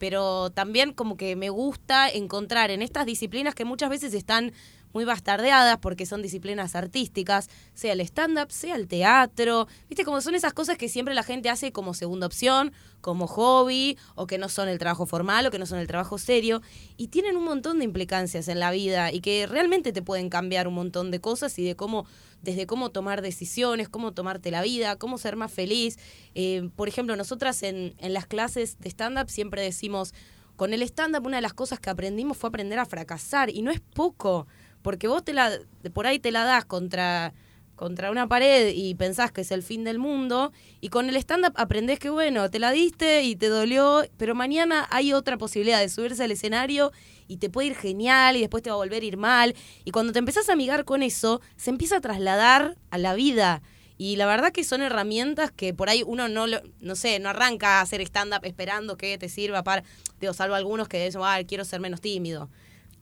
pero 0.03 0.49
también 0.49 0.91
como 0.91 1.15
que 1.15 1.37
me 1.37 1.49
gusta 1.49 2.09
encontrar 2.09 2.71
en 2.71 2.81
estas 2.81 3.05
disciplinas 3.05 3.55
que 3.55 3.63
muchas 3.63 3.89
veces 3.89 4.13
están 4.13 4.51
muy 4.93 5.05
bastardeadas 5.05 5.77
porque 5.79 6.05
son 6.05 6.21
disciplinas 6.21 6.75
artísticas, 6.75 7.49
sea 7.73 7.93
el 7.93 8.01
stand-up, 8.01 8.51
sea 8.51 8.75
el 8.75 8.87
teatro, 8.87 9.67
viste, 9.89 10.05
como 10.05 10.21
son 10.21 10.35
esas 10.35 10.53
cosas 10.53 10.77
que 10.77 10.89
siempre 10.89 11.13
la 11.13 11.23
gente 11.23 11.49
hace 11.49 11.71
como 11.71 11.93
segunda 11.93 12.27
opción, 12.27 12.71
como 13.01 13.27
hobby, 13.27 13.97
o 14.15 14.27
que 14.27 14.37
no 14.37 14.47
son 14.47 14.69
el 14.69 14.79
trabajo 14.79 15.05
formal, 15.05 15.45
o 15.45 15.51
que 15.51 15.59
no 15.59 15.65
son 15.65 15.79
el 15.79 15.87
trabajo 15.87 16.17
serio, 16.17 16.61
y 16.95 17.07
tienen 17.07 17.35
un 17.35 17.43
montón 17.43 17.79
de 17.79 17.85
implicancias 17.85 18.47
en 18.47 18.59
la 18.59 18.71
vida 18.71 19.11
y 19.11 19.19
que 19.19 19.45
realmente 19.45 19.91
te 19.91 20.01
pueden 20.01 20.29
cambiar 20.29 20.67
un 20.67 20.75
montón 20.75 21.11
de 21.11 21.19
cosas 21.19 21.59
y 21.59 21.65
de 21.65 21.75
cómo, 21.75 22.05
desde 22.41 22.65
cómo 22.65 22.91
tomar 22.91 23.21
decisiones, 23.21 23.89
cómo 23.89 24.13
tomarte 24.13 24.51
la 24.51 24.61
vida, 24.61 24.95
cómo 24.95 25.17
ser 25.17 25.35
más 25.35 25.51
feliz. 25.51 25.97
Eh, 26.33 26.69
por 26.75 26.87
ejemplo, 26.87 27.15
nosotras 27.15 27.61
en, 27.63 27.95
en 27.97 28.13
las 28.13 28.25
clases 28.25 28.79
de 28.79 28.89
stand-up 28.89 29.29
siempre 29.29 29.61
decimos, 29.61 30.13
con 30.55 30.73
el 30.73 30.81
stand-up 30.83 31.25
una 31.25 31.37
de 31.37 31.41
las 31.41 31.53
cosas 31.53 31.79
que 31.79 31.89
aprendimos 31.89 32.37
fue 32.37 32.47
aprender 32.47 32.79
a 32.79 32.85
fracasar, 32.85 33.49
y 33.49 33.63
no 33.63 33.71
es 33.71 33.81
poco 33.81 34.47
porque 34.83 35.07
vos 35.07 35.23
te 35.23 35.33
la, 35.33 35.57
por 35.93 36.05
ahí 36.05 36.19
te 36.19 36.31
la 36.31 36.43
das 36.43 36.65
contra, 36.65 37.33
contra 37.75 38.11
una 38.11 38.27
pared 38.27 38.71
y 38.75 38.93
pensás 38.95 39.31
que 39.31 39.41
es 39.41 39.51
el 39.51 39.63
fin 39.63 39.83
del 39.83 39.97
mundo, 39.97 40.51
y 40.79 40.89
con 40.89 41.09
el 41.09 41.15
stand-up 41.15 41.53
aprendés 41.55 41.97
que, 41.97 42.09
bueno, 42.09 42.51
te 42.51 42.59
la 42.59 42.71
diste 42.71 43.23
y 43.23 43.35
te 43.35 43.47
dolió, 43.47 44.03
pero 44.17 44.35
mañana 44.35 44.87
hay 44.91 45.13
otra 45.13 45.37
posibilidad 45.37 45.79
de 45.79 45.89
subirse 45.89 46.23
al 46.23 46.31
escenario 46.31 46.91
y 47.27 47.37
te 47.37 47.49
puede 47.49 47.69
ir 47.69 47.75
genial 47.75 48.35
y 48.35 48.41
después 48.41 48.61
te 48.61 48.69
va 48.69 48.75
a 48.75 48.77
volver 48.77 49.01
a 49.01 49.05
ir 49.05 49.17
mal, 49.17 49.55
y 49.83 49.91
cuando 49.91 50.13
te 50.13 50.19
empezás 50.19 50.49
a 50.49 50.53
amigar 50.53 50.85
con 50.85 51.01
eso, 51.01 51.41
se 51.57 51.71
empieza 51.71 51.97
a 51.97 52.01
trasladar 52.01 52.77
a 52.91 52.97
la 52.97 53.15
vida. 53.15 53.63
Y 53.95 54.15
la 54.15 54.25
verdad 54.25 54.51
que 54.51 54.63
son 54.63 54.81
herramientas 54.81 55.51
que 55.51 55.73
por 55.73 55.87
ahí 55.87 56.03
uno 56.05 56.27
no, 56.27 56.47
lo, 56.47 56.61
no 56.81 56.95
sé, 56.95 57.19
no 57.19 57.29
arranca 57.29 57.77
a 57.77 57.81
hacer 57.81 58.01
stand-up 58.01 58.43
esperando 58.43 58.97
que 58.97 59.17
te 59.17 59.29
sirva 59.29 59.63
para, 59.63 59.83
digo, 60.19 60.33
salvo 60.33 60.55
algunos 60.55 60.87
que 60.87 61.03
dicen, 61.05 61.21
ah, 61.23 61.39
quiero 61.47 61.63
ser 61.63 61.79
menos 61.79 62.01
tímido. 62.01 62.49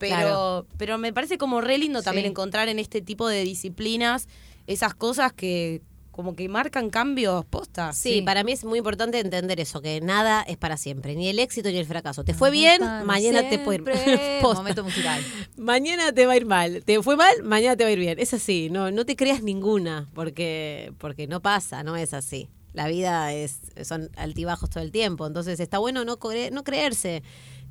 Pero, 0.08 0.16
Claro. 0.16 0.66
pero 0.78 0.98
me 0.98 1.12
parece 1.12 1.38
como 1.38 1.60
re 1.60 1.78
lindo 1.78 2.02
también 2.02 2.24
Sí. 2.24 2.30
encontrar 2.30 2.68
en 2.68 2.78
este 2.80 3.00
tipo 3.00 3.28
de 3.28 3.44
disciplinas 3.44 4.26
esas 4.66 4.94
cosas 4.94 5.32
que 5.32 5.80
como 6.10 6.34
que 6.36 6.46
marcan 6.48 6.90
cambios 6.90 7.44
posta. 7.46 7.92
Sí, 7.94 8.16
Sí. 8.16 8.22
para 8.22 8.44
mí 8.44 8.52
es 8.52 8.64
muy 8.64 8.78
importante 8.78 9.18
entender 9.18 9.58
eso, 9.60 9.80
que 9.80 9.98
nada 10.02 10.42
es 10.42 10.58
para 10.58 10.76
siempre, 10.76 11.14
ni 11.14 11.28
el 11.28 11.38
éxito 11.38 11.70
ni 11.70 11.78
el 11.78 11.86
fracaso. 11.86 12.22
Te 12.22 12.34
fue 12.34 12.50
bien, 12.50 12.82
mañana 13.06 13.48
te 13.48 13.58
puede 13.60 13.78
ir 13.78 13.84
siempre. 13.96 14.38
Posta. 14.42 14.58
Momento 14.58 14.84
musical. 14.84 15.22
Mañana 15.56 16.12
te 16.12 16.26
va 16.26 16.32
a 16.32 16.36
ir 16.36 16.44
mal. 16.44 16.82
Te 16.84 17.00
fue 17.02 17.16
mal, 17.16 17.42
mañana 17.44 17.76
te 17.76 17.84
va 17.84 17.88
a 17.88 17.92
ir 17.92 17.98
bien. 17.98 18.18
Es 18.18 18.34
así, 18.34 18.68
no, 18.70 18.90
no 18.90 19.06
te 19.06 19.16
creas 19.16 19.42
ninguna, 19.42 20.06
porque, 20.12 20.92
porque 20.98 21.26
no 21.28 21.40
pasa, 21.40 21.82
no 21.82 21.96
es 21.96 22.12
así. 22.12 22.50
La 22.74 22.88
vida 22.88 23.32
es, 23.32 23.60
son 23.82 24.10
altibajos 24.16 24.68
todo 24.68 24.82
el 24.82 24.92
tiempo. 24.92 25.26
Entonces 25.26 25.60
está 25.60 25.78
bueno 25.78 26.04
no, 26.04 26.18
no 26.52 26.64
creerse 26.64 27.22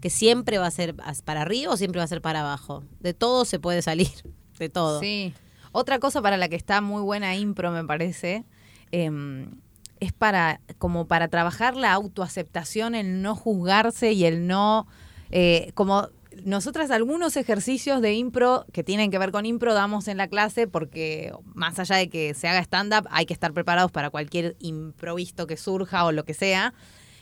que 0.01 0.09
siempre 0.09 0.57
va 0.57 0.67
a 0.67 0.71
ser 0.71 0.95
para 1.23 1.41
arriba 1.41 1.71
o 1.71 1.77
siempre 1.77 1.99
va 1.99 2.05
a 2.05 2.07
ser 2.07 2.21
para 2.21 2.41
abajo. 2.41 2.83
De 2.99 3.13
todo 3.13 3.45
se 3.45 3.59
puede 3.59 3.81
salir. 3.81 4.09
De 4.59 4.69
todo. 4.69 4.99
Sí. 4.99 5.33
Otra 5.71 5.99
cosa 5.99 6.21
para 6.21 6.37
la 6.37 6.49
que 6.49 6.55
está 6.55 6.81
muy 6.81 7.01
buena 7.01 7.35
impro, 7.35 7.71
me 7.71 7.85
parece, 7.85 8.43
em, 8.91 9.61
es 9.99 10.11
para 10.11 10.59
como 10.77 11.07
para 11.07 11.29
trabajar 11.29 11.77
la 11.77 11.93
autoaceptación, 11.93 12.93
el 12.93 13.21
no 13.21 13.35
juzgarse 13.35 14.11
y 14.11 14.25
el 14.25 14.47
no 14.47 14.87
eh, 15.31 15.71
como 15.73 16.09
nosotras 16.43 16.91
algunos 16.91 17.35
ejercicios 17.35 18.01
de 18.01 18.13
impro 18.13 18.65
que 18.71 18.83
tienen 18.83 19.11
que 19.11 19.17
ver 19.17 19.31
con 19.31 19.45
impro 19.45 19.73
damos 19.73 20.07
en 20.07 20.17
la 20.17 20.27
clase 20.27 20.67
porque 20.67 21.33
más 21.53 21.77
allá 21.79 21.97
de 21.97 22.09
que 22.09 22.33
se 22.33 22.47
haga 22.47 22.59
stand-up 22.59 23.07
hay 23.11 23.25
que 23.25 23.33
estar 23.33 23.53
preparados 23.53 23.91
para 23.91 24.09
cualquier 24.09 24.55
improvisto 24.59 25.47
que 25.47 25.57
surja 25.57 26.05
o 26.05 26.11
lo 26.11 26.23
que 26.23 26.33
sea. 26.33 26.73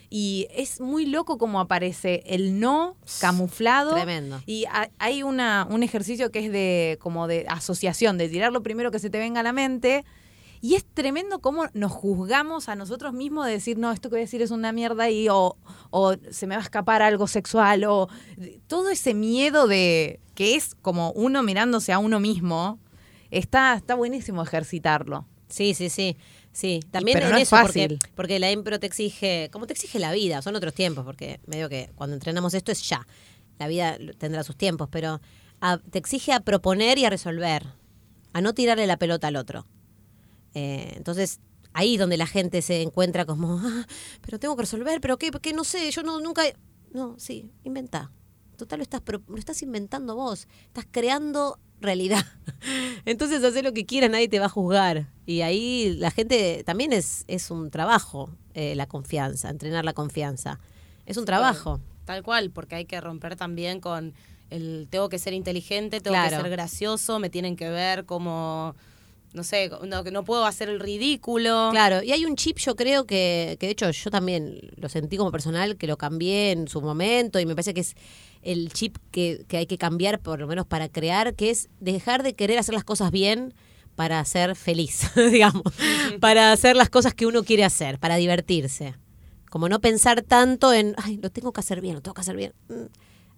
Y 0.10 0.47
es 0.51 0.82
muy 0.82 1.05
loco 1.05 1.38
como 1.38 1.60
aparece 1.60 2.24
el 2.26 2.60
no 2.60 2.95
camuflado. 3.22 3.93
Tremendo. 3.93 4.41
Y 4.47 4.66
ha- 4.66 4.89
hay 4.97 5.22
una, 5.24 5.68
un 5.70 5.84
ejercicio 5.84 6.32
que 6.32 6.39
es 6.45 6.51
de 6.51 6.97
como 6.99 7.28
de 7.28 7.45
asociación, 7.47 8.18
de 8.18 8.28
tirar 8.30 8.51
lo 8.51 8.64
primero 8.64 8.89
que 8.91 8.99
se 8.99 9.10
te 9.10 9.20
venga 9.20 9.41
a 9.41 9.43
la 9.43 9.53
mente. 9.53 10.03
Y 10.62 10.76
es 10.76 10.84
tremendo 10.93 11.39
cómo 11.39 11.68
nos 11.74 11.91
juzgamos 11.93 12.68
a 12.70 12.76
nosotros 12.76 13.14
mismos 13.14 13.45
de 13.45 13.53
decir, 13.53 13.78
no, 13.78 13.91
esto 13.93 14.10
que 14.10 14.16
voy 14.16 14.22
a 14.22 14.26
decir 14.26 14.41
es 14.41 14.51
una 14.51 14.72
mierda 14.74 15.10
y 15.10 15.30
o, 15.30 15.55
o 15.89 16.16
se 16.32 16.47
me 16.47 16.55
va 16.55 16.62
a 16.62 16.64
escapar 16.64 17.01
algo 17.01 17.28
sexual 17.28 17.86
o 17.86 18.10
todo 18.68 18.89
ese 18.89 19.14
miedo 19.14 19.68
de 19.68 20.20
que 20.36 20.55
es 20.55 20.76
como 20.82 21.12
uno 21.12 21.43
mirándose 21.43 21.93
a 21.93 21.99
uno 21.99 22.20
mismo. 22.20 22.78
Está, 23.32 23.76
está 23.76 23.95
buenísimo 23.95 24.41
ejercitarlo. 24.43 25.26
Sí, 25.47 25.74
sí, 25.76 25.89
sí. 25.89 26.18
Sí, 26.52 26.80
también 26.91 27.16
pero 27.16 27.28
en 27.28 27.32
no 27.34 27.38
es 27.38 27.43
eso, 27.43 27.58
porque, 27.62 27.82
fácil. 27.89 28.00
porque 28.16 28.39
la 28.39 28.52
impro 28.52 28.80
te 28.80 28.88
exige, 28.88 29.50
como 29.52 29.68
te 29.68 29.74
exige 29.74 30.00
la 30.00 30.12
vida, 30.12 30.41
son 30.41 30.56
otros 30.56 30.74
tiempos, 30.74 31.06
porque 31.06 31.39
medio 31.45 31.70
que 31.70 31.91
cuando 31.95 32.16
entrenamos 32.16 32.54
esto 32.54 32.72
es 32.72 32.82
ya. 32.89 33.06
La 33.60 33.68
vida 33.68 33.97
tendrá 34.18 34.43
sus 34.43 34.56
tiempos, 34.58 34.89
pero 34.91 35.22
a- 35.62 35.78
te 35.78 36.00
exige 36.00 36.34
a 36.34 36.39
proponer 36.39 36.97
y 36.97 37.06
a 37.06 37.10
resolver, 37.10 37.66
a 38.34 38.41
no 38.41 38.54
tirarle 38.54 38.88
la 38.88 38.97
pelota 38.97 39.28
al 39.28 39.36
otro. 39.36 39.66
Eh, 40.54 40.93
entonces, 40.95 41.39
ahí 41.74 41.97
donde 41.97 42.18
la 42.18 42.26
gente 42.28 42.62
se 42.62 42.82
encuentra 42.82 43.26
como, 43.26 43.60
"Ah, 43.64 43.86
pero 44.22 44.39
tengo 44.39 44.56
que 44.56 44.64
resolver, 44.64 45.00
pero 45.02 45.18
qué, 45.18 45.32
qué 45.41 45.54
no 45.54 45.64
sé, 45.64 45.89
yo 45.91 46.04
no 46.04 46.20
nunca. 46.20 46.43
No, 46.91 47.16
sí, 47.20 47.52
inventa. 47.64 48.12
Total, 48.58 48.80
lo 48.80 48.84
estás, 48.84 49.02
lo 49.28 49.38
estás 49.38 49.62
inventando 49.62 50.16
vos, 50.16 50.47
estás 50.68 50.86
creando 50.89 51.60
realidad. 51.80 52.26
Entonces, 53.06 53.43
haz 53.43 53.62
lo 53.64 53.74
que 53.74 53.86
quieras, 53.86 54.10
nadie 54.10 54.28
te 54.28 54.39
va 54.39 54.47
a 54.47 54.50
juzgar. 54.50 55.08
Y 55.30 55.44
ahí 55.44 55.96
la 56.00 56.10
gente 56.10 56.64
también 56.66 56.92
es, 56.92 57.24
es 57.28 57.52
un 57.52 57.70
trabajo, 57.70 58.32
eh, 58.56 58.74
la 58.74 58.88
confianza, 58.88 59.52
entrenar 59.52 59.86
la 59.86 59.94
confianza. 59.94 60.60
Es 61.06 61.18
un 61.18 61.26
trabajo. 61.26 61.80
Tal 62.06 62.24
cual, 62.24 62.50
porque 62.50 62.74
hay 62.74 62.86
que 62.86 63.00
romper 63.00 63.36
también 63.36 63.80
con 63.80 64.16
el 64.50 64.88
tengo 64.90 65.08
que 65.08 65.20
ser 65.20 65.34
inteligente, 65.34 66.02
tengo 66.02 66.16
Claro. 66.16 66.36
que 66.38 66.42
ser 66.42 66.50
gracioso, 66.50 67.20
me 67.20 67.30
tienen 67.30 67.56
que 67.56 67.70
ver 67.70 68.06
como, 68.06 68.74
no 69.34 69.44
sé, 69.44 69.70
no, 69.86 70.04
que 70.04 70.10
no 70.10 70.24
puedo 70.24 70.48
hacer 70.48 70.68
el 70.68 70.80
ridículo. 70.80 71.70
Claro, 71.74 72.02
y 72.02 72.12
hay 72.12 72.26
un 72.26 72.36
chip, 72.36 72.58
yo 72.58 72.76
creo 72.76 73.06
que, 73.06 73.56
que 73.60 73.68
de 73.68 73.72
hecho 73.74 73.92
yo 73.92 74.10
también 74.10 74.60
lo 74.78 74.90
sentí 74.90 75.16
como 75.16 75.32
personal, 75.32 75.78
que 75.78 75.86
lo 75.86 75.98
cambié 76.00 76.54
en 76.54 76.68
su 76.68 76.82
momento 76.82 77.40
y 77.40 77.46
me 77.46 77.54
parece 77.54 77.76
que 77.76 77.82
es 77.82 77.94
el 78.42 78.74
chip 78.74 78.98
que, 79.12 79.46
que 79.48 79.58
hay 79.58 79.68
que 79.68 79.78
cambiar, 79.78 80.22
por 80.22 80.40
lo 80.40 80.48
menos 80.48 80.66
para 80.66 80.90
crear, 80.90 81.36
que 81.36 81.52
es 81.52 81.70
dejar 81.80 82.24
de 82.24 82.34
querer 82.34 82.58
hacer 82.58 82.74
las 82.74 82.84
cosas 82.84 83.12
bien 83.12 83.54
para 84.00 84.24
ser 84.24 84.56
feliz, 84.56 85.12
digamos, 85.32 85.62
para 86.22 86.54
hacer 86.54 86.78
las 86.78 86.89
cosas 86.89 87.14
que 87.14 87.26
uno 87.26 87.43
quiere 87.43 87.66
hacer, 87.66 88.00
para 88.00 88.16
divertirse. 88.16 88.95
Como 89.50 89.68
no 89.68 89.82
pensar 89.82 90.22
tanto 90.22 90.72
en, 90.72 90.95
ay, 91.04 91.18
lo 91.18 91.30
tengo 91.30 91.52
que 91.52 91.60
hacer 91.60 91.82
bien, 91.82 91.95
lo 91.95 92.02
tengo 92.02 92.14
que 92.14 92.22
hacer 92.22 92.38
bien. 92.38 92.54
Mm, 92.70 92.86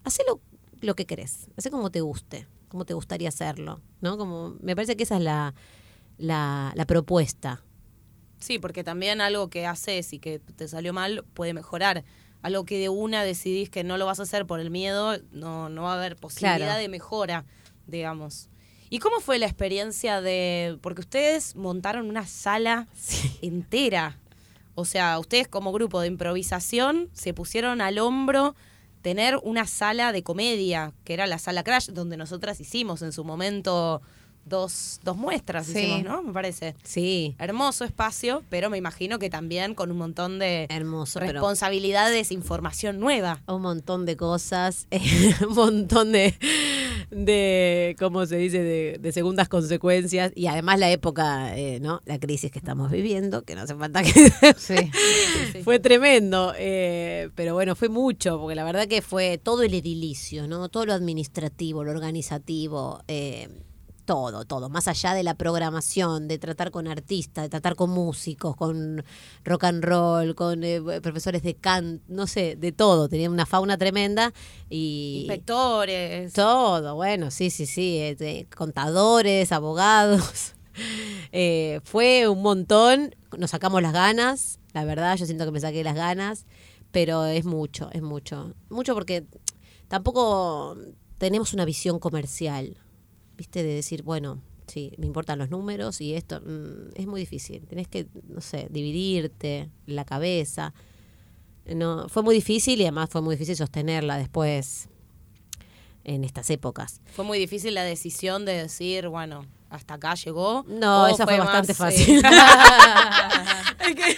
Hacelo 0.03 0.39
lo 0.81 0.93
que 0.93 1.07
querés, 1.07 1.47
hacé 1.57 1.71
como 1.71 1.89
te 1.89 2.01
guste, 2.01 2.47
como 2.69 2.85
te 2.85 2.93
gustaría 2.93 3.29
hacerlo, 3.29 3.81
¿no? 4.01 4.19
Como, 4.19 4.55
me 4.61 4.75
parece 4.75 4.95
que 4.95 5.01
esa 5.01 5.15
es 5.17 5.23
la, 5.23 5.55
la, 6.19 6.71
la 6.75 6.85
propuesta. 6.85 7.63
Sí, 8.37 8.59
porque 8.59 8.83
también 8.83 9.19
algo 9.19 9.49
que 9.49 9.65
haces 9.65 10.13
y 10.13 10.19
que 10.19 10.37
te 10.37 10.67
salió 10.67 10.93
mal 10.93 11.23
puede 11.33 11.55
mejorar. 11.55 12.03
Algo 12.43 12.65
que 12.65 12.77
de 12.77 12.89
una 12.89 13.23
decidís 13.23 13.71
que 13.71 13.83
no 13.83 13.97
lo 13.97 14.05
vas 14.05 14.19
a 14.19 14.23
hacer 14.23 14.45
por 14.45 14.59
el 14.59 14.69
miedo, 14.69 15.17
no, 15.31 15.69
no 15.69 15.81
va 15.81 15.93
a 15.93 15.97
haber 15.97 16.17
posibilidad 16.17 16.57
Claro. 16.67 16.81
de 16.81 16.87
mejora, 16.87 17.45
digamos. 17.87 18.50
¿Y 18.91 18.99
cómo 18.99 19.21
fue 19.21 19.39
la 19.39 19.45
experiencia 19.45 20.19
de...? 20.19 20.77
Porque 20.81 20.99
ustedes 20.99 21.55
montaron 21.55 22.09
una 22.09 22.27
sala 22.27 22.87
entera. 23.41 24.17
O 24.75 24.83
sea, 24.83 25.17
ustedes 25.17 25.47
como 25.47 25.71
grupo 25.71 26.01
de 26.01 26.07
improvisación 26.07 27.09
se 27.13 27.33
pusieron 27.33 27.79
al 27.79 27.99
hombro 27.99 28.53
tener 29.01 29.37
una 29.43 29.65
sala 29.65 30.11
de 30.11 30.23
comedia, 30.23 30.91
que 31.05 31.13
era 31.13 31.25
la 31.25 31.39
sala 31.39 31.63
Crash, 31.63 31.87
donde 31.87 32.17
nosotras 32.17 32.59
hicimos 32.59 33.01
en 33.01 33.13
su 33.13 33.23
momento 33.23 34.01
dos, 34.45 34.99
dos 35.03 35.15
muestras, 35.17 35.67
Sí. 35.67 35.79
hicimos, 35.79 36.03
¿no? 36.03 36.23
Me 36.23 36.33
parece. 36.33 36.75
Sí, 36.83 37.35
Hermoso 37.39 37.85
espacio, 37.85 38.43
pero 38.49 38.69
me 38.69 38.77
imagino 38.77 39.19
que 39.19 39.29
también 39.29 39.73
con 39.73 39.89
un 39.91 39.97
montón 39.99 40.37
de 40.39 40.67
hermoso, 40.69 41.19
pero 41.19 41.33
responsabilidades, 41.33 42.31
información 42.31 42.99
nueva. 42.99 43.41
un 43.47 43.61
montón 43.61 44.05
de 44.05 44.17
cosas, 44.17 44.87
un 45.47 45.55
montón 45.55 46.11
de, 46.11 46.35
de 47.11 47.95
¿cómo 47.99 48.25
se 48.25 48.37
dice?, 48.37 48.63
de, 48.63 48.97
de 48.99 49.11
segundas 49.11 49.49
consecuencias 49.49 50.31
y 50.35 50.47
además 50.47 50.79
la 50.79 50.89
época, 50.89 51.55
eh, 51.57 51.79
¿no? 51.79 52.01
La 52.05 52.19
crisis 52.19 52.51
que 52.51 52.59
estamos 52.59 52.89
viviendo, 52.89 53.43
que 53.43 53.55
no 53.55 53.61
hace 53.61 53.75
falta 53.75 54.01
que... 54.01 54.11
Sí. 54.57 54.91
Fue 55.63 55.79
tremendo, 55.79 56.53
eh, 56.57 57.29
pero 57.35 57.53
bueno, 57.53 57.75
fue 57.75 57.89
mucho, 57.89 58.39
porque 58.39 58.55
la 58.55 58.63
verdad 58.63 58.87
que 58.87 59.01
fue 59.01 59.37
todo 59.37 59.63
el 59.63 59.73
edilicio, 59.73 60.47
¿no? 60.47 60.69
Todo 60.69 60.85
lo 60.85 60.93
administrativo, 60.93 61.83
lo 61.83 61.91
organizativo, 61.91 63.03
eh, 63.07 63.49
todo, 64.11 64.43
todo, 64.43 64.67
más 64.67 64.89
allá 64.89 65.13
de 65.13 65.23
la 65.23 65.35
programación, 65.35 66.27
de 66.27 66.37
tratar 66.37 66.69
con 66.69 66.85
artistas, 66.85 67.45
de 67.45 67.49
tratar 67.49 67.77
con 67.77 67.91
músicos, 67.91 68.57
con 68.57 69.05
rock 69.45 69.63
and 69.63 69.81
roll, 69.85 70.35
con 70.35 70.65
eh, 70.65 70.81
profesores 71.01 71.43
de 71.43 71.55
cant, 71.55 72.01
no 72.09 72.27
sé, 72.27 72.57
de 72.57 72.73
todo, 72.73 73.07
tenía 73.07 73.29
una 73.29 73.45
fauna 73.45 73.77
tremenda 73.77 74.33
y 74.69 75.19
Inspectores. 75.21 76.33
todo, 76.33 76.95
bueno, 76.95 77.31
sí, 77.31 77.49
sí, 77.49 77.65
sí, 77.65 77.99
eh, 77.99 78.47
contadores, 78.53 79.53
abogados. 79.53 80.55
Eh, 81.33 81.81
fue 81.83 82.29
un 82.29 82.41
montón, 82.41 83.13
nos 83.37 83.51
sacamos 83.51 83.81
las 83.81 83.91
ganas, 83.91 84.57
la 84.73 84.85
verdad, 84.85 85.17
yo 85.17 85.25
siento 85.25 85.43
que 85.43 85.51
me 85.51 85.59
saqué 85.59 85.83
las 85.83 85.95
ganas, 85.95 86.45
pero 86.91 87.25
es 87.25 87.43
mucho, 87.43 87.89
es 87.91 88.01
mucho. 88.01 88.53
Mucho 88.69 88.93
porque 88.93 89.25
tampoco 89.89 90.77
tenemos 91.17 91.53
una 91.53 91.65
visión 91.65 91.99
comercial, 91.99 92.77
¿viste? 93.41 93.63
De 93.63 93.73
decir, 93.73 94.03
bueno, 94.03 94.39
sí, 94.67 94.93
me 94.99 95.07
importan 95.07 95.39
los 95.39 95.49
números 95.49 95.99
y 95.99 96.13
esto 96.13 96.39
mm, 96.41 96.91
es 96.93 97.07
muy 97.07 97.21
difícil. 97.21 97.65
Tenés 97.65 97.87
que, 97.87 98.05
no 98.27 98.39
sé, 98.39 98.67
dividirte 98.69 99.71
la 99.87 100.05
cabeza. 100.05 100.75
No, 101.65 102.07
fue 102.07 102.21
muy 102.21 102.35
difícil 102.35 102.79
y 102.79 102.83
además 102.83 103.09
fue 103.09 103.21
muy 103.21 103.33
difícil 103.33 103.55
sostenerla 103.55 104.19
después 104.19 104.89
en 106.03 106.23
estas 106.23 106.49
épocas. 106.49 107.01
Fue 107.13 107.25
muy 107.25 107.37
difícil 107.39 107.73
la 107.75 107.83
decisión 107.83 108.45
de 108.45 108.53
decir, 108.63 109.07
bueno, 109.07 109.45
hasta 109.69 109.93
acá 109.95 110.15
llegó. 110.15 110.65
No, 110.67 111.07
esa 111.07 111.25
fue 111.25 111.37
bastante 111.39 111.71
eh, 111.71 111.75
fácil. 111.75 112.21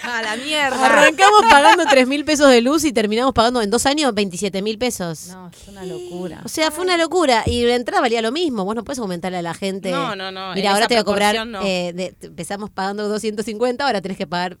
a 0.02 0.22
la 0.22 0.36
mierda. 0.36 0.86
Arrancamos 0.86 1.42
pagando 1.50 1.84
3 1.88 2.06
mil 2.06 2.24
pesos 2.24 2.48
de 2.50 2.60
luz 2.60 2.84
y 2.84 2.92
terminamos 2.92 3.32
pagando 3.34 3.62
en 3.62 3.70
dos 3.70 3.86
años 3.86 4.12
27 4.14 4.62
mil 4.62 4.78
pesos. 4.78 5.28
No, 5.28 5.48
es 5.48 5.68
una 5.68 5.84
locura. 5.84 6.42
O 6.44 6.48
sea, 6.48 6.70
fue 6.70 6.84
una 6.84 6.96
locura. 6.96 7.42
Y 7.46 7.64
la 7.64 7.74
entrada 7.76 8.00
valía 8.00 8.22
lo 8.22 8.32
mismo. 8.32 8.64
Vos 8.64 8.74
no 8.74 8.84
puedes 8.84 8.98
aumentarle 8.98 9.38
a 9.38 9.42
la 9.42 9.54
gente. 9.54 9.90
No, 9.90 10.14
no, 10.16 10.30
no, 10.30 10.50
en 10.50 10.54
Mira, 10.54 10.72
ahora 10.72 10.86
te 10.86 10.94
voy 10.94 11.00
a 11.00 11.04
cobrar. 11.04 11.46
no. 11.46 11.60
eh, 11.62 11.92
de- 11.94 12.14
empezamos 12.22 12.70
pagando 12.70 13.08
250, 13.08 13.84
ahora 13.86 14.00
tenés 14.00 14.18
que 14.18 14.26
pagar 14.26 14.58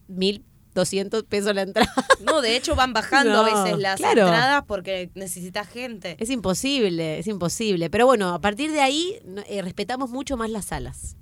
1200 0.74 1.22
pesos 1.24 1.54
la 1.54 1.62
entrada. 1.62 1.92
No, 2.20 2.40
de 2.40 2.56
hecho 2.56 2.74
van 2.74 2.92
bajando 2.92 3.32
No, 3.32 3.40
a 3.40 3.64
veces 3.64 3.78
las 3.78 3.96
claro. 3.96 4.22
entradas 4.22 4.64
porque 4.66 5.10
necesitas 5.14 5.68
gente. 5.68 6.16
Es 6.18 6.30
imposible, 6.30 7.18
es 7.18 7.26
imposible. 7.26 7.90
Pero 7.90 8.06
bueno, 8.06 8.30
a 8.34 8.40
partir 8.40 8.72
de 8.72 8.80
ahí 8.80 9.20
eh, 9.48 9.62
respetamos 9.62 10.10
mucho 10.10 10.36
más 10.36 10.50
las 10.50 10.66
salas. 10.66 11.16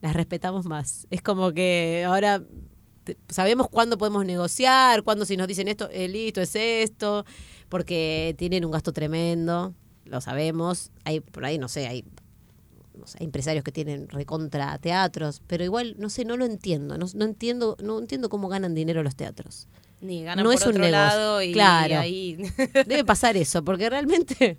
Las 0.00 0.14
respetamos 0.14 0.66
más. 0.66 1.06
Es 1.10 1.22
como 1.22 1.52
que 1.52 2.04
ahora 2.06 2.42
sabemos 3.28 3.68
cuándo 3.68 3.96
podemos 3.96 4.24
negociar, 4.24 5.02
cuándo 5.02 5.24
si 5.24 5.36
nos 5.36 5.48
dicen 5.48 5.68
esto, 5.68 5.88
eh, 5.90 6.08
listo, 6.08 6.40
es 6.40 6.54
esto, 6.54 7.24
porque 7.68 8.34
tienen 8.36 8.64
un 8.64 8.70
gasto 8.70 8.92
tremendo, 8.92 9.74
lo 10.04 10.20
sabemos. 10.20 10.90
Hay 11.04 11.20
por 11.20 11.44
ahí, 11.44 11.58
no 11.58 11.68
sé, 11.68 11.86
hay, 11.86 12.04
sé, 13.08 13.18
hay 13.20 13.24
empresarios 13.26 13.64
que 13.64 13.72
tienen 13.72 14.08
recontra 14.08 14.78
teatros, 14.78 15.42
pero 15.48 15.64
igual, 15.64 15.96
no 15.98 16.08
sé, 16.10 16.24
no 16.24 16.36
lo 16.36 16.44
entiendo. 16.44 16.96
No, 16.96 17.06
no 17.14 17.24
entiendo, 17.24 17.76
no 17.82 17.98
entiendo 17.98 18.28
cómo 18.28 18.48
ganan 18.48 18.74
dinero 18.74 19.02
los 19.02 19.16
teatros. 19.16 19.66
Ni 20.00 20.22
ganan 20.22 20.44
No 20.44 20.50
por 20.52 20.60
es 20.60 20.66
un 20.66 20.74
negocio. 20.74 20.92
lado 20.92 21.42
y, 21.42 21.52
Claro. 21.52 21.88
y 21.94 21.96
ahí. 21.96 22.36
Debe 22.86 23.04
pasar 23.04 23.36
eso, 23.36 23.64
porque 23.64 23.90
realmente. 23.90 24.58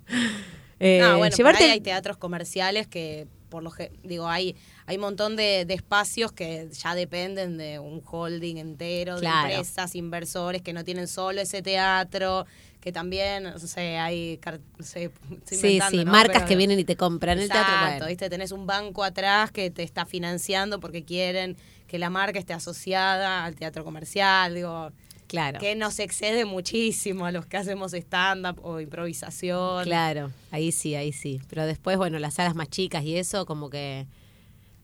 eh, 0.78 0.98
no, 1.00 1.16
bueno, 1.16 1.30
por 1.30 1.36
llevarte 1.38 1.64
ahí 1.64 1.70
hay 1.70 1.80
teatros 1.80 2.18
comerciales 2.18 2.86
que, 2.86 3.26
por 3.48 3.62
lo 3.62 3.70
que 3.70 3.90
digo, 4.02 4.28
hay, 4.28 4.54
hay 4.90 4.96
un 4.96 5.02
montón 5.02 5.36
de, 5.36 5.64
de 5.64 5.74
espacios 5.74 6.32
que 6.32 6.68
ya 6.72 6.94
dependen 6.96 7.56
de 7.58 7.78
un 7.78 8.02
holding 8.04 8.56
entero, 8.56 9.16
Claro. 9.18 9.48
de 9.48 9.54
empresas, 9.54 9.94
inversores 9.94 10.62
que 10.62 10.72
no 10.72 10.82
tienen 10.84 11.06
solo 11.06 11.40
ese 11.40 11.62
teatro, 11.62 12.44
que 12.80 12.90
también, 12.90 13.44
no 13.44 13.58
sé, 13.58 13.98
hay, 13.98 14.40
no 14.78 14.84
sé, 14.84 15.10
Sí, 15.44 15.78
sí, 15.90 16.04
¿no? 16.04 16.10
marcas 16.10 16.38
Pero- 16.38 16.46
que 16.48 16.56
vienen 16.56 16.78
y 16.80 16.84
te 16.84 16.96
compran 16.96 17.38
el 17.38 17.48
teatro. 17.48 17.72
Exacto. 17.72 18.06
¿viste? 18.06 18.28
Tenés 18.30 18.50
un 18.52 18.66
banco 18.66 19.04
atrás 19.04 19.52
que 19.52 19.70
te 19.70 19.82
está 19.84 20.06
financiando 20.06 20.80
porque 20.80 21.04
quieren 21.04 21.56
que 21.86 21.98
la 21.98 22.10
marca 22.10 22.38
esté 22.40 22.52
asociada 22.52 23.44
al 23.44 23.54
teatro 23.54 23.84
comercial, 23.84 24.54
digo, 24.54 24.90
Claro. 25.28 25.60
que 25.60 25.76
nos 25.76 26.00
excede 26.00 26.44
muchísimo 26.44 27.26
a 27.26 27.30
los 27.30 27.46
que 27.46 27.56
hacemos 27.58 27.92
stand-up 27.94 28.58
o 28.64 28.80
improvisación. 28.80 29.84
Claro, 29.84 30.32
ahí 30.50 30.72
sí, 30.72 30.96
ahí 30.96 31.12
sí. 31.12 31.40
Pero 31.48 31.66
después, 31.66 31.96
bueno, 31.96 32.18
las 32.18 32.34
salas 32.34 32.56
más 32.56 32.68
chicas 32.68 33.04
y 33.04 33.16
eso, 33.16 33.46
como 33.46 33.70
que 33.70 34.06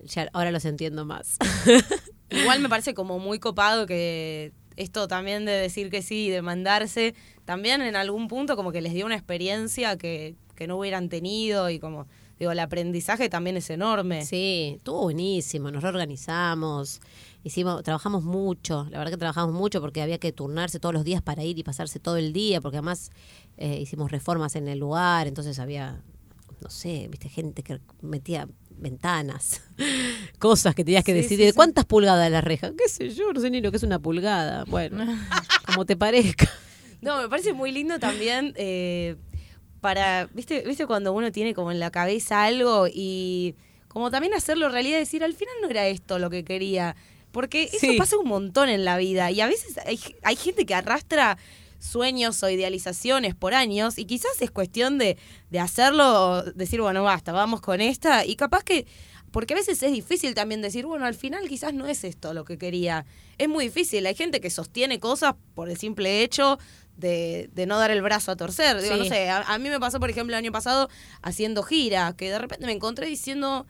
ya 0.07 0.29
ahora 0.33 0.51
los 0.51 0.65
entiendo 0.65 1.05
más. 1.05 1.37
Igual 2.31 2.61
me 2.61 2.69
parece 2.69 2.95
como 2.95 3.19
muy 3.19 3.39
copado 3.39 3.87
que 3.87 4.53
esto 4.77 5.09
también 5.09 5.45
de 5.45 5.53
decir 5.53 5.91
que 5.91 6.03
sí, 6.03 6.29
de 6.29 6.43
mandarse, 6.43 7.15
también 7.45 7.83
en 7.83 7.97
algún 7.97 8.29
punto 8.29 8.57
como 8.57 8.73
que 8.73 8.81
les 8.81 8.93
dio 8.93 9.07
una 9.07 9.15
experiencia 9.15 9.97
que, 9.97 10.37
que 10.55 10.67
no 10.67 10.77
hubieran 10.77 11.09
tenido 11.09 11.71
y 11.71 11.79
como, 11.79 12.07
digo, 12.39 12.53
el 12.53 12.59
aprendizaje 12.59 13.29
también 13.29 13.57
es 13.57 13.71
enorme. 13.71 14.25
Sí, 14.25 14.75
estuvo 14.77 15.03
buenísimo, 15.03 15.71
nos 15.71 15.83
reorganizamos, 15.83 17.01
hicimos, 17.43 17.83
trabajamos 17.83 18.25
mucho, 18.25 18.87
la 18.91 18.99
verdad 18.99 19.13
que 19.13 19.19
trabajamos 19.19 19.55
mucho 19.55 19.81
porque 19.81 20.03
había 20.03 20.19
que 20.19 20.33
turnarse 20.33 20.79
todos 20.79 20.95
los 20.95 21.05
días 21.05 21.23
para 21.23 21.45
ir 21.45 21.59
y 21.59 21.63
pasarse 21.63 21.99
todo 21.99 22.17
el 22.17 22.33
día, 22.33 22.61
porque 22.61 22.79
además 22.79 23.11
eh, 23.57 23.79
hicimos 23.81 24.11
reformas 24.11 24.57
en 24.57 24.69
el 24.69 24.79
lugar, 24.79 25.27
entonces 25.27 25.59
había, 25.59 26.03
no 26.61 26.71
sé, 26.71 27.09
viste, 27.09 27.29
gente 27.29 27.63
que 27.63 27.81
metía 28.03 28.49
ventanas, 28.79 29.63
cosas 30.39 30.75
que 30.75 30.85
tenías 30.85 31.05
que 31.05 31.23
Sí, 31.23 31.29
sí, 31.37 31.37
sí. 31.37 31.53
¿Cuántas 31.53 31.85
pulgadas 31.85 32.31
la 32.31 32.41
reja? 32.41 32.73
¿Qué 32.77 32.89
sé 32.89 33.11
yo? 33.11 33.33
No 33.33 33.41
sé 33.41 33.51
ni 33.51 33.61
lo 33.61 33.71
que 33.71 33.77
es 33.79 33.83
una 33.83 33.99
pulgada. 33.99 34.65
Bueno, 34.65 35.05
como 35.67 35.85
te 35.87 35.97
parezca. 35.97 36.51
No, 37.01 37.21
me 37.23 37.29
parece 37.29 37.53
muy 37.53 37.73
lindo 37.73 37.99
también 37.99 38.53
eh, 38.57 39.17
para, 39.81 40.29
¿viste, 40.33 40.63
¿viste 40.67 40.87
cuando 40.87 41.13
uno 41.13 41.31
tiene 41.33 41.55
como 41.55 41.71
en 41.71 41.79
la 41.81 41.91
cabeza 41.91 42.45
algo 42.45 42.87
y 42.93 43.55
como 43.89 44.11
también 44.11 44.35
hacerlo 44.35 44.69
realidad, 44.69 44.99
decir, 44.99 45.23
al 45.25 45.35
final 45.35 45.55
no 45.63 45.69
era 45.69 45.87
esto 45.87 46.19
lo 46.19 46.31
que 46.31 46.45
quería? 46.45 46.97
Porque 47.33 47.65
eso 47.65 47.79
Sí. 47.81 47.97
pasa 47.99 48.17
un 48.17 48.29
montón 48.29 48.69
en 48.71 48.85
la 48.85 48.97
vida 48.97 49.31
y 49.31 49.41
a 49.43 49.47
veces 49.47 49.79
hay, 49.87 50.01
hay 50.23 50.37
gente 50.37 50.65
que 50.65 50.75
arrastra 50.75 51.37
sueños 51.79 52.43
o 52.43 52.51
idealizaciones 52.51 53.35
por 53.35 53.55
años 53.55 53.99
y 53.99 54.05
quizás 54.05 54.41
es 54.41 54.51
cuestión 54.51 54.99
de, 54.99 55.17
de 55.51 55.61
hacerlo, 55.61 56.43
decir, 56.55 56.81
bueno, 56.81 57.03
basta, 57.05 57.33
vamos 57.33 57.61
con 57.61 57.81
esta 57.81 58.25
y 58.25 58.37
capaz 58.37 58.63
que... 58.65 58.87
Porque 59.33 59.53
a 59.53 59.57
veces 59.57 59.83
es 59.83 59.93
difícil 59.93 60.35
también 60.35 60.63
decir, 60.63 60.87
bueno, 60.87 61.05
al 61.05 61.15
final 61.15 61.47
quizás 61.47 61.75
no 61.75 61.87
es 61.87 62.05
esto 62.05 62.33
lo 62.33 62.45
que 62.47 62.57
quería. 62.57 63.05
Es 63.37 63.49
muy 63.51 63.67
difícil. 63.67 64.07
Hay 64.07 64.15
gente 64.15 64.41
que 64.41 64.49
sostiene 64.49 64.99
cosas 64.99 65.35
por 65.55 65.69
el 65.69 65.77
simple 65.77 66.23
hecho 66.23 66.59
de, 66.97 67.51
de 67.53 67.67
no 67.67 67.77
dar 67.79 67.91
el 67.91 68.01
brazo 68.01 68.31
a 68.33 68.37
torcer. 68.37 68.81
Digo, 68.81 68.95
Sí. 68.95 69.01
no 69.01 69.05
sé, 69.05 69.29
a, 69.29 69.43
a 69.43 69.59
mí 69.59 69.69
me 69.69 69.79
pasó, 69.79 70.01
por 70.01 70.09
ejemplo, 70.09 70.35
el 70.35 70.39
año 70.39 70.53
pasado 70.53 70.89
haciendo 71.21 71.63
gira, 71.65 72.15
que 72.17 72.31
de 72.31 72.39
repente 72.39 72.65
me 72.65 72.73
encontré 72.73 73.07
diciendo, 73.09 73.67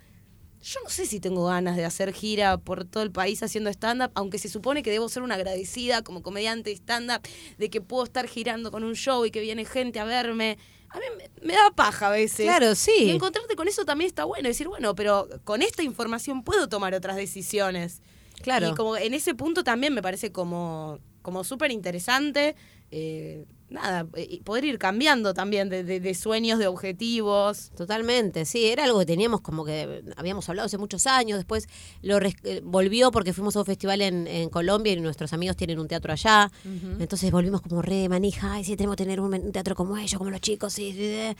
yo 0.68 0.80
no 0.82 0.90
sé 0.90 1.06
si 1.06 1.20
tengo 1.20 1.46
ganas 1.46 1.76
de 1.76 1.84
hacer 1.84 2.12
gira 2.12 2.58
por 2.58 2.84
todo 2.84 3.04
el 3.04 3.12
país 3.12 3.40
haciendo 3.42 3.70
stand-up, 3.70 4.10
aunque 4.14 4.38
se 4.38 4.48
supone 4.48 4.82
que 4.82 4.90
debo 4.90 5.08
ser 5.08 5.22
una 5.22 5.36
agradecida 5.36 6.02
como 6.02 6.22
comediante 6.22 6.70
de 6.70 6.76
stand-up, 6.76 7.20
de 7.56 7.70
que 7.70 7.80
puedo 7.80 8.02
estar 8.02 8.26
girando 8.26 8.72
con 8.72 8.82
un 8.82 8.94
show 8.96 9.24
y 9.24 9.30
que 9.30 9.40
viene 9.40 9.64
gente 9.64 10.00
a 10.00 10.04
verme. 10.04 10.58
A 10.88 10.98
mí 10.98 11.04
me, 11.18 11.46
me 11.46 11.52
da 11.54 11.70
paja 11.70 12.08
a 12.08 12.10
veces. 12.10 12.46
Claro, 12.46 12.72
Y 12.72 12.76
sí. 12.76 13.10
encontrarte 13.10 13.54
con 13.54 13.68
eso 13.68 13.84
también 13.84 14.08
está 14.08 14.24
bueno. 14.24 14.48
Decir, 14.48 14.66
bueno, 14.66 14.94
pero 14.96 15.28
con 15.44 15.62
esta 15.62 15.82
información 15.84 16.42
puedo 16.42 16.68
tomar 16.68 16.94
otras 16.94 17.14
decisiones. 17.16 18.02
Claro. 18.42 18.68
Y 18.70 18.74
como 18.74 18.96
en 18.96 19.14
ese 19.14 19.34
punto 19.34 19.62
también 19.62 19.94
me 19.94 20.02
parece 20.02 20.32
como, 20.32 20.98
como 21.22 21.44
súper 21.44 21.70
interesante. 21.70 22.56
eh, 22.90 23.44
nada, 23.68 24.06
eh, 24.14 24.26
y 24.30 24.40
poder 24.40 24.64
ir 24.64 24.78
cambiando 24.78 25.34
también 25.34 25.68
de, 25.68 25.82
de- 25.84 25.98
de 26.00 26.14
sueños, 26.14 26.58
de 26.58 26.66
objetivos. 26.68 27.70
Totalmente, 27.76 28.44
sí, 28.44 28.66
era 28.66 28.84
algo 28.84 28.98
que 29.00 29.06
teníamos 29.06 29.40
como 29.40 29.64
que 29.64 30.02
habíamos 30.16 30.48
hablado 30.48 30.66
hace 30.66 30.78
muchos 30.78 31.06
años, 31.06 31.38
después 31.38 31.68
lo 32.02 32.20
res- 32.20 32.36
eh, 32.44 32.60
volvió 32.64 33.10
porque 33.10 33.32
fuimos 33.32 33.56
a 33.56 33.60
un 33.60 33.66
festival 33.66 34.02
en, 34.02 34.26
en 34.26 34.50
Colombia 34.50 34.92
y 34.92 35.00
nuestros 35.00 35.32
amigos 35.32 35.56
tienen 35.56 35.78
un 35.80 35.88
teatro 35.88 36.12
allá, 36.12 36.50
entonces 37.00 37.30
volvimos 37.30 37.60
como 37.60 37.82
re 37.82 38.08
manija, 38.08 38.52
ay, 38.52 38.64
sí, 38.64 38.76
tenemos 38.76 38.96
que 38.96 39.02
tener 39.04 39.20
un, 39.20 39.34
un 39.34 39.52
teatro 39.52 39.74
como 39.74 39.96
ellos, 39.96 40.16
como 40.18 40.30
los 40.30 40.40
chicos, 40.40 40.72
sí, 40.72 40.92
sí, 40.92 40.98
sí". 40.98 41.36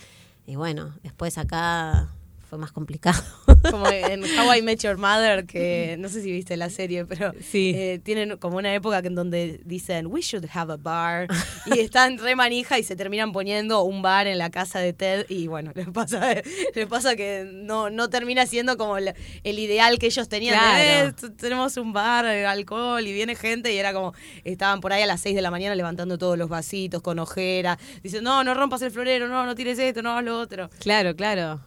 y 0.52 0.56
bueno, 0.56 0.94
después 1.02 1.38
acá 1.38 2.12
fue 2.48 2.58
más 2.58 2.72
complicado. 2.72 3.22
Como 3.70 3.88
en 3.88 4.22
How 4.22 4.54
I 4.54 4.62
Met 4.62 4.80
Your 4.82 4.96
Mother, 4.96 5.46
que 5.46 5.96
no 5.98 6.08
sé 6.08 6.22
si 6.22 6.30
viste 6.30 6.56
la 6.56 6.70
serie, 6.70 7.04
pero 7.04 7.32
Sí. 7.40 7.72
eh, 7.74 8.00
tienen 8.02 8.36
como 8.38 8.58
una 8.58 8.72
época 8.74 8.98
en 8.98 9.14
donde 9.16 9.60
dicen, 9.64 10.06
we 10.06 10.20
should 10.20 10.46
have 10.54 10.72
a 10.72 10.76
bar. 10.76 11.26
Y 11.66 11.80
están 11.80 12.18
re 12.18 12.36
manija 12.36 12.78
y 12.78 12.84
se 12.84 12.94
terminan 12.94 13.32
poniendo 13.32 13.82
un 13.82 14.02
bar 14.02 14.26
en 14.28 14.38
la 14.38 14.50
casa 14.50 14.78
de 14.78 14.92
Ted. 14.92 15.26
Y 15.28 15.48
bueno, 15.48 15.72
les 15.74 15.88
pasa, 15.88 16.34
les 16.74 16.86
pasa 16.86 17.16
que 17.16 17.48
no, 17.52 17.90
no 17.90 18.08
termina 18.08 18.46
siendo 18.46 18.76
como 18.76 18.96
el, 18.98 19.12
el 19.42 19.58
ideal 19.58 19.98
que 19.98 20.06
ellos 20.06 20.28
tenían. 20.28 20.56
de. 20.76 21.08
"Eh, 21.08 21.12
tenemos 21.38 21.76
un 21.76 21.92
bar, 21.92 22.24
eh, 22.26 22.46
alcohol 22.46 23.04
y 23.06 23.12
viene 23.12 23.34
gente. 23.34 23.72
Y 23.74 23.78
era 23.78 23.92
como, 23.92 24.14
estaban 24.44 24.80
por 24.80 24.92
ahí 24.92 25.02
a 25.02 25.06
las 25.06 25.20
6 25.20 25.34
de 25.34 25.42
la 25.42 25.50
mañana 25.50 25.74
levantando 25.74 26.18
todos 26.18 26.38
los 26.38 26.48
vasitos 26.48 27.02
con 27.02 27.18
ojera. 27.18 27.78
Dicen, 28.02 28.22
no, 28.22 28.44
no 28.44 28.54
rompas 28.54 28.82
el 28.82 28.92
florero, 28.92 29.26
no, 29.26 29.44
no 29.44 29.54
tires 29.56 29.78
esto, 29.80 30.02
no 30.02 30.10
hagas 30.12 30.24
lo 30.24 30.38
otro. 30.38 30.70
Claro, 30.78 31.16
claro. 31.16 31.60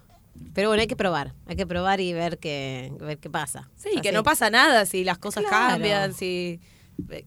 Pero 0.54 0.70
bueno, 0.70 0.82
hay 0.82 0.88
que 0.88 0.96
probar, 0.96 1.34
hay 1.46 1.56
que 1.56 1.68
probar 1.68 2.00
y 2.02 2.14
ver 2.14 2.38
qué, 2.38 2.92
ver 3.00 3.18
qué 3.18 3.30
pasa. 3.30 3.70
Sí, 3.76 3.90
que 4.02 4.12
no 4.12 4.24
pasa 4.24 4.50
nada 4.50 4.86
si 4.86 5.04
las 5.04 5.18
cosas 5.18 5.44
Claro. 5.46 5.74
cambian, 5.74 6.14
si... 6.14 6.60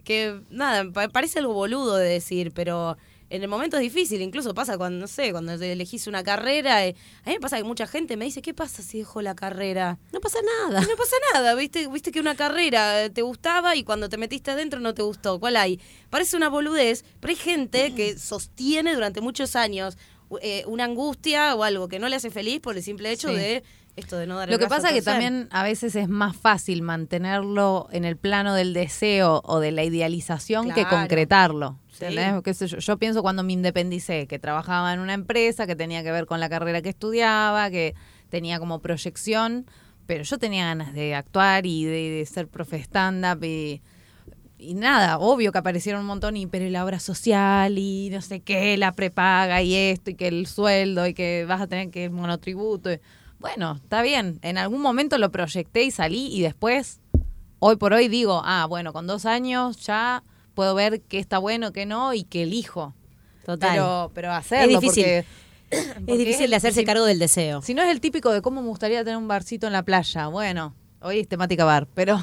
Que 0.04 0.40
nada, 0.50 0.90
pa- 0.92 1.08
parece 1.08 1.38
algo 1.38 1.54
boludo 1.54 1.96
de 1.96 2.06
decir, 2.08 2.52
pero 2.54 2.98
en 3.30 3.42
el 3.42 3.48
momento 3.48 3.78
es 3.78 3.82
difícil, 3.82 4.20
incluso 4.20 4.52
pasa 4.52 4.76
cuando, 4.76 4.98
no 5.00 5.06
sé, 5.06 5.32
cuando 5.32 5.52
elegís 5.54 6.06
una 6.06 6.22
carrera, 6.22 6.84
eh, 6.86 6.94
a 7.24 7.30
mí 7.30 7.36
me 7.36 7.40
pasa 7.40 7.56
que 7.56 7.64
mucha 7.64 7.86
gente 7.86 8.18
me 8.18 8.26
dice, 8.26 8.42
¿qué 8.42 8.52
pasa 8.52 8.82
si 8.82 8.98
dejo 8.98 9.22
la 9.22 9.34
carrera? 9.34 9.98
No 10.12 10.20
pasa 10.20 10.40
nada. 10.68 10.82
Y 10.82 10.86
no 10.86 10.94
pasa 10.96 11.16
nada, 11.32 11.54
¿viste? 11.54 11.88
Viste 11.88 12.12
que 12.12 12.20
una 12.20 12.34
carrera 12.34 13.08
te 13.08 13.22
gustaba 13.22 13.74
y 13.74 13.82
cuando 13.84 14.10
te 14.10 14.18
metiste 14.18 14.50
adentro 14.50 14.78
no 14.80 14.92
te 14.92 15.00
gustó. 15.00 15.40
¿Cuál 15.40 15.56
hay? 15.56 15.80
Parece 16.10 16.36
una 16.36 16.50
boludez, 16.50 17.06
pero 17.20 17.30
hay 17.30 17.36
gente 17.38 17.94
que 17.94 18.18
sostiene 18.18 18.92
durante 18.94 19.22
muchos 19.22 19.56
años 19.56 19.96
eh, 20.40 20.64
una 20.66 20.84
angustia 20.84 21.54
o 21.54 21.64
algo 21.64 21.88
que 21.88 21.98
no 21.98 22.08
le 22.08 22.16
hace 22.16 22.30
feliz 22.30 22.60
por 22.60 22.76
el 22.76 22.82
simple 22.82 23.10
hecho 23.10 23.28
Sí. 23.28 23.34
de 23.34 23.62
esto 23.96 24.16
de 24.16 24.26
no 24.26 24.36
dar 24.38 24.48
el 24.48 24.52
Lo 24.54 24.58
que 24.58 24.68
pasa 24.68 24.88
es 24.88 24.94
que 24.94 25.02
también 25.02 25.48
a 25.50 25.62
veces 25.62 25.94
es 25.96 26.08
más 26.08 26.34
fácil 26.34 26.80
mantenerlo 26.82 27.88
en 27.92 28.04
el 28.04 28.16
plano 28.16 28.54
del 28.54 28.72
deseo 28.72 29.42
o 29.44 29.60
de 29.60 29.70
la 29.72 29.84
idealización 29.84 30.72
que 30.72 30.86
concretarlo. 30.86 31.78
Sí. 31.90 32.06
¿entendés? 32.06 32.42
Qué 32.42 32.54
sé 32.54 32.66
yo, 32.68 32.78
yo 32.78 32.96
pienso 32.96 33.20
cuando 33.22 33.42
me 33.42 33.52
independicé, 33.52 34.26
que 34.26 34.38
trabajaba 34.38 34.94
en 34.94 35.00
una 35.00 35.12
empresa 35.12 35.66
que 35.66 35.76
tenía 35.76 36.02
que 36.02 36.10
ver 36.10 36.24
con 36.26 36.40
la 36.40 36.48
carrera 36.48 36.80
que 36.80 36.88
estudiaba, 36.88 37.70
que 37.70 37.94
tenía 38.30 38.58
como 38.58 38.80
proyección, 38.80 39.66
pero 40.06 40.24
yo 40.24 40.38
tenía 40.38 40.64
ganas 40.64 40.94
de 40.94 41.14
actuar 41.14 41.66
y 41.66 41.84
de, 41.84 42.10
de 42.10 42.26
ser 42.26 42.48
profe 42.48 42.78
stand-up 42.78 43.44
y, 43.44 43.82
y 44.62 44.74
nada, 44.74 45.18
obvio 45.18 45.50
que 45.52 45.58
aparecieron 45.58 46.00
un 46.02 46.06
montón, 46.06 46.36
y 46.36 46.46
pero 46.46 46.64
y 46.64 46.70
la 46.70 46.84
obra 46.84 46.98
social 47.00 47.76
y 47.78 48.08
no 48.10 48.20
sé 48.22 48.40
qué, 48.40 48.76
la 48.76 48.92
prepaga 48.92 49.60
y 49.62 49.74
esto 49.74 50.10
y 50.10 50.14
que 50.14 50.28
el 50.28 50.46
sueldo 50.46 51.06
y 51.06 51.14
que 51.14 51.44
vas 51.48 51.60
a 51.60 51.66
tener 51.66 51.90
que 51.90 52.04
el 52.04 52.10
monotributo. 52.10 52.92
y- 52.92 53.00
Bueno, 53.38 53.80
está 53.82 54.02
bien, 54.02 54.38
en 54.42 54.56
algún 54.58 54.80
momento 54.80 55.18
lo 55.18 55.30
proyecté 55.32 55.82
y 55.82 55.90
salí 55.90 56.28
y 56.34 56.42
después, 56.42 57.00
hoy 57.58 57.76
por 57.76 57.92
hoy 57.92 58.06
digo, 58.08 58.40
ah, 58.44 58.66
bueno, 58.68 58.92
con 58.92 59.06
dos 59.06 59.26
años 59.26 59.78
ya 59.84 60.22
puedo 60.54 60.74
ver 60.74 61.00
qué 61.00 61.18
está 61.18 61.38
bueno, 61.38 61.72
qué 61.72 61.84
no 61.86 62.14
y 62.14 62.22
qué 62.24 62.44
elijo. 62.44 62.94
Total. 63.44 63.70
Pero, 63.72 64.10
pero 64.14 64.32
hacerlo, 64.32 64.78
difícil. 64.80 65.04
porque- 65.70 66.12
es 66.12 66.18
difícil 66.18 66.50
de 66.50 66.56
hacerse 66.56 66.80
si- 66.80 66.86
cargo 66.86 67.04
del 67.06 67.18
deseo. 67.18 67.62
Si 67.62 67.74
no 67.74 67.82
es 67.82 67.90
el 67.90 68.00
típico 68.00 68.30
de 68.30 68.42
cómo 68.42 68.60
me 68.62 68.68
gustaría 68.68 69.02
tener 69.02 69.16
un 69.16 69.26
barcito 69.26 69.66
en 69.66 69.72
la 69.72 69.82
playa, 69.82 70.26
bueno, 70.28 70.74
hoy 71.00 71.18
es 71.20 71.26
temática 71.28 71.64
bar, 71.64 71.88
pero 71.94 72.22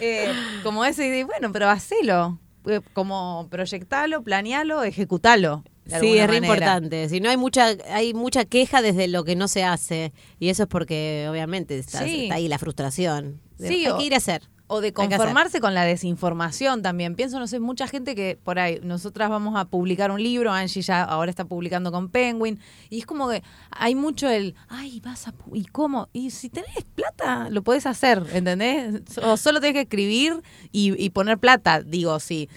Eh, 0.00 0.32
como 0.62 0.84
ese, 0.84 1.18
y 1.18 1.22
bueno, 1.22 1.52
pero 1.52 1.68
hacelo, 1.68 2.38
Eh, 2.66 2.80
como 2.92 3.48
proyectalo, 3.50 4.22
planealo, 4.22 4.82
ejecutalo. 4.84 5.64
Sí, 5.98 6.18
es 6.18 6.28
re 6.28 6.36
importante. 6.36 7.08
Si 7.08 7.18
no 7.18 7.30
hay 7.30 7.36
mucha, 7.38 7.68
hay 7.90 8.12
mucha 8.14 8.44
queja 8.44 8.82
desde 8.82 9.08
lo 9.08 9.24
que 9.24 9.34
no 9.34 9.48
se 9.48 9.64
hace. 9.64 10.12
Y 10.38 10.50
eso 10.50 10.64
es 10.64 10.68
porque 10.68 11.26
obviamente 11.30 11.78
está, 11.78 12.04
Sí. 12.04 12.24
está 12.24 12.34
ahí 12.34 12.48
la 12.48 12.58
frustración. 12.58 13.40
De- 13.58 13.68
Sí, 13.68 13.86
hay 13.86 13.90
o- 13.92 13.98
que 13.98 14.04
ir 14.04 14.14
a 14.14 14.18
hacer. 14.18 14.42
O 14.72 14.80
de 14.80 14.92
conformarse 14.92 15.60
con 15.60 15.74
la 15.74 15.84
desinformación 15.84 16.80
también. 16.80 17.16
Pienso, 17.16 17.40
no 17.40 17.48
sé, 17.48 17.58
mucha 17.58 17.88
gente 17.88 18.14
que 18.14 18.38
por 18.42 18.60
ahí, 18.60 18.78
nosotras 18.84 19.28
vamos 19.28 19.56
a 19.56 19.64
publicar 19.64 20.12
un 20.12 20.22
libro, 20.22 20.52
Angie 20.52 20.80
ya 20.82 21.02
ahora 21.02 21.28
está 21.28 21.44
publicando 21.44 21.90
con 21.90 22.08
Penguin, 22.08 22.60
y 22.88 23.00
es 23.00 23.06
como 23.06 23.28
que 23.28 23.42
hay 23.70 23.96
mucho 23.96 24.28
el, 24.28 24.54
ay, 24.68 25.00
vas 25.00 25.26
a, 25.26 25.34
¿y 25.52 25.64
cómo? 25.64 26.08
Y 26.12 26.30
si 26.30 26.50
tenés 26.50 26.84
plata, 26.94 27.48
lo 27.50 27.62
podés 27.62 27.84
hacer, 27.86 28.24
¿entendés? 28.32 29.02
O 29.22 29.36
solo 29.36 29.60
tenés 29.60 29.74
que 29.74 29.80
escribir 29.80 30.40
y, 30.70 31.04
y 31.04 31.10
poner 31.10 31.38
plata, 31.38 31.82
digo, 31.82 32.20
sí. 32.20 32.48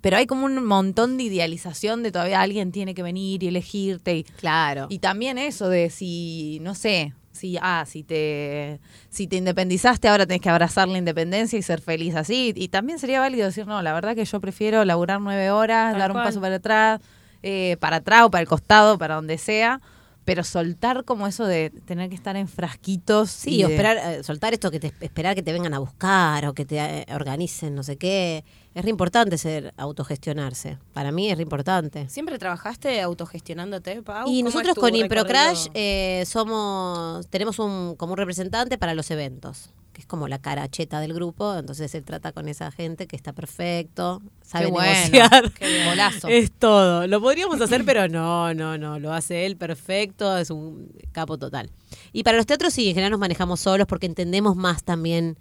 Pero 0.00 0.16
hay 0.18 0.26
como 0.26 0.46
un 0.46 0.64
montón 0.66 1.16
de 1.16 1.24
idealización 1.24 2.02
de 2.02 2.12
todavía 2.12 2.40
alguien 2.40 2.72
tiene 2.72 2.94
que 2.94 3.02
venir 3.02 3.42
y 3.42 3.48
elegirte. 3.48 4.16
Y, 4.18 4.24
Claro. 4.24 4.86
y 4.90 4.98
también 4.98 5.38
eso 5.38 5.68
de 5.68 5.90
si, 5.90 6.58
no 6.62 6.74
sé, 6.74 7.14
si, 7.44 7.58
ah, 7.60 7.84
si 7.86 8.02
te, 8.04 8.80
si 9.10 9.26
te 9.26 9.36
independizaste, 9.36 10.08
ahora 10.08 10.24
tenés 10.24 10.40
que 10.40 10.48
abrazar 10.48 10.88
la 10.88 10.96
independencia 10.96 11.58
y 11.58 11.62
ser 11.62 11.82
feliz 11.82 12.14
así. 12.16 12.54
Y 12.56 12.68
también 12.68 12.98
sería 12.98 13.20
válido 13.20 13.44
decir, 13.44 13.66
no, 13.66 13.82
la 13.82 13.92
verdad 13.92 14.14
que 14.14 14.24
yo 14.24 14.40
prefiero 14.40 14.82
laburar 14.86 15.20
nueve 15.20 15.50
horas, 15.50 15.92
Tal 15.92 15.98
dar 15.98 16.10
un 16.10 16.14
cual. 16.14 16.24
paso 16.24 16.40
para 16.40 16.54
atrás, 16.54 17.02
eh, 17.42 17.76
para 17.80 17.96
atrás 17.96 18.22
o 18.24 18.30
para 18.30 18.40
el 18.40 18.48
costado, 18.48 18.96
para 18.96 19.16
donde 19.16 19.36
sea, 19.36 19.82
pero 20.24 20.42
soltar 20.42 21.04
como 21.04 21.26
eso 21.26 21.44
de 21.44 21.68
tener 21.84 22.08
que 22.08 22.14
estar 22.14 22.34
en 22.34 22.48
frasquitos. 22.48 23.30
Sí, 23.30 23.56
y 23.56 23.64
o 23.64 23.68
esperar, 23.68 23.98
eh, 23.98 24.22
soltar 24.22 24.54
esto 24.54 24.70
que 24.70 24.80
te 24.80 24.94
esperar 25.00 25.34
que 25.34 25.42
te 25.42 25.52
vengan 25.52 25.74
a 25.74 25.80
buscar 25.80 26.46
o 26.46 26.54
que 26.54 26.64
te 26.64 26.78
eh, 26.78 27.06
organicen, 27.14 27.74
no 27.74 27.82
sé 27.82 27.98
qué. 27.98 28.42
Es 28.74 28.82
re 28.84 28.90
importante 28.90 29.38
ser 29.38 29.72
autogestionarse. 29.76 30.78
Para 30.92 31.12
mí 31.12 31.30
es 31.30 31.36
re 31.36 31.42
importante. 31.44 32.08
¿Siempre 32.08 32.38
trabajaste 32.38 33.00
autogestionándote, 33.00 34.02
Pau? 34.02 34.26
Y 34.28 34.40
¿Cómo 34.40 34.48
es 34.48 34.54
nosotros 34.54 34.74
con 34.74 34.96
Improcrash 34.96 35.68
eh, 35.74 36.24
somos, 36.26 37.26
tenemos 37.28 37.60
un, 37.60 37.94
como 37.94 38.14
un 38.14 38.18
representante 38.18 38.76
para 38.76 38.94
los 38.94 39.12
eventos, 39.12 39.70
que 39.92 40.00
es 40.00 40.06
como 40.08 40.26
la 40.26 40.40
cara 40.40 40.68
cheta 40.68 40.98
del 40.98 41.14
grupo, 41.14 41.54
entonces 41.54 41.94
él 41.94 42.02
trata 42.02 42.32
con 42.32 42.48
esa 42.48 42.72
gente 42.72 43.06
que 43.06 43.14
está 43.14 43.32
perfecto, 43.32 44.20
sabe 44.42 44.64
Qué 44.64 44.70
bueno, 44.72 44.92
negociar. 44.92 45.52
qué 45.52 45.68
bien. 45.68 45.86
Golazo. 45.90 46.26
Es 46.26 46.50
todo. 46.50 47.06
Lo 47.06 47.20
podríamos 47.20 47.60
hacer, 47.60 47.84
pero 47.84 48.08
no, 48.08 48.54
no, 48.54 48.76
no. 48.76 48.98
Lo 48.98 49.12
hace 49.12 49.46
él 49.46 49.56
perfecto, 49.56 50.36
es 50.36 50.50
un 50.50 50.90
capo 51.12 51.38
total. 51.38 51.70
Y 52.12 52.24
para 52.24 52.36
los 52.36 52.46
teatros 52.46 52.74
sí, 52.74 52.88
en 52.88 52.94
general 52.94 53.12
nos 53.12 53.20
manejamos 53.20 53.60
solos 53.60 53.86
porque 53.86 54.06
entendemos 54.06 54.56
más 54.56 54.82
también 54.82 55.38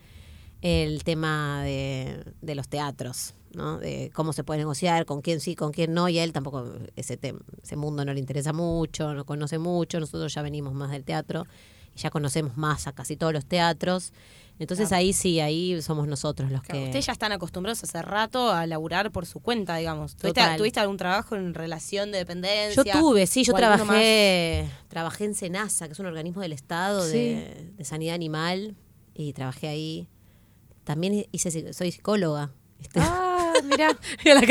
el 0.63 1.03
tema 1.03 1.61
de, 1.63 2.23
de 2.41 2.55
los 2.55 2.69
teatros, 2.69 3.33
¿no? 3.53 3.77
De 3.77 4.09
cómo 4.13 4.31
se 4.31 4.45
puede 4.45 4.59
negociar, 4.59 5.05
con 5.05 5.21
quién 5.21 5.41
sí, 5.41 5.55
con 5.55 5.73
quién 5.73 5.93
no. 5.93 6.07
Y 6.07 6.19
a 6.19 6.23
él 6.23 6.31
tampoco 6.31 6.65
ese, 6.95 7.19
tem- 7.19 7.41
ese 7.61 7.75
mundo 7.75 8.05
no 8.05 8.13
le 8.13 8.19
interesa 8.21 8.53
mucho, 8.53 9.13
no 9.13 9.25
conoce 9.25 9.57
mucho. 9.57 9.99
Nosotros 9.99 10.33
ya 10.33 10.41
venimos 10.41 10.73
más 10.73 10.89
del 10.91 11.03
teatro 11.03 11.45
y 11.93 11.99
ya 11.99 12.09
conocemos 12.09 12.55
más 12.55 12.87
a 12.87 12.93
casi 12.93 13.17
todos 13.17 13.33
los 13.33 13.45
teatros. 13.45 14.13
Entonces 14.57 14.93
ahí 14.93 15.11
sí, 15.11 15.41
ahí 15.41 15.81
somos 15.81 16.07
nosotros 16.07 16.49
los 16.49 16.61
Claro, 16.61 16.79
que... 16.79 16.85
Ustedes 16.85 17.07
ya 17.07 17.11
están 17.11 17.33
acostumbrados 17.33 17.83
hace 17.83 18.01
rato 18.01 18.51
a 18.51 18.65
laburar 18.65 19.11
por 19.11 19.25
su 19.25 19.41
cuenta, 19.41 19.75
digamos. 19.75 20.15
¿Tuviste, 20.15 20.39
Total. 20.39 20.57
¿Tuviste 20.57 20.79
algún 20.79 20.95
trabajo 20.95 21.35
en 21.35 21.53
relación 21.53 22.11
de 22.13 22.19
dependencia? 22.19 22.81
Yo 22.81 22.99
tuve, 22.99 23.27
sí, 23.27 23.43
yo 23.43 23.53
trabajé, 23.53 24.69
trabajé 24.87 25.25
en 25.25 25.35
SENASA, 25.35 25.87
que 25.87 25.91
es 25.93 25.99
un 25.99 26.05
organismo 26.05 26.41
del 26.41 26.53
Estado 26.53 27.05
de 27.05 27.73
sanidad 27.81 28.15
animal, 28.15 28.75
y 29.13 29.33
trabajé 29.33 29.67
ahí. 29.67 30.07
También 30.83 31.25
hice, 31.31 31.73
soy 31.73 31.91
psicóloga. 31.91 32.51
Este, 32.81 32.99
Ah, 33.01 33.53
mira. 33.63 33.97
Mira 34.25 34.35
la. 34.35 34.41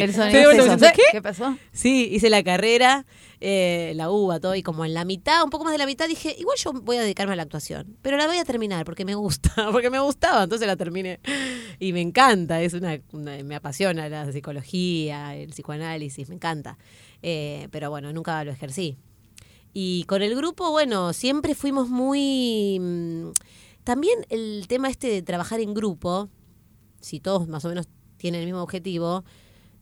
El 0.00 0.14
sonido 0.14 0.44
bueno, 0.44 0.62
eso. 0.64 0.78
¿sabes 0.78 0.92
¿Qué? 0.96 1.02
qué? 1.12 1.20
pasó? 1.22 1.58
Sí, 1.72 2.08
hice 2.10 2.30
la 2.30 2.42
carrera, 2.42 3.04
eh, 3.40 3.92
la 3.96 4.10
UBA, 4.10 4.38
todo, 4.40 4.54
y 4.54 4.62
como 4.62 4.84
en 4.86 4.94
la 4.94 5.04
mitad, 5.04 5.42
un 5.44 5.50
poco 5.50 5.64
más 5.64 5.72
de 5.72 5.78
la 5.78 5.84
mitad, 5.86 6.06
dije, 6.08 6.34
igual 6.38 6.56
yo 6.56 6.72
voy 6.72 6.96
a 6.96 7.02
dedicarme 7.02 7.32
a 7.34 7.36
la 7.36 7.42
actuación, 7.42 7.96
pero 8.00 8.16
la 8.16 8.26
voy 8.26 8.38
a 8.38 8.44
terminar 8.44 8.84
porque 8.86 9.04
me 9.04 9.14
gusta, 9.16 9.52
porque 9.72 9.90
me 9.90 9.98
gustaba, 9.98 10.44
entonces 10.44 10.66
la 10.66 10.76
terminé. 10.76 11.20
Y 11.78 11.92
me 11.92 12.00
encanta, 12.00 12.62
es 12.62 12.72
una, 12.74 12.98
una- 13.12 13.42
me 13.42 13.54
apasiona 13.56 14.08
la 14.08 14.30
psicología, 14.32 15.34
el 15.36 15.50
psicoanálisis, 15.50 16.28
me 16.28 16.36
encanta. 16.36 16.78
Eh, 17.22 17.68
pero 17.70 17.90
bueno, 17.90 18.12
nunca 18.12 18.42
lo 18.44 18.52
ejercí. 18.52 18.96
Y 19.74 20.04
con 20.04 20.22
el 20.22 20.34
grupo, 20.36 20.70
bueno, 20.70 21.12
siempre 21.12 21.54
fuimos 21.54 21.88
muy... 21.90 22.78
mm, 22.80 23.30
También 23.84 24.24
el 24.28 24.66
tema 24.68 24.88
este 24.88 25.08
de 25.08 25.22
trabajar 25.22 25.60
en 25.60 25.74
grupo, 25.74 26.28
si 27.00 27.20
todos 27.20 27.48
más 27.48 27.64
o 27.64 27.68
menos 27.68 27.88
tienen 28.16 28.40
el 28.40 28.46
mismo 28.46 28.62
objetivo, 28.62 29.24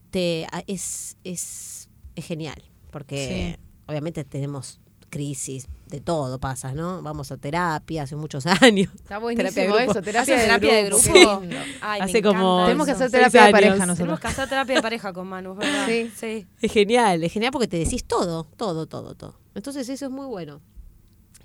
te, 0.09 0.47
es, 0.67 1.17
es, 1.23 1.89
es 2.15 2.25
genial. 2.25 2.61
Porque 2.91 3.57
obviamente 3.87 4.23
tenemos 4.23 4.79
crisis, 5.09 5.67
de 5.87 5.99
todo 5.99 6.39
pasa, 6.39 6.73
¿no? 6.73 7.01
Vamos 7.01 7.31
a 7.33 7.37
terapia 7.37 8.03
hace 8.03 8.15
muchos 8.15 8.45
años. 8.61 8.89
Está 8.95 9.19
Terapia 9.19 9.19
buenísimo 9.19 9.61
de 9.75 9.83
grupo. 9.85 9.91
eso, 9.91 10.01
terapia, 10.01 10.21
¿Hacen 10.21 10.37
de 10.37 10.41
terapia 10.43 10.73
de 10.75 10.83
grupo. 10.85 11.41
me 11.41 12.01
Hace 12.01 12.21
como- 12.21 12.63
Tenemos 12.63 12.85
que 12.85 12.91
hacer 12.93 13.11
terapia 13.11 13.45
de 13.45 13.51
pareja 13.51 13.73
Tenemos 13.73 13.97
nosotros. 13.99 14.19
que 14.21 14.27
hacer 14.27 14.49
terapia 14.49 14.75
de 14.77 14.81
pareja 14.81 15.13
con 15.13 15.27
Manu, 15.27 15.55
¿verdad? 15.55 15.85
Sí. 15.85 16.11
sí. 16.15 16.47
Es 16.61 16.71
genial, 16.71 17.23
es 17.23 17.33
genial 17.33 17.51
porque 17.51 17.67
te 17.67 17.77
decís 17.77 18.05
todo, 18.05 18.45
todo, 18.55 18.87
todo, 18.87 19.13
todo. 19.15 19.35
Entonces 19.53 19.87
eso 19.89 20.05
es 20.05 20.11
muy 20.11 20.25
bueno. 20.27 20.61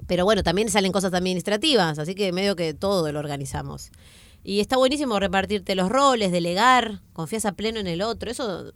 Pero 0.07 0.25
bueno, 0.25 0.43
también 0.43 0.71
salen 0.71 0.93
cosas 0.93 1.13
administrativas, 1.15 1.99
así 1.99 2.15
que 2.15 2.33
medio 2.33 2.57
que 2.57 2.75
todo 2.75 3.11
lo 3.13 3.19
organizamos. 3.19 3.91
Y 4.45 4.61
está 4.61 4.77
buenísimo 4.77 5.19
repartirte 5.19 5.75
los 5.75 5.89
roles, 5.89 6.31
delegar, 6.31 7.03
confías 7.13 7.45
a 7.47 7.53
pleno 7.53 7.81
en 7.81 7.89
el 7.89 8.03
otro. 8.03 8.31
Eso, 8.31 8.73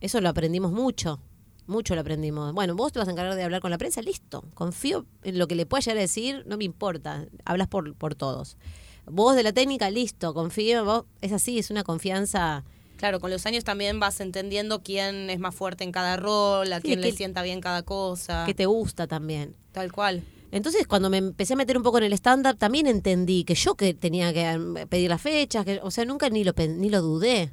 eso 0.00 0.20
lo 0.20 0.28
aprendimos 0.28 0.72
mucho, 0.72 1.20
mucho 1.66 1.94
lo 1.94 2.02
aprendimos. 2.02 2.52
Bueno, 2.52 2.74
vos 2.74 2.92
te 2.92 2.98
vas 2.98 3.08
a 3.08 3.12
encargar 3.12 3.34
de 3.34 3.44
hablar 3.44 3.62
con 3.62 3.70
la 3.70 3.78
prensa, 3.78 4.02
listo. 4.02 4.44
Confío 4.52 5.06
en 5.22 5.38
lo 5.38 5.48
que 5.48 5.54
le 5.54 5.64
pueda 5.64 5.80
llegar 5.80 5.98
a 5.98 6.00
decir, 6.02 6.44
no 6.46 6.58
me 6.58 6.64
importa, 6.64 7.26
hablas 7.44 7.68
por, 7.68 7.94
por 7.94 8.14
todos. 8.14 8.58
Vos 9.06 9.36
de 9.36 9.42
la 9.42 9.52
técnica, 9.52 9.90
listo, 9.90 10.34
confío, 10.34 10.84
vos, 10.84 11.04
es 11.20 11.32
así, 11.32 11.58
es 11.58 11.70
una 11.70 11.84
confianza 11.84 12.64
Claro, 12.96 13.20
con 13.20 13.30
los 13.30 13.44
años 13.46 13.64
también 13.64 14.00
vas 14.00 14.20
entendiendo 14.20 14.82
quién 14.82 15.28
es 15.30 15.38
más 15.38 15.54
fuerte 15.54 15.84
en 15.84 15.92
cada 15.92 16.16
rol, 16.16 16.72
a 16.72 16.76
Sí, 16.80 16.88
quién 16.88 17.00
le 17.00 17.12
sienta 17.12 17.42
bien 17.42 17.60
cada 17.60 17.82
cosa. 17.82 18.44
que 18.46 18.54
te 18.54 18.66
gusta 18.66 19.06
también. 19.06 19.54
Tal 19.72 19.92
cual. 19.92 20.22
Entonces, 20.52 20.86
cuando 20.86 21.10
me 21.10 21.18
empecé 21.18 21.54
a 21.54 21.56
meter 21.56 21.76
un 21.76 21.82
poco 21.82 21.98
en 21.98 22.04
el 22.04 22.12
stand-up, 22.12 22.56
también 22.56 22.86
entendí 22.86 23.42
que 23.44 23.56
yo 23.56 23.74
que 23.74 23.92
tenía 23.92 24.32
que 24.32 24.56
mm, 24.56 24.74
pedir 24.88 25.10
las 25.10 25.20
fechas, 25.20 25.64
que, 25.64 25.80
o 25.82 25.90
sea, 25.90 26.04
nunca 26.04 26.30
ni 26.30 26.44
lo, 26.44 26.52
ni 26.56 26.90
lo 26.90 27.02
dudé. 27.02 27.52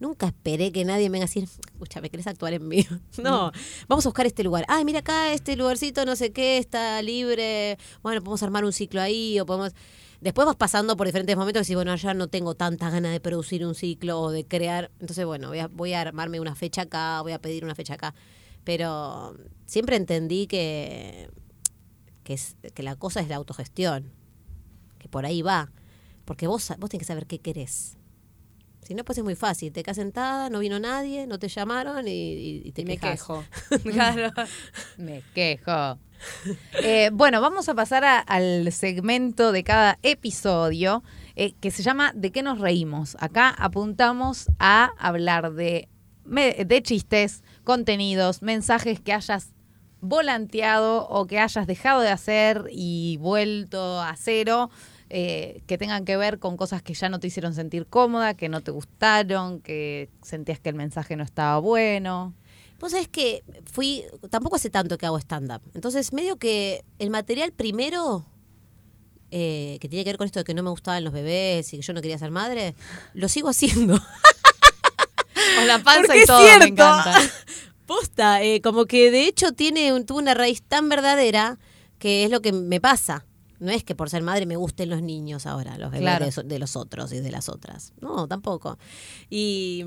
Nunca 0.00 0.26
esperé 0.26 0.72
que 0.72 0.84
nadie 0.84 1.08
me 1.08 1.12
venga 1.14 1.24
a 1.24 1.28
decir, 1.28 1.44
escucha, 1.44 2.00
¿me 2.00 2.10
querés 2.10 2.26
actuar 2.26 2.52
en 2.52 2.68
mí? 2.68 2.86
No, 3.22 3.52
vamos 3.88 4.04
a 4.04 4.08
buscar 4.10 4.26
este 4.26 4.42
lugar. 4.44 4.64
Ay, 4.68 4.84
mira 4.84 4.98
acá, 4.98 5.32
este 5.32 5.56
lugarcito, 5.56 6.04
no 6.04 6.14
sé 6.16 6.32
qué, 6.32 6.58
está 6.58 7.00
libre. 7.00 7.78
Bueno, 8.02 8.20
podemos 8.20 8.42
armar 8.42 8.64
un 8.64 8.72
ciclo 8.72 9.00
ahí 9.00 9.40
o 9.40 9.46
podemos... 9.46 9.72
Después 10.22 10.46
vas 10.46 10.54
pasando 10.56 10.96
por 10.96 11.06
diferentes 11.06 11.36
momentos 11.36 11.60
y 11.60 11.64
decís, 11.64 11.74
bueno, 11.76 11.94
ya 11.96 12.14
no 12.14 12.28
tengo 12.28 12.54
tantas 12.54 12.92
ganas 12.92 13.10
de 13.12 13.18
producir 13.20 13.66
un 13.66 13.74
ciclo 13.74 14.20
o 14.20 14.30
de 14.30 14.46
crear. 14.46 14.90
Entonces, 15.00 15.26
bueno, 15.26 15.48
voy 15.48 15.58
a, 15.58 15.66
voy 15.68 15.92
a 15.94 16.00
armarme 16.00 16.38
una 16.38 16.54
fecha 16.54 16.82
acá, 16.82 17.20
voy 17.22 17.32
a 17.32 17.40
pedir 17.40 17.64
una 17.64 17.74
fecha 17.74 17.94
acá. 17.94 18.14
Pero 18.62 19.36
siempre 19.66 19.96
entendí 19.96 20.46
que, 20.46 21.28
que, 22.22 22.34
es, 22.34 22.56
que 22.72 22.82
la 22.84 22.94
cosa 22.94 23.20
es 23.20 23.28
la 23.28 23.34
autogestión, 23.36 24.12
que 25.00 25.08
por 25.08 25.26
ahí 25.26 25.42
va. 25.42 25.72
Porque 26.24 26.46
vos, 26.46 26.68
vos 26.78 26.88
tenés 26.88 27.00
que 27.02 27.08
saber 27.08 27.26
qué 27.26 27.40
querés. 27.40 27.98
Si 28.82 28.94
no, 28.94 29.04
pues 29.04 29.18
es 29.18 29.24
muy 29.24 29.34
fácil. 29.34 29.72
Te 29.72 29.82
quedas 29.82 29.96
sentada, 29.96 30.50
no 30.50 30.60
vino 30.60 30.78
nadie, 30.78 31.26
no 31.26 31.40
te 31.40 31.48
llamaron 31.48 32.06
y, 32.06 32.10
y- 32.12 32.62
y 32.64 32.70
te 32.72 32.82
Y 32.82 32.84
me 32.84 32.96
quejas. 32.96 33.20
quejo. 33.22 33.44
claro. 33.82 34.30
Me 34.98 35.22
quejo. 35.34 35.98
Eh, 36.82 37.10
bueno, 37.12 37.40
vamos 37.40 37.68
a 37.68 37.74
pasar 37.74 38.04
al 38.26 38.72
segmento 38.72 39.52
de 39.52 39.62
cada 39.62 39.98
episodio 40.02 41.02
eh, 41.36 41.54
que 41.60 41.70
se 41.70 41.82
llama 41.82 42.12
¿De 42.14 42.32
qué 42.32 42.42
nos 42.42 42.58
reímos? 42.58 43.16
Acá 43.20 43.50
apuntamos 43.50 44.46
a 44.58 44.90
hablar 44.98 45.52
de, 45.52 45.88
de 46.24 46.82
chistes, 46.82 47.42
contenidos, 47.64 48.42
mensajes 48.42 49.00
que 49.00 49.12
hayas 49.12 49.52
volanteado 50.00 51.06
o 51.08 51.26
que 51.26 51.38
hayas 51.38 51.66
dejado 51.66 52.00
de 52.00 52.08
hacer 52.10 52.66
y 52.70 53.16
vuelto 53.18 54.00
a 54.00 54.14
cero. 54.16 54.70
eh, 55.14 55.62
que 55.66 55.76
tengan 55.76 56.04
que 56.06 56.16
ver 56.16 56.38
con 56.38 56.56
cosas 56.56 56.82
que 56.82 56.94
ya 56.94 57.08
no 57.10 57.20
te 57.20 57.26
hicieron 57.26 57.52
sentir 57.54 57.86
cómoda, 57.86 58.32
que 58.34 58.48
no 58.48 58.62
te 58.62 58.70
gustaron, 58.70 59.60
que 59.60 60.08
sentías 60.22 60.58
que 60.58 60.70
el 60.70 60.74
mensaje 60.74 61.16
no 61.16 61.22
estaba 61.22 61.58
bueno. 61.58 62.34
Vos 62.82 62.90
sabés 62.90 63.08
que 63.08 63.42
fui, 63.64 64.04
tampoco 64.28 64.56
hace 64.56 64.68
tanto 64.68 64.98
que 64.98 65.06
hago 65.06 65.16
stand-up. 65.18 65.62
Entonces, 65.72 66.12
medio 66.12 66.36
que 66.36 66.84
el 66.98 67.08
material 67.10 67.52
primero, 67.52 68.26
eh, 69.30 69.78
que 69.80 69.88
tiene 69.88 70.04
que 70.04 70.10
ver 70.10 70.18
con 70.18 70.26
esto 70.26 70.40
de 70.40 70.44
que 70.44 70.52
no 70.52 70.62
me 70.62 70.68
gustaban 70.70 71.02
los 71.04 71.12
bebés 71.14 71.72
y 71.72 71.76
que 71.78 71.82
yo 71.82 71.92
no 71.94 72.02
quería 72.02 72.18
ser 72.18 72.30
madre, 72.32 72.74
lo 73.14 73.28
sigo 73.28 73.48
haciendo. 73.48 73.98
Con 75.56 75.66
la 75.66 75.78
panza 75.82 76.02
Porque 76.02 76.18
y 76.18 76.20
es 76.22 76.26
todo, 76.26 76.42
me 76.58 76.64
encanta. 76.66 77.20
Posta, 77.86 78.42
eh, 78.42 78.60
como 78.60 78.86
que 78.86 79.10
de 79.10 79.26
hecho 79.26 79.52
tiene 79.52 79.92
un- 79.92 80.04
tuvo 80.06 80.18
una 80.18 80.34
raíz 80.34 80.62
tan 80.62 80.88
verdadera 80.88 81.58
que 81.98 82.24
es 82.24 82.30
lo 82.30 82.40
que 82.42 82.52
me 82.52 82.80
pasa. 82.80 83.26
No 83.58 83.70
es 83.70 83.84
que 83.84 83.94
por 83.94 84.10
ser 84.10 84.22
madre 84.22 84.44
me 84.46 84.56
gusten 84.56 84.88
los 84.90 85.02
niños 85.02 85.46
ahora, 85.46 85.78
los 85.78 85.90
bebés 85.90 86.02
Claro. 86.02 86.24
de, 86.26 86.32
so- 86.32 86.42
de 86.42 86.58
los 86.58 86.74
otros 86.76 87.12
y 87.12 87.20
de 87.20 87.30
las 87.30 87.48
otras. 87.48 87.92
No, 88.00 88.26
tampoco. 88.26 88.78
Y 89.30 89.84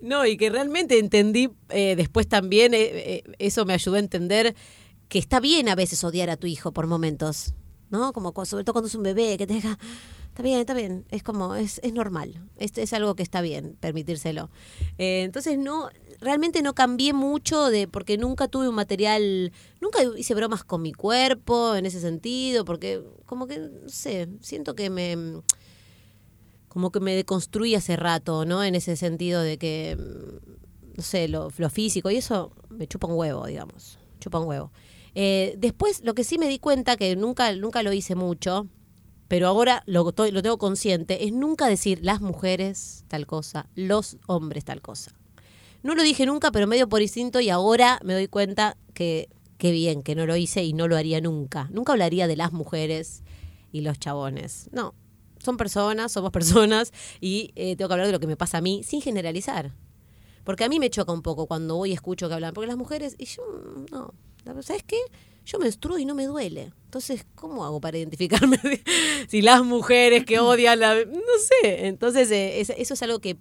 no, 0.00 0.26
y 0.26 0.36
que 0.36 0.50
realmente 0.50 0.98
entendí 0.98 1.50
eh, 1.68 1.94
después 1.96 2.28
también, 2.28 2.74
eh, 2.74 2.90
eh, 2.92 3.22
eso 3.38 3.64
me 3.64 3.74
ayudó 3.74 3.96
a 3.96 4.00
entender 4.00 4.54
que 5.08 5.18
está 5.18 5.40
bien 5.40 5.68
a 5.68 5.74
veces 5.74 6.02
odiar 6.04 6.30
a 6.30 6.36
tu 6.36 6.46
hijo 6.46 6.72
por 6.72 6.86
momentos, 6.86 7.52
¿no? 7.90 8.12
Como 8.12 8.32
sobre 8.44 8.64
todo 8.64 8.74
cuando 8.74 8.88
es 8.88 8.94
un 8.94 9.02
bebé 9.02 9.36
que 9.36 9.46
te 9.46 9.54
deja, 9.54 9.78
está 10.28 10.42
bien, 10.42 10.60
está 10.60 10.74
bien, 10.74 11.04
es 11.10 11.22
como, 11.22 11.54
es, 11.54 11.80
es 11.82 11.92
normal, 11.92 12.40
es, 12.56 12.78
es 12.78 12.92
algo 12.92 13.14
que 13.14 13.22
está 13.22 13.40
bien 13.40 13.76
permitírselo. 13.80 14.50
Eh, 14.96 15.22
entonces 15.24 15.58
no, 15.58 15.90
realmente 16.20 16.62
no 16.62 16.74
cambié 16.74 17.12
mucho 17.12 17.68
de, 17.68 17.88
porque 17.88 18.16
nunca 18.16 18.48
tuve 18.48 18.68
un 18.68 18.74
material, 18.74 19.52
nunca 19.80 19.98
hice 20.16 20.34
bromas 20.34 20.64
con 20.64 20.82
mi 20.82 20.92
cuerpo 20.92 21.74
en 21.74 21.86
ese 21.86 22.00
sentido, 22.00 22.64
porque 22.64 23.02
como 23.26 23.46
que, 23.46 23.58
no 23.58 23.88
sé, 23.88 24.28
siento 24.40 24.74
que 24.74 24.88
me 24.88 25.42
como 26.70 26.92
que 26.92 27.00
me 27.00 27.16
deconstruí 27.16 27.74
hace 27.74 27.96
rato, 27.96 28.44
¿no? 28.44 28.62
En 28.62 28.76
ese 28.76 28.94
sentido 28.94 29.42
de 29.42 29.58
que, 29.58 29.98
mm, 29.98 30.96
no 30.96 31.02
sé, 31.02 31.26
lo, 31.26 31.50
físico 31.50 32.10
y 32.10 32.16
eso 32.16 32.52
me 32.70 32.86
chupa 32.86 33.08
un 33.08 33.18
huevo, 33.18 33.44
digamos, 33.44 33.98
chupa 34.20 34.38
un 34.38 34.46
huevo. 34.46 34.72
Eh, 35.16 35.56
después, 35.58 36.02
lo 36.04 36.14
que 36.14 36.22
sí 36.22 36.38
me 36.38 36.48
di 36.48 36.60
cuenta, 36.60 36.96
que 36.96 37.16
nunca, 37.16 37.52
nunca 37.56 37.82
lo 37.82 37.92
hice 37.92 38.14
mucho, 38.14 38.68
pero 39.26 39.48
ahora 39.48 39.82
lo, 39.86 40.04
lo 40.04 40.42
tengo 40.42 40.58
consciente, 40.58 41.26
es 41.26 41.32
nunca 41.32 41.66
decir 41.66 41.98
las 42.02 42.20
mujeres 42.20 43.04
tal 43.08 43.26
cosa, 43.26 43.68
los 43.74 44.18
hombres 44.28 44.64
tal 44.64 44.80
cosa. 44.80 45.10
No 45.82 45.96
lo 45.96 46.04
dije 46.04 46.24
nunca, 46.24 46.52
pero 46.52 46.68
medio 46.68 46.88
por 46.88 47.02
instinto 47.02 47.40
y 47.40 47.50
ahora 47.50 47.98
me 48.04 48.14
doy 48.14 48.28
cuenta 48.28 48.76
que 48.94 49.28
qué 49.58 49.72
bien 49.72 50.02
que 50.02 50.14
no 50.14 50.24
lo 50.24 50.36
hice 50.36 50.62
y 50.62 50.72
no 50.72 50.86
lo 50.86 50.96
haría 50.96 51.20
nunca. 51.20 51.68
Nunca 51.72 51.92
hablaría 51.92 52.28
de 52.28 52.36
las 52.36 52.52
mujeres 52.52 53.24
y 53.72 53.80
los 53.80 53.98
chabones. 53.98 54.68
No, 54.72 54.94
son 55.42 55.56
personas, 55.56 56.12
somos 56.12 56.30
personas 56.32 56.92
y 57.20 57.52
eh, 57.56 57.76
tengo 57.76 57.88
que 57.88 57.94
hablar 57.94 58.06
de 58.06 58.12
lo 58.12 58.20
que 58.20 58.26
me 58.26 58.36
pasa 58.36 58.58
a 58.58 58.60
mí 58.60 58.82
sin 58.84 59.00
generalizar. 59.02 59.72
Porque 60.44 60.64
a 60.64 60.68
mí 60.68 60.78
me 60.80 60.88
choca 60.90 61.12
un 61.12 61.22
poco 61.22 61.46
cuando 61.46 61.76
voy 61.76 61.90
y 61.90 61.92
escucho 61.92 62.28
que 62.28 62.34
hablan. 62.34 62.54
Porque 62.54 62.66
las 62.68 62.76
mujeres, 62.76 63.14
y 63.18 63.26
yo, 63.26 63.42
mm, 63.42 63.86
no, 63.92 64.62
¿sabes 64.62 64.82
qué? 64.84 64.96
Yo 65.44 65.58
menstruo 65.58 65.98
y 65.98 66.04
no 66.04 66.14
me 66.14 66.24
duele. 66.26 66.72
Entonces, 66.84 67.24
¿cómo 67.34 67.64
hago 67.64 67.80
para 67.80 67.98
identificarme? 67.98 68.58
si 69.28 69.42
las 69.42 69.62
mujeres 69.64 70.24
que 70.24 70.38
odian 70.40 70.80
la... 70.80 70.94
No 70.94 71.20
sé. 71.62 71.86
Entonces, 71.86 72.30
eh, 72.30 72.60
es- 72.60 72.70
eso 72.70 72.94
es 72.94 73.02
algo 73.02 73.18
que, 73.20 73.36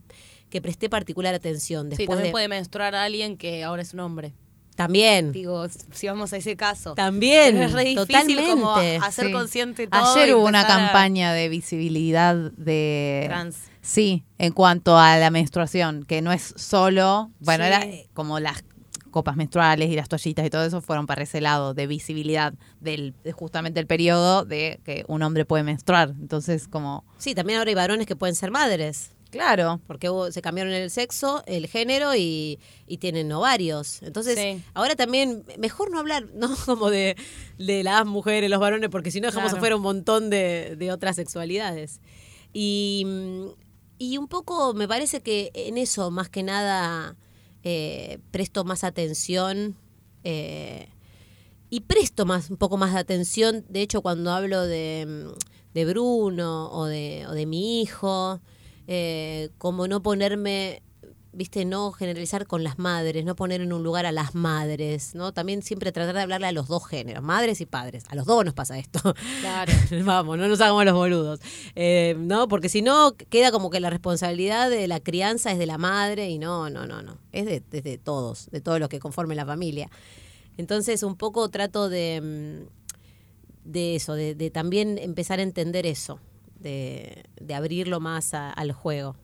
que 0.50 0.62
presté 0.62 0.90
particular 0.90 1.34
atención. 1.34 1.86
Sí, 1.86 1.90
Después 1.98 2.08
también 2.10 2.26
de- 2.28 2.32
puede 2.32 2.48
menstruar 2.48 2.96
a 2.96 3.04
alguien 3.04 3.38
que 3.38 3.64
ahora 3.64 3.82
es 3.82 3.94
un 3.94 4.02
hombre. 4.02 4.34
También. 4.80 5.34
Digo, 5.34 5.66
si 5.92 6.08
vamos 6.08 6.32
a 6.32 6.38
ese 6.38 6.56
caso. 6.56 6.94
También. 6.94 7.58
Es 7.62 7.74
re 7.74 7.84
difícil 7.84 8.40
como 8.50 8.68
totalmente. 8.76 9.06
hacer 9.06 9.26
Sí. 9.26 9.32
consciente 9.34 9.88
todo. 9.88 10.16
Ayer 10.16 10.34
hubo 10.36 10.46
una 10.48 10.62
a- 10.62 10.68
campaña 10.68 11.34
de 11.34 11.50
visibilidad 11.50 12.34
de 12.36 13.26
Trans. 13.28 13.58
Sí, 13.82 14.24
en 14.38 14.54
cuanto 14.54 14.98
a 14.98 15.18
la 15.18 15.32
menstruación, 15.32 16.06
que 16.06 16.22
no 16.22 16.32
es 16.32 16.54
solo, 16.56 17.30
bueno, 17.42 17.66
Sí. 17.66 17.68
era 17.68 17.86
como 18.14 18.40
las 18.40 18.64
copas 19.12 19.36
menstruales 19.36 19.90
y 19.90 19.96
las 19.98 20.08
toallitas 20.08 20.46
y 20.46 20.50
todo 20.50 20.64
eso 20.64 20.80
fueron 20.82 21.08
para 21.08 21.24
ese 21.24 21.42
lado 21.42 21.74
de 21.74 21.86
visibilidad 21.88 22.54
del 22.80 23.16
de 23.24 23.32
justamente 23.34 23.80
el 23.82 23.88
periodo 23.88 24.46
de 24.46 24.80
que 24.86 25.04
un 25.10 25.24
hombre 25.24 25.44
puede 25.44 25.64
menstruar. 25.64 26.14
Entonces, 26.22 26.70
como, 26.70 27.04
Sí, 27.18 27.36
también 27.36 27.60
ahora 27.60 27.70
hay 27.70 27.76
varones 27.76 28.08
que 28.08 28.16
pueden 28.16 28.36
ser 28.36 28.52
madres. 28.52 29.12
Claro, 29.30 29.80
Porque 29.88 30.10
hubo- 30.10 30.32
se 30.32 30.42
cambiaron 30.42 30.74
el 30.74 30.90
sexo, 30.90 31.44
el 31.46 31.68
género 31.68 32.16
y, 32.16 32.60
y 32.88 32.98
tienen 32.98 33.32
ovarios. 33.32 34.02
Entonces, 34.02 34.36
Sí. 34.38 34.64
ahora 34.74 34.96
también, 34.96 35.44
mejor 35.58 35.92
no 35.92 36.00
hablar, 36.00 36.28
¿no? 36.34 36.50
Como 36.66 36.90
de, 36.90 37.16
de 37.58 37.84
las 37.84 38.06
mujeres, 38.06 38.50
los 38.50 38.60
varones, 38.60 38.90
porque 38.90 39.12
si 39.12 39.22
no 39.22 39.28
dejamos 39.28 39.50
Claro. 39.52 39.58
afuera 39.58 39.76
un 39.76 39.82
montón 39.82 40.30
de, 40.30 40.76
de 40.78 40.92
otras 40.92 41.16
sexualidades. 41.16 42.02
Y, 42.54 43.06
y 43.98 44.18
un 44.18 44.28
poco 44.28 44.74
me 44.74 44.88
parece 44.88 45.22
que 45.22 45.52
en 45.54 45.78
eso, 45.78 46.10
más 46.12 46.30
que 46.30 46.42
nada, 46.44 47.16
eh, 47.64 48.20
presto 48.32 48.64
más 48.64 48.84
atención. 48.84 49.76
eh, 50.24 50.90
y 51.72 51.82
presto 51.82 52.26
más 52.26 52.50
un 52.50 52.58
poco 52.58 52.78
más 52.78 52.94
de 52.94 53.00
atención 53.00 53.64
de 53.70 53.82
hecho 53.84 54.02
cuando 54.02 54.32
hablo 54.32 54.66
de, 54.66 55.28
de 55.76 55.86
Bruno 55.86 56.72
o 56.72 56.86
de, 56.86 57.28
o 57.28 57.34
de 57.34 57.46
mi 57.46 57.82
hijo 57.84 58.42
eh, 58.92 59.50
como 59.60 59.88
no 59.88 60.02
ponerme 60.02 60.82
viste 61.32 61.64
no 61.64 61.92
generalizar 61.92 62.48
con 62.48 62.64
las 62.64 62.80
madres 62.80 63.24
no 63.24 63.36
poner 63.36 63.62
en 63.62 63.72
un 63.72 63.84
lugar 63.84 64.08
a 64.08 64.12
las 64.12 64.34
madres 64.34 65.14
no 65.14 65.32
también 65.32 65.62
siempre 65.62 65.92
tratar 65.92 66.16
de 66.16 66.22
hablarle 66.22 66.48
a 66.48 66.52
los 66.52 66.68
dos 66.68 66.88
géneros 66.88 67.24
madres 67.24 67.62
y 67.62 67.68
padres 67.68 68.04
a 68.10 68.16
los 68.16 68.26
dos 68.26 68.44
nos 68.44 68.56
pasa 68.56 68.80
esto 68.80 69.14
Claro. 69.42 69.72
Vamos, 70.06 70.38
no 70.38 70.48
nos 70.48 70.60
hagamos 70.62 70.86
los 70.86 70.94
boludos. 70.94 71.40
Eh, 71.76 72.16
no, 72.18 72.48
porque 72.48 72.70
si 72.70 72.82
no, 72.82 73.16
queda 73.30 73.52
como 73.52 73.70
que 73.70 73.80
la 73.80 73.90
responsabilidad 73.90 74.70
de 74.70 74.88
la 74.88 75.00
crianza 75.00 75.52
es 75.52 75.60
de 75.60 75.66
la 75.66 75.78
madre 75.78 76.30
y 76.30 76.40
no, 76.40 76.70
no, 76.70 76.86
no, 76.86 77.02
no. 77.02 77.18
Es 77.32 77.46
de, 77.46 77.98
todos, 77.98 78.50
de 78.52 78.62
todos 78.62 78.80
los 78.80 78.90
que 78.90 79.00
conformen 79.00 79.38
la 79.38 79.46
familia. 79.46 79.90
Entonces, 80.58 81.04
un 81.04 81.16
poco 81.16 81.50
trato 81.50 81.90
de, 81.90 82.22
mm, 82.22 83.72
de 83.72 83.96
eso, 83.96 84.14
de, 84.14 84.36
de 84.36 84.50
también 84.52 84.98
empezar 84.98 85.40
a 85.40 85.44
entender 85.44 85.86
eso, 85.86 86.20
de, 86.60 87.24
de 87.40 87.54
abrirlo 87.56 88.00
más 88.00 88.34
a- 88.34 88.52
al 88.52 88.72
juego. 88.72 89.16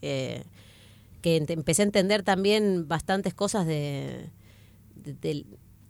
Eh, 0.00 0.42
que 1.20 1.36
empecé 1.36 1.82
a 1.82 1.84
entender 1.84 2.22
también 2.24 2.88
bastantes 2.88 3.32
cosas 3.34 3.64
de, 3.66 4.30
de, 4.96 5.44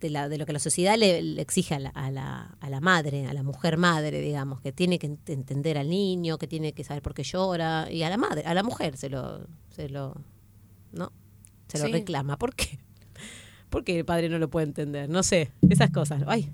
la- 0.09 0.27
lo 0.27 0.45
que 0.45 0.53
la 0.53 0.59
sociedad 0.59 0.95
le, 0.97 1.21
le 1.23 1.41
exige 1.41 1.73
a 1.75 1.79
la, 1.79 1.89
a, 1.89 2.11
la, 2.11 2.55
a 2.59 2.69
la 2.69 2.79
madre, 2.81 3.25
a 3.25 3.33
la 3.33 3.41
mujer 3.41 3.77
madre, 3.77 4.21
digamos, 4.21 4.61
que 4.61 4.71
tiene 4.71 4.99
que 4.99 5.09
ent- 5.09 5.29
entender 5.29 5.77
al 5.79 5.89
niño, 5.89 6.37
que 6.37 6.45
tiene 6.47 6.73
que 6.73 6.83
saber 6.83 7.01
por 7.01 7.13
qué 7.15 7.23
llora, 7.23 7.89
y 7.91 8.03
a 8.03 8.09
la 8.09 8.17
madre, 8.17 8.43
a 8.45 8.53
la 8.53 8.61
mujer 8.63 8.95
se 8.97 9.09
lo, 9.09 9.47
se 9.69 9.89
lo, 9.89 10.13
¿no? 10.91 11.11
Se 11.67 11.79
lo 11.79 11.85
Sí. 11.87 11.91
reclama. 11.93 12.37
¿Por 12.37 12.53
qué? 12.53 12.77
Porque 13.71 13.97
el 13.97 14.05
padre 14.05 14.29
no 14.29 14.37
lo 14.37 14.49
puede 14.51 14.67
entender. 14.67 15.09
No 15.09 15.23
sé, 15.23 15.51
esas 15.67 15.89
cosas. 15.89 16.21
Ay, 16.27 16.51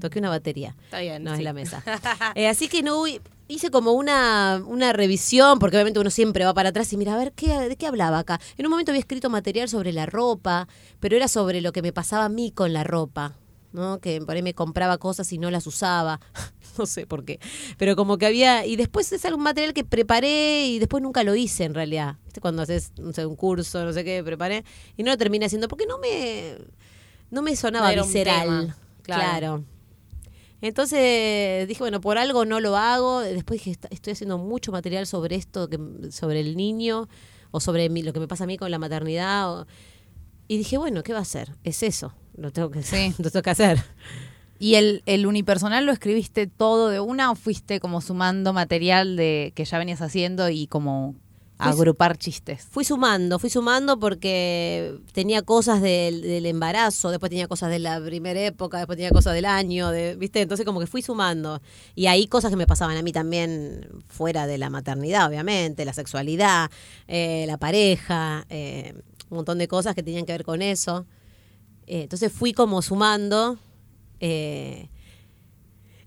toqué 0.00 0.18
una 0.18 0.30
batería. 0.30 0.76
Está 0.84 1.00
bien. 1.00 1.22
No, 1.24 1.32
sí. 1.32 1.38
es 1.38 1.44
la 1.44 1.52
mesa. 1.52 1.82
Eh, 2.34 2.48
así 2.48 2.68
que 2.68 2.82
no 2.82 3.04
hice 3.48 3.70
como 3.70 3.92
una, 3.92 4.62
una 4.66 4.92
revisión, 4.92 5.58
porque 5.58 5.76
obviamente 5.76 6.00
uno 6.00 6.10
siempre 6.10 6.44
va 6.44 6.54
para 6.54 6.70
atrás 6.70 6.92
y 6.92 6.96
mira, 6.96 7.14
a 7.14 7.18
ver, 7.18 7.32
¿qué, 7.32 7.48
¿de 7.68 7.76
qué 7.76 7.86
hablaba 7.86 8.18
acá? 8.18 8.40
En 8.56 8.66
un 8.66 8.70
momento 8.70 8.90
había 8.92 9.00
escrito 9.00 9.30
material 9.30 9.68
sobre 9.68 9.92
la 9.92 10.06
ropa, 10.06 10.66
pero 11.00 11.16
era 11.16 11.28
sobre 11.28 11.60
lo 11.60 11.72
que 11.72 11.82
me 11.82 11.92
pasaba 11.92 12.24
a 12.24 12.28
mí 12.28 12.50
con 12.50 12.72
la 12.72 12.84
ropa, 12.84 13.36
¿no? 13.72 14.00
Que 14.00 14.20
por 14.20 14.34
ahí 14.36 14.42
me 14.42 14.54
compraba 14.54 14.98
cosas 14.98 15.30
y 15.32 15.38
no 15.38 15.50
las 15.50 15.66
usaba. 15.66 16.20
no 16.78 16.86
sé 16.86 17.06
por 17.06 17.24
qué. 17.24 17.38
Pero 17.76 17.96
como 17.96 18.18
que 18.18 18.26
había... 18.26 18.64
Y 18.66 18.76
después 18.76 19.12
es 19.12 19.24
algún 19.24 19.42
material 19.42 19.74
que 19.74 19.84
preparé 19.84 20.66
y 20.66 20.78
después 20.78 21.02
nunca 21.02 21.22
lo 21.22 21.34
hice 21.34 21.64
en 21.64 21.74
realidad. 21.74 22.16
¿Viste? 22.24 22.40
Cuando 22.40 22.62
haces 22.62 22.92
no 22.98 23.12
sé, 23.12 23.26
un 23.26 23.36
curso, 23.36 23.84
no 23.84 23.92
sé 23.92 24.04
qué, 24.04 24.24
preparé. 24.24 24.64
Y 24.96 25.02
no 25.02 25.10
lo 25.10 25.18
terminé 25.18 25.46
haciendo 25.46 25.68
porque 25.68 25.86
no 25.86 25.98
me... 25.98 26.56
No 27.30 27.42
me 27.42 27.54
sonaba 27.56 27.94
No 27.94 28.04
visceral. 28.04 28.74
claro. 29.02 29.64
Entonces 30.64 31.68
dije, 31.68 31.80
bueno, 31.80 32.00
por 32.00 32.16
algo 32.18 32.44
no 32.44 32.58
lo 32.60 32.76
hago. 32.76 33.20
Después 33.20 33.60
dije, 33.60 33.70
"Est- 33.72 33.84
estoy 33.90 34.14
haciendo 34.14 34.38
mucho 34.38 34.72
material 34.72 35.06
sobre 35.06 35.36
esto, 35.36 35.68
que, 35.68 35.78
sobre 36.10 36.40
el 36.40 36.56
niño, 36.56 37.08
o 37.50 37.60
sobre 37.60 37.88
mi- 37.90 38.02
lo 38.02 38.12
que 38.12 38.20
me 38.20 38.26
pasa 38.28 38.44
a 38.44 38.46
mí 38.46 38.56
con 38.56 38.70
la 38.70 38.78
maternidad. 38.78 39.52
o- 39.60 39.66
y 40.48 40.58
dije, 40.58 40.76
bueno, 40.78 41.02
¿qué 41.02 41.12
va 41.12 41.20
a 41.20 41.22
hacer? 41.22 41.54
Es 41.64 41.82
eso, 41.82 42.12
lo 42.36 42.50
tengo 42.50 42.70
que, 42.70 42.82
Sí. 42.82 43.14
lo 43.18 43.30
tengo 43.30 43.42
que 43.42 43.50
hacer. 43.50 43.82
¿Y 44.58 44.74
el, 44.76 45.02
el 45.06 45.26
unipersonal 45.26 45.84
lo 45.84 45.92
escribiste 45.92 46.46
todo 46.46 46.88
de 46.88 47.00
una 47.00 47.30
o 47.30 47.34
fuiste 47.34 47.80
como 47.80 48.00
sumando 48.00 48.52
material 48.52 49.16
de 49.16 49.52
que 49.54 49.64
ya 49.64 49.78
venías 49.78 50.00
haciendo 50.02 50.48
y 50.48 50.66
como 50.66 51.14
Agrupar 51.56 52.18
chistes? 52.18 52.66
Fui 52.68 52.84
sumando, 52.84 53.38
fui 53.38 53.48
sumando 53.48 53.98
porque 53.98 54.98
tenía 55.12 55.42
cosas 55.42 55.80
del, 55.80 56.20
del 56.22 56.46
embarazo, 56.46 57.10
después 57.10 57.30
tenía 57.30 57.46
cosas 57.46 57.70
de 57.70 57.78
la 57.78 58.00
primera 58.00 58.40
época, 58.40 58.78
después 58.78 58.96
tenía 58.96 59.12
cosas 59.12 59.34
del 59.34 59.44
año, 59.44 59.90
de, 59.90 60.16
¿viste? 60.16 60.40
Entonces 60.40 60.66
como 60.66 60.80
que 60.80 60.88
fui 60.88 61.00
sumando. 61.00 61.62
Y 61.94 62.06
ahí 62.06 62.26
cosas 62.26 62.50
que 62.50 62.56
me 62.56 62.66
pasaban 62.66 62.96
a 62.96 63.02
mí 63.02 63.12
también 63.12 63.88
fuera 64.08 64.48
de 64.48 64.58
la 64.58 64.68
maternidad, 64.68 65.28
obviamente, 65.28 65.84
la 65.84 65.92
sexualidad, 65.92 66.70
eh, 67.06 67.44
la 67.46 67.56
pareja, 67.56 68.46
eh, 68.48 68.94
un 69.30 69.36
montón 69.36 69.58
de 69.58 69.68
cosas 69.68 69.94
que 69.94 70.02
tenían 70.02 70.26
que 70.26 70.32
ver 70.32 70.44
con 70.44 70.60
eso. 70.60 71.06
Eh, 71.86 72.02
entonces 72.02 72.32
fui 72.32 72.52
como 72.52 72.82
sumando. 72.82 73.58
es 74.18 74.88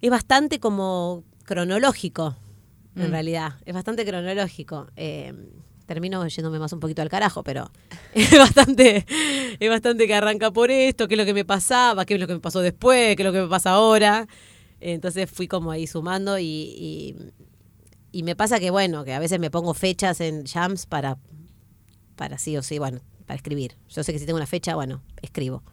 bastante 0.09 0.59
como 0.59 1.23
cronológico, 1.45 2.35
en 2.97 3.07
Mm. 3.09 3.11
realidad. 3.11 3.53
Es 3.65 3.73
bastante 3.73 4.05
cronológico. 4.05 4.87
Eh, 4.95 5.33
termino 5.85 6.27
yéndome 6.27 6.59
más 6.59 6.73
un 6.73 6.79
poquito 6.81 7.01
al 7.01 7.09
carajo, 7.09 7.43
pero 7.43 7.71
es 8.13 8.37
bastante, 8.37 9.05
es 9.59 9.69
bastante 9.69 10.05
que 10.07 10.13
arranca 10.13 10.51
por 10.51 10.69
esto, 10.71 11.07
qué 11.07 11.13
es 11.13 11.17
lo 11.17 11.25
que 11.25 11.33
me 11.33 11.45
pasaba, 11.45 12.05
qué 12.05 12.15
es 12.15 12.19
lo 12.19 12.27
que 12.27 12.33
me 12.33 12.39
pasó 12.41 12.59
después, 12.61 13.15
qué 13.15 13.21
es 13.23 13.25
lo 13.25 13.31
que 13.31 13.41
me 13.41 13.47
pasa 13.47 13.71
ahora. 13.71 14.27
Entonces 14.81 15.29
fui 15.31 15.47
como 15.47 15.71
ahí 15.71 15.87
sumando 15.87 16.37
y, 16.39 16.43
y, 16.45 17.15
y 18.11 18.23
me 18.23 18.35
pasa 18.35 18.59
que, 18.59 18.69
bueno, 18.69 19.03
que 19.05 19.13
a 19.13 19.19
veces 19.19 19.39
me 19.39 19.49
pongo 19.49 19.73
fechas 19.73 20.19
en 20.21 20.45
jams 20.45 20.85
para, 20.85 21.17
para 22.15 22.37
sí 22.37 22.57
o 22.57 22.61
sí, 22.63 22.79
bueno, 22.79 22.99
para 23.25 23.35
escribir. 23.37 23.75
Yo 23.89 24.03
sé 24.03 24.11
que 24.13 24.19
si 24.19 24.25
tengo 24.25 24.37
una 24.37 24.45
fecha, 24.45 24.75
bueno, 24.75 25.01
escribo. 25.21 25.63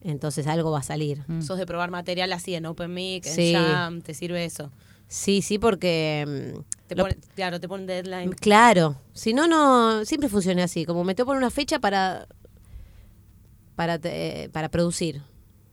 Entonces 0.00 0.46
algo 0.46 0.70
va 0.70 0.78
a 0.78 0.82
salir. 0.82 1.22
Mm. 1.26 1.42
Sos 1.42 1.58
de 1.58 1.66
probar 1.66 1.90
material 1.90 2.32
así 2.32 2.54
en 2.54 2.66
Open 2.66 2.92
Mic, 2.94 3.26
en 3.26 3.34
Sí. 3.34 3.52
Jam, 3.54 4.00
te 4.00 4.14
sirve 4.14 4.44
eso. 4.44 4.70
Sí, 5.08 5.42
sí, 5.42 5.58
porque... 5.58 6.24
mm, 6.56 6.86
Te 6.86 6.94
lo- 6.94 7.04
pone- 7.04 7.16
claro, 7.34 7.58
te 7.60 7.66
ponen 7.68 7.86
deadline. 7.86 8.32
Claro, 8.34 8.96
si 9.14 9.32
no, 9.32 9.48
no, 9.48 10.04
siempre 10.04 10.28
funciona 10.28 10.64
así, 10.64 10.84
como 10.84 11.02
me 11.04 11.14
poner 11.26 11.38
una 11.38 11.50
fecha 11.50 11.78
para, 11.80 12.28
para, 13.74 13.98
te- 13.98 14.50
para 14.52 14.68
producir. 14.70 15.22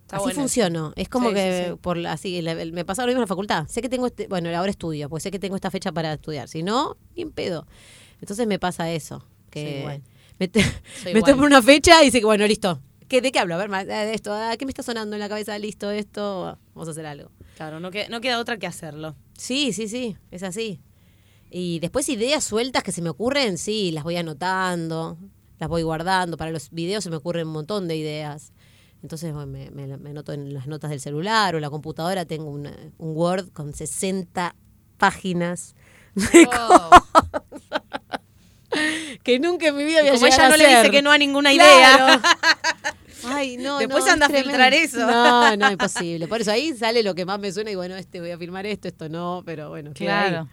Está 0.03 0.17
así 0.17 0.23
bueno 0.25 0.39
funciono. 0.41 0.93
Es 0.95 1.09
como 1.09 1.29
Sí, 1.29 1.35
que 1.35 1.65
sí, 1.67 1.73
sí. 1.73 1.79
por 1.81 1.97
la- 1.97 2.13
así 2.13 2.41
me 2.71 2.85
pasa 2.85 3.01
lo 3.03 3.07
mismo 3.07 3.19
en 3.19 3.23
la 3.23 3.27
facultad. 3.27 3.67
Sé 3.67 3.81
que 3.81 3.89
tengo 3.89 4.05
este, 4.07 4.27
bueno, 4.27 4.55
ahora 4.55 4.69
estudio, 4.69 5.09
pues 5.09 5.23
sé 5.23 5.31
que 5.31 5.39
tengo 5.39 5.55
esta 5.55 5.71
fecha 5.71 5.91
para 5.91 6.13
estudiar. 6.13 6.47
Si 6.47 6.61
no, 6.63 6.95
ni 7.15 7.23
en 7.23 7.31
pedo. 7.31 7.65
Entonces 8.21 8.45
me 8.47 8.59
pasa 8.59 8.91
eso, 8.91 9.25
que 9.49 9.79
igual. 9.79 10.01
me, 10.39 10.47
te- 10.47 10.63
me 11.13 11.21
por 11.21 11.45
una 11.45 11.61
fecha 11.61 12.03
y 12.03 12.11
sé 12.11 12.19
que 12.19 12.25
bueno, 12.25 12.45
listo. 12.45 12.79
¿Qué, 13.07 13.21
¿De 13.21 13.31
qué 13.31 13.39
hablo? 13.39 13.55
A 13.55 13.57
ver, 13.57 13.69
más, 13.69 13.85
de 13.85 14.13
esto, 14.13 14.33
ah, 14.33 14.55
¿qué 14.57 14.65
me 14.65 14.71
está 14.71 14.81
sonando 14.83 15.15
en 15.15 15.19
la 15.19 15.29
cabeza? 15.29 15.57
Listo, 15.59 15.91
esto, 15.91 16.57
vamos 16.73 16.87
a 16.87 16.91
hacer 16.91 17.05
algo. 17.05 17.29
Claro, 17.55 17.79
no, 17.79 17.91
que- 17.91 18.07
no 18.09 18.21
queda 18.21 18.39
otra 18.39 18.57
que 18.57 18.67
hacerlo. 18.67 19.15
Sí, 19.37 19.73
sí, 19.73 19.87
sí, 19.87 20.17
es 20.31 20.43
así. 20.43 20.79
Y 21.49 21.79
después 21.79 22.09
ideas 22.09 22.43
sueltas 22.43 22.83
que 22.83 22.91
se 22.91 23.01
me 23.01 23.09
ocurren, 23.09 23.57
sí, 23.57 23.91
las 23.91 24.03
voy 24.03 24.17
anotando, 24.17 25.17
las 25.59 25.69
voy 25.69 25.83
guardando. 25.83 26.37
Para 26.37 26.51
los 26.51 26.71
videos 26.71 27.03
se 27.03 27.09
me 27.09 27.15
ocurren 27.17 27.47
un 27.47 27.53
montón 27.53 27.87
de 27.87 27.95
ideas. 27.95 28.51
Entonces 29.03 29.33
bueno, 29.33 29.47
me, 29.51 29.69
me, 29.71 29.97
me 29.97 30.09
anoto 30.09 30.33
en 30.33 30.53
las 30.53 30.67
notas 30.67 30.89
del 30.89 30.99
celular 30.99 31.53
o 31.53 31.57
en 31.57 31.61
la 31.61 31.69
computadora. 31.69 32.25
Tengo 32.25 32.49
una- 32.49 32.75
un 32.97 33.15
Word 33.15 33.51
con 33.51 33.73
60 33.73 34.55
páginas 34.97 35.75
que 39.23 39.39
nunca 39.39 39.67
en 39.67 39.75
mi 39.77 39.83
vida 39.83 39.99
había 39.99 40.13
como 40.13 40.25
ella 40.25 40.45
a 40.45 40.49
no 40.49 40.57
le 40.57 40.67
dice 40.67 40.91
que 40.91 41.01
no 41.01 41.11
a 41.11 41.17
ninguna 41.17 41.51
Claro. 41.51 42.05
idea. 42.05 42.21
Ay, 43.35 43.57
no, 43.57 43.79
Después 43.79 44.05
no, 44.05 44.11
anda 44.11 44.25
a 44.27 44.29
filtrar 44.29 44.73
eso. 44.73 44.99
No, 44.99 45.55
no, 45.57 45.71
imposible. 45.71 46.27
Por 46.27 46.41
eso 46.41 46.51
ahí 46.51 46.73
sale 46.73 47.03
lo 47.03 47.15
que 47.15 47.25
más 47.25 47.39
me 47.39 47.51
suena 47.51 47.71
y 47.71 47.75
bueno, 47.75 47.95
este 47.95 48.19
voy 48.19 48.31
a 48.31 48.37
firmar 48.37 48.65
esto, 48.65 48.87
esto 48.87 49.09
no, 49.09 49.43
pero 49.45 49.69
bueno, 49.69 49.93
queda 49.93 50.21
ahí. 50.21 50.47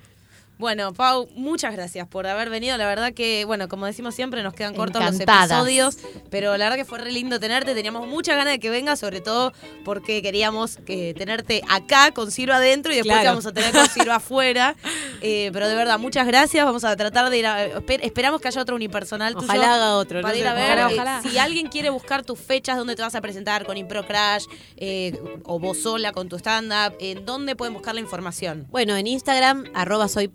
Bueno, 0.62 0.92
Pau, 0.94 1.28
muchas 1.34 1.72
gracias 1.72 2.06
por 2.06 2.24
haber 2.28 2.48
venido. 2.48 2.76
La 2.76 2.86
verdad 2.86 3.12
que, 3.12 3.44
bueno, 3.44 3.68
como 3.68 3.84
decimos 3.84 4.14
siempre, 4.14 4.44
nos 4.44 4.54
quedan 4.54 4.74
cortos 4.76 5.04
los 5.04 5.18
episodios, 5.18 5.98
pero 6.30 6.56
la 6.56 6.66
verdad 6.66 6.76
que 6.76 6.84
fue 6.84 7.00
re 7.00 7.10
lindo 7.10 7.40
tenerte. 7.40 7.74
Teníamos 7.74 8.06
muchas 8.06 8.36
ganas 8.36 8.52
de 8.52 8.60
que 8.60 8.70
vengas, 8.70 9.00
sobre 9.00 9.20
todo 9.20 9.52
porque 9.84 10.22
queríamos 10.22 10.76
que 10.86 11.14
tenerte 11.14 11.62
acá 11.68 12.12
con 12.12 12.30
Ciro 12.30 12.54
adentro 12.54 12.92
y 12.92 12.96
después 12.98 13.12
Claro. 13.12 13.22
te 13.22 13.28
vamos 13.30 13.46
a 13.46 13.52
tener 13.52 13.72
con 13.72 13.88
Ciro 13.88 14.12
afuera. 14.14 14.76
Eh, 15.20 15.50
pero 15.52 15.66
de 15.68 15.74
verdad, 15.74 15.98
muchas 15.98 16.28
gracias. 16.28 16.64
Vamos 16.64 16.84
a 16.84 16.94
tratar 16.94 17.28
de 17.28 17.38
ir 17.38 17.46
a. 17.46 17.66
esper- 17.66 17.98
esperamos 18.04 18.40
que 18.40 18.46
haya 18.46 18.62
otro 18.62 18.76
unipersonal 18.76 19.34
tuyo. 19.34 19.46
Ojalá 19.46 19.74
haga 19.74 19.96
otro. 19.96 20.18
no 20.18 20.22
Para 20.22 20.36
ir 20.38 20.46
a 20.46 20.54
ver, 20.54 20.78
ojalá, 20.78 20.90
eh, 20.90 20.94
ojalá. 20.94 21.22
si 21.22 21.38
alguien 21.38 21.66
quiere 21.66 21.90
buscar 21.90 22.22
tus 22.22 22.38
fechas, 22.38 22.76
dónde 22.76 22.94
te 22.94 23.02
vas 23.02 23.16
a 23.16 23.20
presentar 23.20 23.66
con 23.66 23.76
Impro 23.76 24.06
Crash 24.06 24.44
eh, 24.76 25.20
o 25.44 25.58
vos 25.58 25.82
sola 25.82 26.12
con 26.12 26.28
tu 26.28 26.36
stand-up, 26.38 26.94
¿en 27.00 27.26
dónde 27.26 27.56
pueden 27.56 27.74
buscar 27.74 27.94
la 27.94 28.00
información? 28.00 28.68
Bueno, 28.70 28.94
en 28.96 29.08
Instagram, 29.08 29.64
arroba 29.74 30.06
soy 30.06 30.28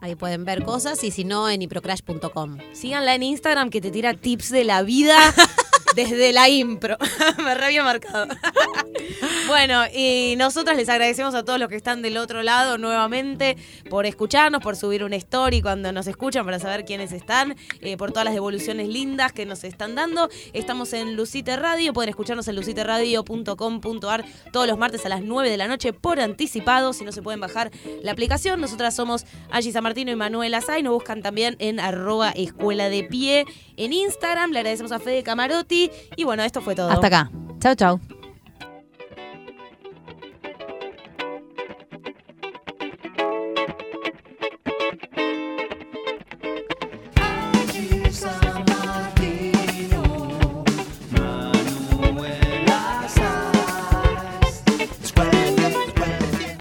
Ahí 0.00 0.14
pueden 0.14 0.44
ver 0.44 0.64
cosas, 0.64 1.02
y 1.04 1.10
si 1.10 1.24
no, 1.24 1.48
en 1.48 1.62
hiprocrash.com. 1.62 2.58
Síganla 2.72 3.14
en 3.14 3.22
Instagram 3.22 3.70
que 3.70 3.80
te 3.80 3.90
tira 3.90 4.14
tips 4.14 4.50
de 4.50 4.64
la 4.64 4.82
vida 4.82 5.16
desde 5.94 6.32
la 6.32 6.48
impro. 6.48 6.96
Me 7.44 7.54
re 7.54 7.66
había 7.66 7.82
marcado. 7.82 8.26
bueno, 9.46 9.82
y 9.94 10.34
nosotras 10.36 10.76
les 10.76 10.88
agradecemos 10.88 11.34
a 11.34 11.44
todos 11.44 11.58
los 11.58 11.68
que 11.68 11.76
están 11.76 12.02
del 12.02 12.16
otro 12.16 12.42
lado 12.42 12.78
nuevamente 12.78 13.56
por 13.90 14.06
escucharnos, 14.06 14.62
por 14.62 14.76
subir 14.76 15.04
una 15.04 15.16
story 15.16 15.62
cuando 15.62 15.92
nos 15.92 16.06
escuchan 16.06 16.44
para 16.44 16.58
saber 16.58 16.84
quiénes 16.84 17.12
están, 17.12 17.56
eh, 17.80 17.96
por 17.96 18.10
todas 18.10 18.24
las 18.24 18.34
devoluciones 18.34 18.88
lindas 18.88 19.32
que 19.32 19.46
nos 19.46 19.64
están 19.64 19.94
dando. 19.94 20.28
Estamos 20.52 20.92
en 20.92 21.16
Lucite 21.16 21.56
Radio, 21.56 21.92
pueden 21.92 22.10
escucharnos 22.10 22.48
en 22.48 22.56
luciteradio.com.ar 22.56 24.24
todos 24.52 24.66
los 24.66 24.78
martes 24.78 25.04
a 25.06 25.08
las 25.08 25.22
9 25.22 25.50
de 25.50 25.56
la 25.56 25.68
noche 25.68 25.92
por 25.92 26.20
anticipado, 26.20 26.92
si 26.92 27.04
no 27.04 27.12
se 27.12 27.22
pueden 27.22 27.40
bajar 27.40 27.70
la 28.02 28.12
aplicación. 28.12 28.60
Nosotras 28.60 28.94
somos 28.94 29.24
Angie 29.50 29.72
San 29.72 29.82
Martino 29.82 30.10
y 30.10 30.16
Manuela 30.16 30.60
Say, 30.60 30.82
nos 30.82 30.92
buscan 30.92 31.22
también 31.22 31.56
en 31.58 31.80
arroba 31.80 32.30
escuela 32.30 32.88
de 32.88 33.04
pie 33.04 33.44
en 33.76 33.92
Instagram. 33.92 34.50
Le 34.50 34.58
agradecemos 34.58 34.92
a 34.92 34.98
Fede 34.98 35.22
Camarotti 35.22 35.77
y 36.16 36.24
bueno, 36.24 36.42
esto 36.42 36.60
fue 36.60 36.74
todo. 36.74 36.90
Hasta 36.90 37.06
acá. 37.06 37.30
Chau, 37.60 37.74
chau. 37.74 38.17